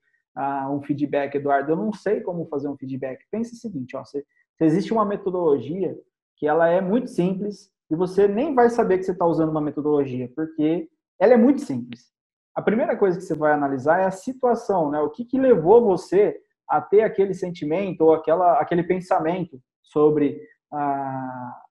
um 0.70 0.82
feedback, 0.82 1.34
Eduardo, 1.34 1.72
eu 1.72 1.76
não 1.76 1.92
sei 1.92 2.20
como 2.20 2.46
fazer 2.46 2.68
um 2.68 2.76
feedback. 2.76 3.24
Pense 3.30 3.54
o 3.54 3.56
seguinte, 3.56 3.96
ó, 3.96 4.04
se, 4.04 4.24
se 4.56 4.64
existe 4.64 4.92
uma 4.92 5.04
metodologia 5.04 5.96
que 6.36 6.46
ela 6.46 6.68
é 6.68 6.80
muito 6.80 7.08
simples 7.10 7.70
e 7.90 7.96
você 7.96 8.26
nem 8.26 8.54
vai 8.54 8.70
saber 8.70 8.98
que 8.98 9.04
você 9.04 9.12
está 9.12 9.26
usando 9.26 9.50
uma 9.50 9.60
metodologia, 9.60 10.30
porque 10.34 10.88
ela 11.20 11.34
é 11.34 11.36
muito 11.36 11.60
simples. 11.60 12.10
A 12.54 12.62
primeira 12.62 12.96
coisa 12.96 13.18
que 13.18 13.24
você 13.24 13.34
vai 13.34 13.52
analisar 13.52 14.00
é 14.00 14.06
a 14.06 14.10
situação, 14.10 14.90
né? 14.90 15.00
O 15.00 15.10
que, 15.10 15.24
que 15.24 15.38
levou 15.38 15.84
você 15.84 16.38
a 16.68 16.80
ter 16.80 17.02
aquele 17.02 17.34
sentimento 17.34 18.02
ou 18.02 18.14
aquela, 18.14 18.58
aquele 18.58 18.82
pensamento 18.82 19.60
sobre 19.82 20.40
a, 20.72 21.62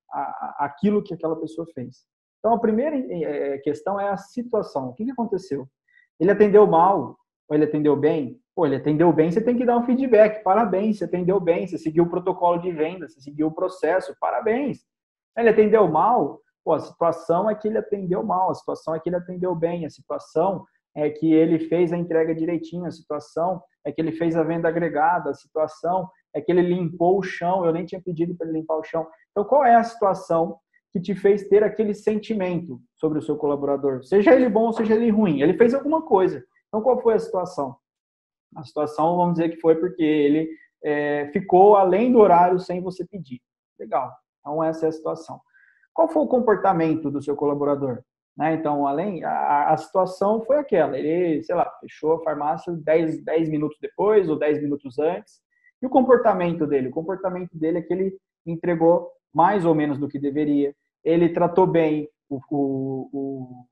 aquilo 0.60 1.04
que 1.04 1.14
aquela 1.14 1.40
pessoa 1.40 1.68
fez. 1.74 2.06
Então, 2.40 2.54
a 2.54 2.60
primeira 2.60 2.96
é, 2.98 3.58
questão 3.60 4.00
é 4.00 4.10
a 4.10 4.18
situação. 4.18 4.90
O 4.90 4.94
que 4.94 5.10
aconteceu? 5.10 5.68
Ele 6.20 6.32
atendeu 6.32 6.68
mal 6.68 7.18
ou 7.52 7.56
ele 7.56 7.66
atendeu 7.66 7.98
bem? 7.98 8.40
Pô, 8.56 8.66
ele 8.66 8.78
atendeu 8.78 9.12
bem, 9.12 9.30
você 9.30 9.42
tem 9.42 9.58
que 9.58 9.66
dar 9.66 9.78
um 9.78 9.84
feedback. 9.84 10.42
Parabéns, 10.42 10.98
você 10.98 11.04
atendeu 11.04 11.38
bem, 11.38 11.68
você 11.68 11.78
seguiu 11.78 12.06
o 12.06 12.10
protocolo 12.10 12.62
de 12.62 12.72
venda, 12.72 13.10
você 13.10 13.20
seguiu 13.20 13.48
o 13.48 13.52
processo. 13.52 14.16
Parabéns. 14.22 14.86
Ele 15.38 15.50
atendeu 15.50 15.86
mal? 15.90 16.40
Pô, 16.64 16.72
a 16.72 16.80
situação 16.80 17.50
é 17.50 17.56
que 17.56 17.68
ele 17.68 17.78
atendeu 17.78 18.24
mal, 18.24 18.52
a 18.52 18.56
situação 18.56 18.96
é 18.96 19.02
que 19.02 19.10
ele 19.10 19.18
atendeu 19.18 19.54
bem, 19.54 19.86
a 19.86 19.90
situação 19.90 20.64
é 20.96 21.10
que 21.10 21.34
ele 21.34 21.60
fez 21.60 21.92
a 21.92 21.98
entrega 21.98 22.34
direitinho, 22.34 22.86
a 22.86 22.92
situação 22.92 23.62
é 23.84 23.92
que 23.92 24.00
ele 24.00 24.14
fez 24.14 24.38
a 24.38 24.44
venda 24.44 24.70
agregada, 24.70 25.32
a 25.32 25.34
situação 25.34 26.10
é 26.34 26.40
que 26.40 26.54
ele 26.54 26.62
limpou 26.62 27.20
o 27.20 27.24
chão, 27.24 27.66
eu 27.66 27.74
nem 27.74 27.86
tinha 27.86 28.02
pedido 28.02 28.34
para 28.34 28.48
ele 28.48 28.60
limpar 28.60 28.78
o 28.78 28.84
chão. 28.84 29.06
Então, 29.32 29.44
qual 29.44 29.66
é 29.66 29.76
a 29.76 29.84
situação 29.84 30.58
que 30.94 31.02
te 31.02 31.14
fez 31.16 31.50
ter 31.50 31.64
aquele 31.64 31.94
sentimento 31.94 32.80
sobre 32.96 33.20
o 33.20 33.22
seu 33.22 33.36
colaborador? 33.36 34.04
Seja 34.06 34.34
ele 34.34 34.48
bom 34.48 34.72
seja 34.72 34.94
ele 34.94 35.10
ruim, 35.10 35.42
ele 35.42 35.58
fez 35.58 35.74
alguma 35.74 36.04
coisa. 36.04 36.42
Então, 36.72 36.82
qual 36.82 37.02
foi 37.02 37.16
a 37.16 37.20
situação? 37.20 37.76
A 38.56 38.64
situação, 38.64 39.18
vamos 39.18 39.34
dizer 39.34 39.50
que 39.50 39.60
foi 39.60 39.76
porque 39.76 40.02
ele 40.02 40.50
é, 40.82 41.30
ficou 41.34 41.76
além 41.76 42.14
do 42.14 42.20
horário 42.20 42.60
sem 42.60 42.82
você 42.82 43.06
pedir. 43.06 43.42
Legal. 43.78 44.10
Então, 44.40 44.64
essa 44.64 44.86
é 44.86 44.90
a 44.90 44.94
situação. 44.94 45.42
Qual 45.94 46.08
foi 46.08 46.22
o 46.22 46.28
comportamento 46.28 47.12
do 47.12 47.22
seu 47.22 47.36
colaborador? 47.36 48.02
Né? 48.38 48.54
Então, 48.54 48.88
além, 48.88 49.22
a, 49.26 49.72
a, 49.72 49.78
situação 49.78 50.42
foi 50.46 50.58
aquela, 50.58 50.98
ele, 50.98 51.44
sei 51.44 51.54
lá, 51.54 51.70
fechou 51.82 52.14
a 52.14 52.24
farmácia 52.24 52.72
10, 52.72 53.24
10 53.24 53.50
minutos 53.50 53.78
depois 53.82 54.30
ou 54.30 54.40
10 54.40 54.62
minutos 54.62 54.98
antes. 54.98 55.42
E 55.82 55.86
o 55.86 55.90
comportamento 55.90 56.66
dele? 56.66 56.88
O 56.88 56.94
comportamento 56.94 57.58
dele 57.58 57.80
é 57.80 57.82
que 57.82 57.92
ele 57.92 58.18
entregou 58.46 59.12
mais 59.34 59.66
ou 59.66 59.76
menos 59.76 59.98
do 59.98 60.08
que 60.08 60.20
deveria, 60.20 60.74
ele 61.04 61.30
tratou 61.30 61.66
bem 61.66 62.08
o, 62.30 62.40
o, 62.50 63.66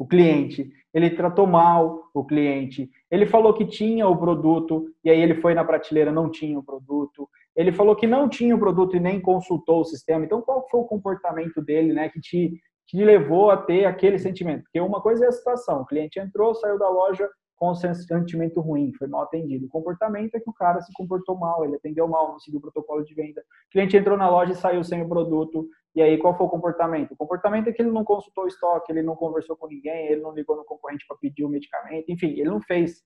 o 0.00 0.06
cliente, 0.06 0.72
ele 0.94 1.10
tratou 1.10 1.46
mal 1.46 2.10
o 2.14 2.24
cliente, 2.24 2.90
ele 3.10 3.26
falou 3.26 3.52
que 3.52 3.66
tinha 3.66 4.08
o 4.08 4.16
produto 4.16 4.86
e 5.04 5.10
aí 5.10 5.20
ele 5.20 5.34
foi 5.34 5.52
na 5.52 5.62
prateleira, 5.62 6.10
não 6.10 6.30
tinha 6.30 6.58
o 6.58 6.62
produto, 6.62 7.28
ele 7.54 7.70
falou 7.70 7.94
que 7.94 8.06
não 8.06 8.26
tinha 8.26 8.56
o 8.56 8.58
produto 8.58 8.96
e 8.96 9.00
nem 9.00 9.20
consultou 9.20 9.82
o 9.82 9.84
sistema. 9.84 10.24
Então, 10.24 10.40
qual 10.40 10.66
foi 10.70 10.80
o 10.80 10.86
comportamento 10.86 11.60
dele, 11.60 11.92
né, 11.92 12.08
que 12.08 12.18
te 12.18 12.58
que 12.86 13.04
levou 13.04 13.52
a 13.52 13.56
ter 13.56 13.84
aquele 13.84 14.18
sentimento. 14.18 14.64
Porque 14.64 14.80
uma 14.80 15.00
coisa 15.00 15.24
é 15.24 15.28
a 15.28 15.32
situação, 15.32 15.82
o 15.82 15.86
cliente 15.86 16.18
entrou, 16.18 16.56
saiu 16.56 16.76
da 16.76 16.88
loja 16.88 17.28
com 17.54 17.70
um 17.70 17.74
sentimento 17.74 18.58
ruim, 18.60 18.92
foi 18.94 19.06
mal 19.06 19.22
atendido. 19.22 19.66
O 19.66 19.68
comportamento 19.68 20.34
é 20.34 20.40
que 20.40 20.48
o 20.48 20.52
cara 20.52 20.80
se 20.80 20.90
comportou 20.94 21.38
mal, 21.38 21.62
ele 21.62 21.76
atendeu 21.76 22.08
mal, 22.08 22.32
não 22.32 22.40
seguiu 22.40 22.58
o 22.58 22.62
protocolo 22.62 23.04
de 23.04 23.14
venda. 23.14 23.42
O 23.42 23.70
cliente 23.70 23.98
entrou 23.98 24.16
na 24.16 24.30
loja 24.30 24.52
e 24.52 24.56
saiu 24.56 24.82
sem 24.82 25.02
o 25.02 25.08
produto. 25.08 25.68
E 25.94 26.00
aí, 26.00 26.18
qual 26.18 26.36
foi 26.36 26.46
o 26.46 26.50
comportamento? 26.50 27.12
O 27.12 27.16
comportamento 27.16 27.68
é 27.68 27.72
que 27.72 27.82
ele 27.82 27.90
não 27.90 28.04
consultou 28.04 28.44
o 28.44 28.48
estoque, 28.48 28.92
ele 28.92 29.02
não 29.02 29.16
conversou 29.16 29.56
com 29.56 29.66
ninguém, 29.66 30.06
ele 30.06 30.20
não 30.20 30.32
ligou 30.32 30.56
no 30.56 30.64
concorrente 30.64 31.04
para 31.06 31.16
pedir 31.16 31.44
o 31.44 31.48
medicamento, 31.48 32.08
enfim, 32.08 32.28
ele 32.28 32.48
não 32.48 32.60
fez. 32.60 33.02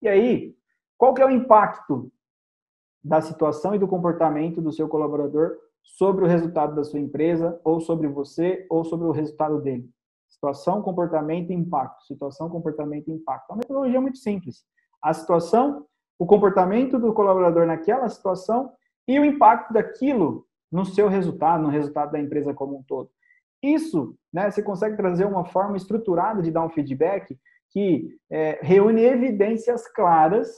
E 0.00 0.08
aí, 0.08 0.54
qual 0.96 1.12
que 1.12 1.22
é 1.22 1.26
o 1.26 1.30
impacto 1.30 2.10
da 3.02 3.20
situação 3.20 3.74
e 3.74 3.78
do 3.78 3.88
comportamento 3.88 4.60
do 4.60 4.72
seu 4.72 4.88
colaborador 4.88 5.56
sobre 5.82 6.24
o 6.24 6.28
resultado 6.28 6.74
da 6.74 6.84
sua 6.84 7.00
empresa, 7.00 7.60
ou 7.64 7.80
sobre 7.80 8.06
você, 8.08 8.66
ou 8.70 8.84
sobre 8.84 9.06
o 9.06 9.10
resultado 9.10 9.60
dele. 9.60 9.88
Situação, 10.28 10.82
comportamento 10.82 11.50
e 11.50 11.54
impacto. 11.54 12.04
Situação, 12.04 12.48
comportamento 12.48 13.08
e 13.08 13.12
impacto. 13.12 13.50
É 13.50 13.52
uma 13.52 13.58
metodologia 13.58 14.00
muito 14.00 14.18
simples. 14.18 14.64
A 15.02 15.12
situação, 15.12 15.86
o 16.18 16.26
comportamento 16.26 16.98
do 16.98 17.12
colaborador 17.12 17.66
naquela 17.66 18.08
situação 18.08 18.72
e 19.08 19.18
o 19.18 19.24
impacto 19.24 19.72
daquilo 19.72 20.46
no 20.70 20.84
seu 20.84 21.08
resultado, 21.08 21.62
no 21.62 21.68
resultado 21.68 22.12
da 22.12 22.20
empresa 22.20 22.54
como 22.54 22.78
um 22.78 22.82
todo. 22.82 23.10
Isso, 23.62 24.16
né, 24.32 24.50
você 24.50 24.62
consegue 24.62 24.96
trazer 24.96 25.26
uma 25.26 25.44
forma 25.44 25.76
estruturada 25.76 26.40
de 26.42 26.50
dar 26.50 26.64
um 26.64 26.70
feedback 26.70 27.38
que 27.70 28.16
é, 28.30 28.58
reúne 28.62 29.02
evidências 29.02 29.86
claras 29.88 30.48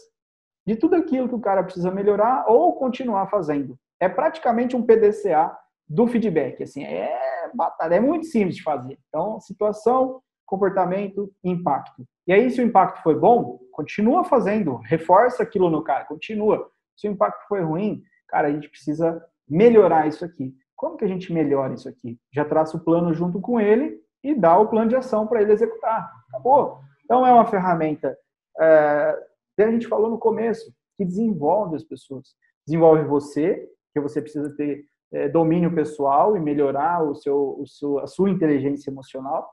de 0.66 0.76
tudo 0.76 0.94
aquilo 0.94 1.28
que 1.28 1.34
o 1.34 1.40
cara 1.40 1.62
precisa 1.62 1.90
melhorar 1.90 2.44
ou 2.48 2.74
continuar 2.76 3.26
fazendo 3.26 3.76
é 4.02 4.08
praticamente 4.08 4.74
um 4.74 4.84
PDCA 4.84 5.56
do 5.88 6.08
feedback. 6.08 6.60
Assim, 6.64 6.82
é 6.82 7.48
batalha, 7.54 7.94
é 7.94 8.00
muito 8.00 8.26
simples 8.26 8.56
de 8.56 8.62
fazer. 8.64 8.98
Então, 9.08 9.38
situação, 9.38 10.20
comportamento, 10.44 11.32
impacto. 11.44 12.04
E 12.26 12.32
aí, 12.32 12.50
se 12.50 12.60
o 12.60 12.64
impacto 12.64 13.00
foi 13.00 13.14
bom, 13.14 13.60
continua 13.70 14.24
fazendo, 14.24 14.74
reforça 14.78 15.44
aquilo 15.44 15.70
no 15.70 15.84
cara, 15.84 16.04
continua. 16.04 16.68
Se 16.96 17.06
o 17.06 17.12
impacto 17.12 17.46
foi 17.46 17.62
ruim, 17.62 18.02
cara, 18.26 18.48
a 18.48 18.50
gente 18.50 18.68
precisa 18.68 19.24
melhorar 19.52 20.08
isso 20.08 20.24
aqui. 20.24 20.54
Como 20.74 20.96
que 20.96 21.04
a 21.04 21.08
gente 21.08 21.32
melhora 21.32 21.74
isso 21.74 21.88
aqui? 21.88 22.18
Já 22.32 22.44
traça 22.44 22.76
o 22.76 22.80
plano 22.80 23.12
junto 23.12 23.40
com 23.40 23.60
ele 23.60 24.00
e 24.24 24.34
dá 24.34 24.58
o 24.58 24.68
plano 24.68 24.88
de 24.88 24.96
ação 24.96 25.26
para 25.26 25.42
ele 25.42 25.52
executar. 25.52 26.10
Acabou. 26.28 26.80
Então, 27.04 27.26
é 27.26 27.32
uma 27.32 27.44
ferramenta, 27.44 28.16
é, 28.58 29.18
que 29.54 29.62
a 29.62 29.70
gente 29.70 29.86
falou 29.86 30.10
no 30.10 30.18
começo, 30.18 30.72
que 30.96 31.04
desenvolve 31.04 31.76
as 31.76 31.84
pessoas. 31.84 32.34
Desenvolve 32.66 33.04
você, 33.04 33.68
que 33.92 34.00
você 34.00 34.22
precisa 34.22 34.54
ter 34.56 34.84
é, 35.12 35.28
domínio 35.28 35.74
pessoal 35.74 36.36
e 36.36 36.40
melhorar 36.40 37.02
o 37.02 37.14
seu, 37.14 37.60
o 37.60 37.66
seu, 37.66 37.98
a 37.98 38.06
sua 38.06 38.30
inteligência 38.30 38.90
emocional. 38.90 39.50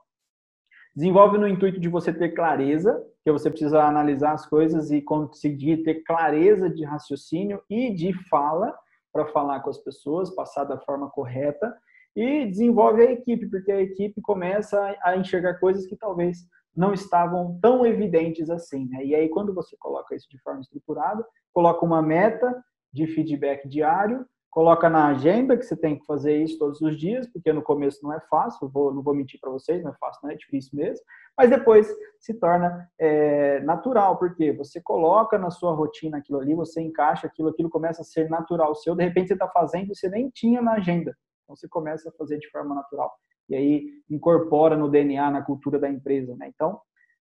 Desenvolve 0.96 1.36
no 1.36 1.46
intuito 1.46 1.78
de 1.78 1.88
você 1.88 2.12
ter 2.12 2.30
clareza, 2.30 3.04
que 3.22 3.30
você 3.30 3.50
precisa 3.50 3.82
analisar 3.82 4.32
as 4.32 4.46
coisas 4.46 4.90
e 4.90 5.02
conseguir 5.02 5.82
ter 5.82 6.02
clareza 6.02 6.70
de 6.70 6.84
raciocínio 6.84 7.62
e 7.68 7.94
de 7.94 8.12
fala 8.28 8.74
para 9.12 9.26
falar 9.26 9.60
com 9.60 9.70
as 9.70 9.78
pessoas, 9.78 10.34
passar 10.34 10.64
da 10.64 10.78
forma 10.78 11.10
correta. 11.10 11.74
E 12.14 12.46
desenvolve 12.46 13.02
a 13.02 13.12
equipe, 13.12 13.46
porque 13.48 13.70
a 13.70 13.80
equipe 13.80 14.20
começa 14.20 14.96
a 15.02 15.16
enxergar 15.16 15.60
coisas 15.60 15.86
que 15.86 15.96
talvez 15.96 16.38
não 16.76 16.92
estavam 16.92 17.58
tão 17.60 17.86
evidentes 17.86 18.50
assim. 18.50 18.88
Né? 18.88 19.04
E 19.04 19.14
aí, 19.14 19.28
quando 19.28 19.54
você 19.54 19.76
coloca 19.78 20.14
isso 20.14 20.28
de 20.28 20.40
forma 20.40 20.60
estruturada, 20.60 21.24
coloca 21.52 21.84
uma 21.84 22.02
meta, 22.02 22.52
de 22.92 23.06
feedback 23.06 23.68
diário, 23.68 24.26
coloca 24.50 24.90
na 24.90 25.06
agenda 25.06 25.56
que 25.56 25.64
você 25.64 25.76
tem 25.76 25.98
que 25.98 26.04
fazer 26.04 26.42
isso 26.42 26.58
todos 26.58 26.80
os 26.80 26.98
dias, 26.98 27.26
porque 27.28 27.52
no 27.52 27.62
começo 27.62 28.02
não 28.02 28.12
é 28.12 28.20
fácil, 28.28 28.68
vou, 28.68 28.92
não 28.92 29.02
vou 29.02 29.14
mentir 29.14 29.38
para 29.40 29.50
vocês, 29.50 29.82
não 29.82 29.92
é 29.92 29.94
fácil, 29.94 30.20
não 30.24 30.30
é 30.30 30.34
difícil 30.34 30.76
mesmo, 30.76 31.04
mas 31.38 31.48
depois 31.48 31.88
se 32.18 32.34
torna 32.34 32.90
é, 32.98 33.60
natural, 33.60 34.18
porque 34.18 34.52
você 34.52 34.80
coloca 34.80 35.38
na 35.38 35.50
sua 35.50 35.72
rotina 35.72 36.18
aquilo 36.18 36.40
ali, 36.40 36.54
você 36.54 36.80
encaixa 36.82 37.28
aquilo, 37.28 37.48
aquilo 37.48 37.70
começa 37.70 38.02
a 38.02 38.04
ser 38.04 38.28
natural 38.28 38.74
seu, 38.74 38.96
de 38.96 39.04
repente 39.04 39.28
você 39.28 39.34
está 39.34 39.48
fazendo 39.48 39.92
e 39.92 39.94
você 39.94 40.08
nem 40.08 40.28
tinha 40.30 40.60
na 40.60 40.72
agenda, 40.72 41.16
então 41.44 41.54
você 41.54 41.68
começa 41.68 42.08
a 42.08 42.12
fazer 42.12 42.38
de 42.38 42.50
forma 42.50 42.74
natural, 42.74 43.12
e 43.48 43.54
aí 43.54 43.84
incorpora 44.10 44.76
no 44.76 44.90
DNA, 44.90 45.30
na 45.30 45.42
cultura 45.42 45.78
da 45.78 45.88
empresa, 45.88 46.36
né? 46.36 46.50
Então, 46.54 46.80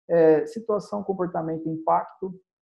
é, 0.08 0.44
situação, 0.46 1.02
comportamento, 1.02 1.68
impacto, 1.68 2.32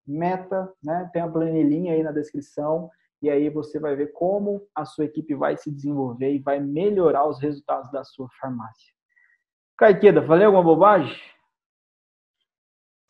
meta, 0.07 0.72
né? 0.83 1.11
Tem 1.12 1.22
a 1.22 1.28
planilhinha 1.28 1.92
aí 1.92 2.02
na 2.02 2.12
descrição 2.12 2.88
e 3.22 3.30
aí 3.30 3.48
você 3.48 3.78
vai 3.78 3.94
ver 3.94 4.12
como 4.12 4.66
a 4.74 4.85
sua 4.85 5.04
equipe 5.04 5.35
vai 5.35 5.56
se 5.56 5.70
desenvolver 5.70 6.35
e 6.35 6.40
vai 6.40 6.58
melhorar 6.58 7.28
os 7.28 7.40
resultados 7.40 7.90
da 7.92 8.02
sua 8.02 8.28
farmácia. 8.40 8.92
Caiqueda, 9.78 10.26
falei 10.26 10.44
alguma 10.44 10.64
bobagem? 10.64 11.16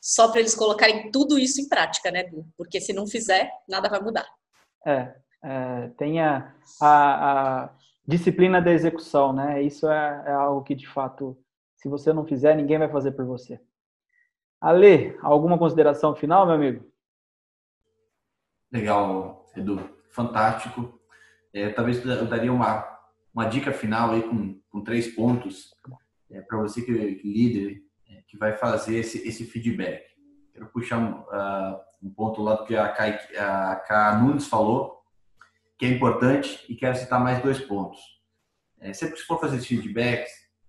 Só 0.00 0.30
para 0.30 0.40
eles 0.40 0.54
colocarem 0.54 1.10
tudo 1.10 1.38
isso 1.38 1.60
em 1.60 1.68
prática, 1.68 2.10
né, 2.10 2.24
Porque 2.56 2.80
se 2.80 2.92
não 2.92 3.06
fizer, 3.06 3.50
nada 3.68 3.88
vai 3.88 4.00
mudar. 4.00 4.28
É, 4.84 5.14
é 5.42 5.88
tem 5.96 6.20
a, 6.20 6.54
a, 6.80 7.62
a, 7.62 7.70
disciplina 8.06 8.60
da 8.60 8.72
execução, 8.72 9.32
né? 9.32 9.62
Isso 9.62 9.88
é, 9.88 10.24
é 10.26 10.32
algo 10.32 10.62
que, 10.64 10.74
de 10.74 10.88
fato, 10.88 11.38
se 11.76 11.88
você 11.88 12.12
não 12.12 12.26
fizer, 12.26 12.54
ninguém 12.56 12.78
vai 12.78 12.90
fazer 12.90 13.12
por 13.12 13.24
você. 13.24 13.60
Ale, 14.60 15.16
alguma 15.22 15.58
consideração 15.58 16.14
final, 16.14 16.46
meu 16.46 16.56
amigo? 16.56 16.84
Legal, 18.72 19.46
Edu. 19.56 19.91
Fantástico. 20.12 21.00
É, 21.52 21.70
talvez 21.70 22.04
eu 22.04 22.26
daria 22.26 22.52
uma, 22.52 22.86
uma 23.34 23.46
dica 23.46 23.72
final 23.72 24.12
aí 24.12 24.22
com, 24.22 24.60
com 24.70 24.82
três 24.82 25.08
pontos 25.08 25.74
é, 26.30 26.40
para 26.40 26.58
você 26.58 26.82
que 26.82 26.92
líder 26.92 27.82
é, 28.08 28.22
que 28.26 28.36
vai 28.36 28.56
fazer 28.56 28.98
esse, 28.98 29.26
esse 29.26 29.44
feedback. 29.44 30.04
Quero 30.52 30.66
puxar 30.66 30.98
um, 30.98 31.20
uh, 31.20 31.80
um 32.02 32.10
ponto 32.10 32.42
lá 32.42 32.56
do 32.56 32.64
que 32.64 32.76
a 32.76 32.88
Kai, 32.88 33.18
a 33.38 33.76
Kai 33.76 34.22
Nunes 34.22 34.46
falou, 34.46 35.02
que 35.78 35.86
é 35.86 35.88
importante, 35.88 36.64
e 36.68 36.74
quero 36.74 36.96
citar 36.96 37.18
mais 37.18 37.42
dois 37.42 37.58
pontos. 37.58 38.00
É, 38.78 38.92
sempre 38.92 39.16
que 39.16 39.22
for 39.22 39.40
fazer 39.40 39.60
feedback, 39.60 40.28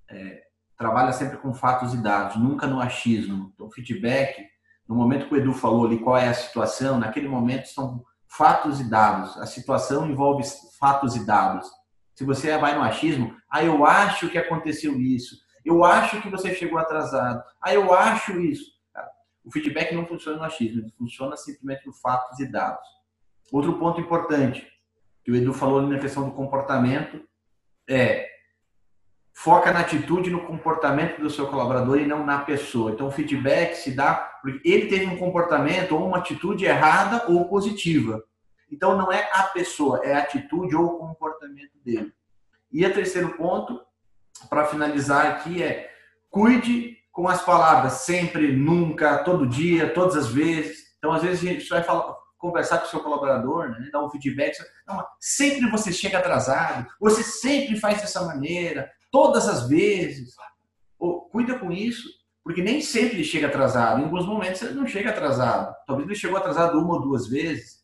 é, 0.10 0.44
trabalha 0.78 1.12
sempre 1.12 1.38
com 1.38 1.54
fatos 1.54 1.94
e 1.94 1.98
dados, 2.02 2.38
nunca 2.38 2.66
no 2.66 2.80
achismo. 2.80 3.52
Então, 3.54 3.70
feedback, 3.70 4.46
no 4.88 4.96
momento 4.96 5.28
que 5.28 5.34
o 5.34 5.38
Edu 5.38 5.54
falou 5.54 5.86
ali 5.86 6.00
qual 6.00 6.18
é 6.18 6.28
a 6.28 6.34
situação, 6.34 6.98
naquele 6.98 7.28
momento 7.28 7.68
são 7.68 8.04
fatos 8.38 8.80
e 8.80 8.90
dados. 8.90 9.38
A 9.38 9.46
situação 9.46 10.10
envolve 10.10 10.44
fatos 10.80 11.16
e 11.16 11.26
dados. 11.26 11.70
Se 12.16 12.24
você 12.24 12.56
vai 12.58 12.76
no 12.76 12.84
achismo, 12.84 13.36
ah, 13.50 13.64
eu 13.64 13.86
acho 13.86 14.30
que 14.30 14.38
aconteceu 14.38 15.00
isso. 15.00 15.36
Eu 15.64 15.84
acho 15.84 16.22
que 16.22 16.30
você 16.30 16.54
chegou 16.54 16.78
atrasado. 16.78 17.44
Ah, 17.62 17.74
eu 17.74 17.94
acho 17.94 18.40
isso. 18.40 18.74
O 19.44 19.52
feedback 19.52 19.94
não 19.94 20.06
funciona 20.06 20.38
no 20.38 20.44
achismo, 20.44 20.82
ele 20.82 20.94
funciona 20.98 21.36
simplesmente 21.36 21.86
no 21.86 21.94
fatos 21.94 22.40
e 22.40 22.46
dados. 22.50 22.88
Outro 23.52 23.78
ponto 23.78 24.00
importante, 24.00 24.66
que 25.24 25.32
o 25.32 25.36
Edu 25.36 25.54
falou 25.54 25.82
na 25.82 26.00
questão 26.00 26.26
do 26.26 26.36
comportamento, 26.36 27.22
é 27.88 28.28
foca 29.34 29.72
na 29.72 29.80
atitude, 29.80 30.30
no 30.30 30.46
comportamento 30.46 31.20
do 31.20 31.30
seu 31.30 31.48
colaborador 31.48 31.98
e 31.98 32.06
não 32.06 32.26
na 32.26 32.40
pessoa. 32.40 32.92
Então, 32.92 33.08
o 33.08 33.12
feedback 33.12 33.76
se 33.76 33.92
dá 33.92 34.14
porque 34.42 34.62
ele 34.70 34.88
teve 34.88 35.08
um 35.08 35.18
comportamento 35.18 35.94
ou 35.94 36.08
uma 36.08 36.20
atitude 36.20 36.66
errada 36.66 37.26
ou 37.28 37.50
positiva. 37.50 38.24
Então, 38.72 38.96
não 38.96 39.12
é 39.12 39.30
a 39.34 39.44
pessoa, 39.44 40.02
é 40.04 40.14
a 40.14 40.20
atitude 40.20 40.76
ou 40.76 40.86
o 40.86 40.98
comportamento 40.98 41.72
dele. 41.84 42.14
E 42.72 42.86
o 42.86 42.94
terceiro 42.94 43.36
ponto, 43.36 43.80
para 44.50 44.66
finalizar 44.66 45.28
aqui, 45.28 45.62
é 45.62 45.90
cuide 46.30 46.98
com 47.12 47.28
as 47.28 47.44
palavras 47.44 47.94
sempre, 47.94 48.56
nunca, 48.56 49.24
todo 49.24 49.48
dia, 49.48 49.94
todas 49.94 50.16
as 50.16 50.28
vezes. 50.28 50.96
Então, 50.98 51.12
às 51.12 51.22
vezes, 51.22 51.48
a 51.48 51.54
gente 51.54 51.70
vai 51.70 51.84
falar, 51.84 52.16
conversar 52.38 52.80
com 52.80 52.88
o 52.88 52.90
seu 52.90 53.00
colaborador, 53.00 53.70
né, 53.70 53.90
dar 53.92 54.04
um 54.04 54.10
feedback. 54.10 54.58
Não, 54.88 55.06
sempre 55.20 55.70
você 55.70 55.94
chega 55.94 56.18
atrasado, 56.18 56.88
você 57.00 57.24
sempre 57.24 57.80
faz 57.80 58.02
dessa 58.02 58.26
maneira, 58.26 58.92
todas 59.14 59.48
as 59.48 59.70
vezes. 59.70 60.36
cuida 61.32 61.60
com 61.60 61.72
isso, 61.72 62.10
porque 62.44 62.64
nem 62.64 62.82
sempre 62.82 63.18
ele 63.18 63.24
chega 63.24 63.48
atrasado. 63.48 64.02
Em 64.02 64.06
alguns 64.06 64.26
momentos 64.26 64.62
ele 64.64 64.74
não 64.74 64.88
chega 64.88 65.12
atrasado. 65.12 65.74
Talvez 65.86 66.10
ele 66.10 66.18
chegou 66.18 66.38
atrasado 66.38 66.80
uma 66.80 66.96
ou 66.96 67.02
duas 67.02 67.28
vezes. 67.28 67.84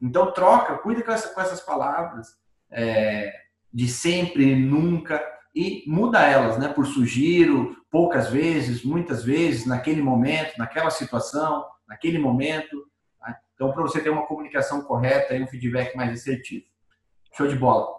Então 0.00 0.32
troca, 0.32 0.78
cuida 0.78 1.02
com, 1.02 1.10
essa, 1.10 1.34
com 1.34 1.40
essas 1.40 1.60
palavras 1.60 2.28
é, 2.70 3.32
de 3.74 3.88
sempre, 3.88 4.54
nunca 4.54 5.20
e 5.54 5.82
muda 5.88 6.22
elas, 6.22 6.56
né? 6.56 6.68
Por 6.68 6.86
sugiro, 6.86 7.76
poucas 7.90 8.30
vezes, 8.30 8.84
muitas 8.84 9.24
vezes, 9.24 9.66
naquele 9.66 10.00
momento, 10.00 10.56
naquela 10.56 10.90
situação, 10.90 11.66
naquele 11.88 12.18
momento. 12.18 12.86
Né? 13.20 13.34
Então, 13.54 13.72
para 13.72 13.82
você 13.82 14.00
ter 14.00 14.10
uma 14.10 14.26
comunicação 14.26 14.82
correta 14.82 15.34
e 15.34 15.42
um 15.42 15.48
feedback 15.48 15.96
mais 15.96 16.12
assertivo. 16.12 16.66
Show 17.32 17.48
de 17.48 17.56
bola 17.56 17.97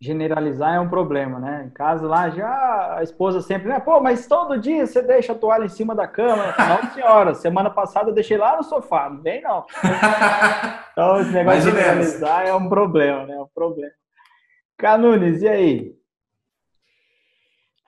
generalizar 0.00 0.74
é 0.74 0.80
um 0.80 0.88
problema, 0.88 1.38
né? 1.38 1.64
Em 1.66 1.70
casa 1.70 2.06
lá 2.06 2.28
já 2.28 2.98
a 2.98 3.02
esposa 3.02 3.40
sempre, 3.40 3.68
né? 3.68 3.80
Pô, 3.80 4.00
mas 4.00 4.26
todo 4.26 4.58
dia 4.58 4.86
você 4.86 5.02
deixa 5.02 5.32
a 5.32 5.38
toalha 5.38 5.64
em 5.64 5.70
cima 5.70 5.94
da 5.94 6.06
cama. 6.06 6.54
Não, 6.58 6.90
senhora, 6.92 7.34
semana 7.34 7.70
passada 7.70 8.10
eu 8.10 8.14
deixei 8.14 8.36
lá 8.36 8.56
no 8.56 8.62
sofá, 8.62 9.08
não 9.08 9.22
vem 9.22 9.40
não. 9.42 9.64
Então 10.92 11.20
esse 11.20 11.30
negócio 11.30 11.60
de 11.60 11.70
generalizar 11.70 12.46
é 12.46 12.54
um 12.54 12.70
problema, 12.70 13.26
né? 13.26 13.34
É 13.34 13.40
um 13.40 13.48
problema. 13.54 13.92
Canunes, 14.78 15.42
e 15.42 15.48
aí? 15.48 15.96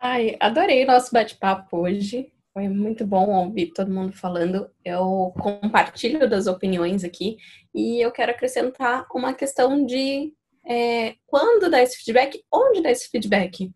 Ai, 0.01 0.37
adorei 0.39 0.85
o 0.85 0.87
nosso 0.87 1.13
bate-papo 1.13 1.79
hoje. 1.79 2.31
Foi 2.53 2.69
muito 2.69 3.07
bom 3.07 3.31
ouvir 3.31 3.73
todo 3.73 3.91
mundo 3.91 4.13
falando. 4.13 4.71
Eu 4.85 5.33
compartilho 5.39 6.29
das 6.29 6.47
opiniões 6.47 7.03
aqui 7.03 7.37
e 7.75 8.05
eu 8.05 8.11
quero 8.13 8.33
acrescentar 8.33 9.07
uma 9.15 9.33
questão 9.33 9.85
de 9.85 10.33
é, 10.69 11.15
quando 11.27 11.71
dar 11.71 11.83
esse 11.83 11.97
feedback, 11.97 12.45
onde 12.53 12.83
dar 12.83 12.91
esse 12.91 13.09
feedback. 13.09 13.73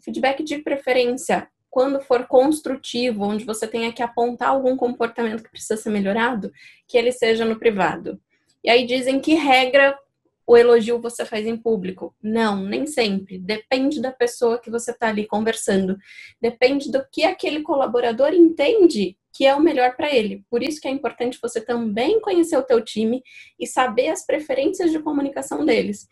Feedback 0.00 0.42
de 0.42 0.58
preferência, 0.58 1.48
quando 1.70 2.00
for 2.00 2.26
construtivo, 2.26 3.24
onde 3.24 3.44
você 3.44 3.66
tenha 3.66 3.92
que 3.92 4.02
apontar 4.02 4.50
algum 4.50 4.76
comportamento 4.76 5.42
que 5.42 5.50
precisa 5.50 5.76
ser 5.76 5.90
melhorado, 5.90 6.52
que 6.86 6.98
ele 6.98 7.10
seja 7.10 7.44
no 7.44 7.58
privado. 7.58 8.20
E 8.62 8.68
aí 8.68 8.86
dizem 8.86 9.20
que 9.20 9.34
regra 9.34 9.98
o 10.46 10.56
elogio 10.56 11.00
você 11.00 11.24
faz 11.24 11.46
em 11.46 11.56
público. 11.56 12.14
Não, 12.22 12.62
nem 12.62 12.86
sempre. 12.86 13.38
Depende 13.38 14.00
da 14.00 14.12
pessoa 14.12 14.60
que 14.60 14.70
você 14.70 14.90
está 14.90 15.08
ali 15.08 15.26
conversando. 15.26 15.96
Depende 16.40 16.90
do 16.92 17.02
que 17.10 17.24
aquele 17.24 17.62
colaborador 17.62 18.34
entende 18.34 19.16
que 19.32 19.44
é 19.44 19.54
o 19.54 19.60
melhor 19.60 19.96
para 19.96 20.14
ele. 20.14 20.44
Por 20.48 20.62
isso 20.62 20.80
que 20.80 20.86
é 20.86 20.90
importante 20.90 21.38
você 21.42 21.60
também 21.60 22.20
conhecer 22.20 22.56
o 22.56 22.62
teu 22.62 22.80
time 22.82 23.22
e 23.58 23.66
saber 23.66 24.08
as 24.08 24.24
preferências 24.24 24.92
de 24.92 25.00
comunicação 25.00 25.64
deles. 25.64 26.06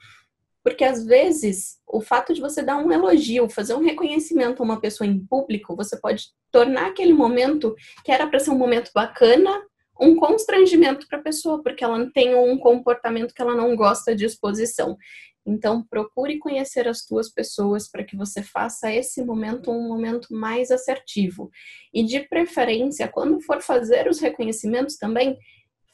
Porque 0.62 0.84
às 0.84 1.04
vezes 1.04 1.78
o 1.86 2.00
fato 2.00 2.32
de 2.32 2.40
você 2.40 2.62
dar 2.62 2.76
um 2.76 2.92
elogio, 2.92 3.48
fazer 3.48 3.74
um 3.74 3.82
reconhecimento 3.82 4.62
a 4.62 4.64
uma 4.64 4.80
pessoa 4.80 5.06
em 5.06 5.18
público, 5.18 5.76
você 5.76 5.98
pode 6.00 6.28
tornar 6.50 6.86
aquele 6.86 7.12
momento 7.12 7.74
que 8.04 8.12
era 8.12 8.26
para 8.26 8.38
ser 8.38 8.50
um 8.50 8.58
momento 8.58 8.90
bacana, 8.94 9.50
um 10.00 10.16
constrangimento 10.16 11.06
para 11.08 11.18
a 11.18 11.22
pessoa, 11.22 11.62
porque 11.62 11.84
ela 11.84 12.10
tem 12.12 12.34
um 12.34 12.58
comportamento 12.58 13.34
que 13.34 13.42
ela 13.42 13.54
não 13.54 13.74
gosta 13.76 14.14
de 14.14 14.24
exposição. 14.24 14.96
Então, 15.44 15.82
procure 15.82 16.38
conhecer 16.38 16.86
as 16.86 17.04
tuas 17.04 17.28
pessoas 17.28 17.90
para 17.90 18.04
que 18.04 18.16
você 18.16 18.42
faça 18.42 18.92
esse 18.92 19.24
momento 19.24 19.70
um 19.70 19.88
momento 19.88 20.28
mais 20.32 20.70
assertivo. 20.70 21.50
E 21.92 22.04
de 22.04 22.20
preferência, 22.20 23.08
quando 23.08 23.40
for 23.40 23.60
fazer 23.60 24.08
os 24.08 24.20
reconhecimentos 24.20 24.96
também, 24.96 25.36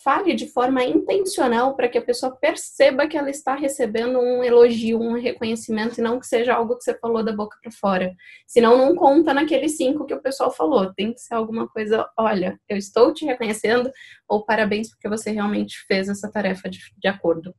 fale 0.03 0.35
de 0.35 0.47
forma 0.47 0.85
intencional 0.85 1.75
para 1.75 1.89
que 1.89 1.99
a 1.99 2.03
pessoa 2.03 2.35
perceba 2.37 3.07
que 3.09 3.17
ela 3.17 3.31
está 3.31 3.55
recebendo 3.55 4.19
um 4.19 4.45
elogio, 4.45 5.01
um 5.01 5.15
reconhecimento 5.15 5.99
e 5.99 6.03
não 6.03 6.21
que 6.21 6.27
seja 6.27 6.55
algo 6.55 6.77
que 6.77 6.85
você 6.85 6.95
falou 6.99 7.23
da 7.25 7.33
boca 7.33 7.59
para 7.61 7.73
fora. 7.73 8.15
Senão 8.47 8.79
não 8.79 8.95
conta 8.95 9.35
naqueles 9.35 9.77
cinco 9.77 10.07
que 10.07 10.15
o 10.15 10.23
pessoal 10.23 10.53
falou. 10.53 10.93
Tem 10.95 11.13
que 11.13 11.21
ser 11.21 11.35
alguma 11.35 11.69
coisa, 11.69 12.09
olha, 12.17 12.59
eu 12.69 12.77
estou 12.77 13.13
te 13.13 13.25
reconhecendo 13.25 13.91
ou 14.29 14.45
parabéns 14.45 14.89
porque 14.91 15.09
você 15.09 15.33
realmente 15.33 15.79
fez 15.87 16.09
essa 16.09 16.31
tarefa 16.31 16.69
de, 16.69 16.79
de 16.97 17.09
acordo. 17.09 17.53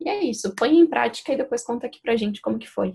E 0.00 0.08
é 0.08 0.22
isso, 0.22 0.54
põe 0.54 0.78
em 0.78 0.86
prática 0.86 1.32
e 1.32 1.36
depois 1.36 1.64
conta 1.64 1.86
aqui 1.86 2.00
pra 2.02 2.16
gente 2.16 2.40
como 2.40 2.58
que 2.58 2.68
foi. 2.68 2.94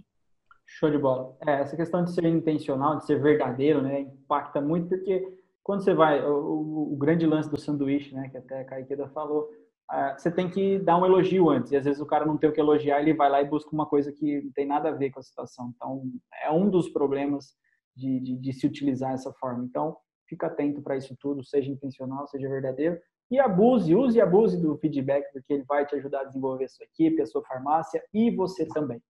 Show 0.66 0.89
de 0.89 0.98
bola. 0.98 1.36
É, 1.46 1.62
essa 1.62 1.76
questão 1.76 2.04
de 2.04 2.14
ser 2.14 2.26
intencional, 2.26 2.98
de 2.98 3.06
ser 3.06 3.22
verdadeiro, 3.22 3.82
né, 3.82 4.02
impacta 4.02 4.62
muito 4.62 4.88
porque 4.89 5.28
quando 5.64 5.84
você 5.84 5.93
vai, 5.93 6.24
o, 6.24 6.93
o, 6.93 6.97
grande 6.97 7.26
lance 7.26 7.49
do 7.49 7.57
sanduíche, 7.57 8.14
né, 8.14 8.30
que 8.30 8.38
até 8.38 8.61
a 8.61 8.66
Caiqueda 8.66 9.07
falou, 9.09 9.49
uh, 9.91 10.14
você 10.18 10.30
tem 10.30 10.49
que 10.49 10.78
dar 10.80 10.97
um 10.97 11.05
elogio 11.05 11.49
antes, 11.49 11.72
e 11.72 11.78
às 11.78 11.86
vezes 11.86 12.01
o 12.01 12.05
cara 12.05 12.26
não 12.26 12.38
tem 12.38 12.49
o 12.49 12.53
que 12.53 12.59
elogiar, 12.59 13.01
ele 13.01 13.14
vai 13.14 13.30
lá 13.30 13.41
e 13.41 13.47
busca 13.47 13.70
uma 13.72 13.86
coisa 13.86 14.11
que 14.11 14.41
não 14.41 14.51
tem 14.51 14.66
nada 14.66 14.89
a 14.89 14.93
ver 14.93 15.11
com 15.11 15.20
a 15.20 15.24
situação. 15.24 15.72
Então, 15.76 16.03
é 16.43 16.51
um 16.51 16.70
dos 16.70 16.89
problemas 16.89 17.55
de, 17.95 18.20
de, 18.20 18.36
de 18.38 18.53
se 18.53 18.68
utilizar 18.68 19.14
essa 19.14 19.32
forma. 19.34 19.64
Então, 19.64 19.95
fica 20.28 20.47
atento 20.47 20.82
para 20.82 20.97
isso 20.97 21.16
tudo, 21.20 21.43
seja 21.43 21.72
intencional, 21.72 22.28
seja 22.28 22.49
verdadeiro, 22.49 22.99
e 23.32 23.39
abuse, 23.39 23.95
use 23.95 24.18
e 24.18 24.22
abuse 24.22 24.61
do 24.61 24.78
feedback, 24.78 25.32
porque 25.32 25.53
ele 25.53 25.64
vai 25.64 25.86
te 25.86 25.95
ajudar 25.95 26.22
a 26.22 26.26
desenvolver 26.26 26.66
a 26.66 26.70
sua 26.70 26.86
equipe, 26.86 27.22
a 27.22 27.26
sua 27.26 27.41
farmácia 27.43 28.03
e 28.14 28.30
você 28.30 28.68
também. 28.68 29.01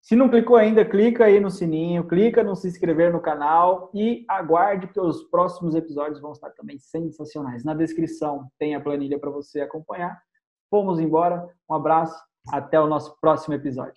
Se 0.00 0.16
não 0.16 0.28
clicou 0.28 0.56
ainda, 0.56 0.84
clica 0.84 1.24
aí 1.24 1.38
no 1.38 1.50
sininho, 1.50 2.06
clica 2.06 2.42
no 2.42 2.56
se 2.56 2.68
inscrever 2.68 3.12
no 3.12 3.20
canal 3.20 3.90
e 3.92 4.24
aguarde 4.28 4.88
que 4.88 5.00
os 5.00 5.24
próximos 5.24 5.74
episódios 5.74 6.20
vão 6.20 6.32
estar 6.32 6.50
também 6.50 6.78
sensacionais. 6.78 7.64
Na 7.64 7.74
descrição 7.74 8.48
tem 8.58 8.74
a 8.74 8.80
planilha 8.80 9.18
para 9.18 9.30
você 9.30 9.60
acompanhar. 9.60 10.18
Vamos 10.70 10.98
embora. 10.98 11.48
Um 11.68 11.74
abraço. 11.74 12.18
Até 12.50 12.80
o 12.80 12.86
nosso 12.86 13.14
próximo 13.20 13.54
episódio. 13.54 13.92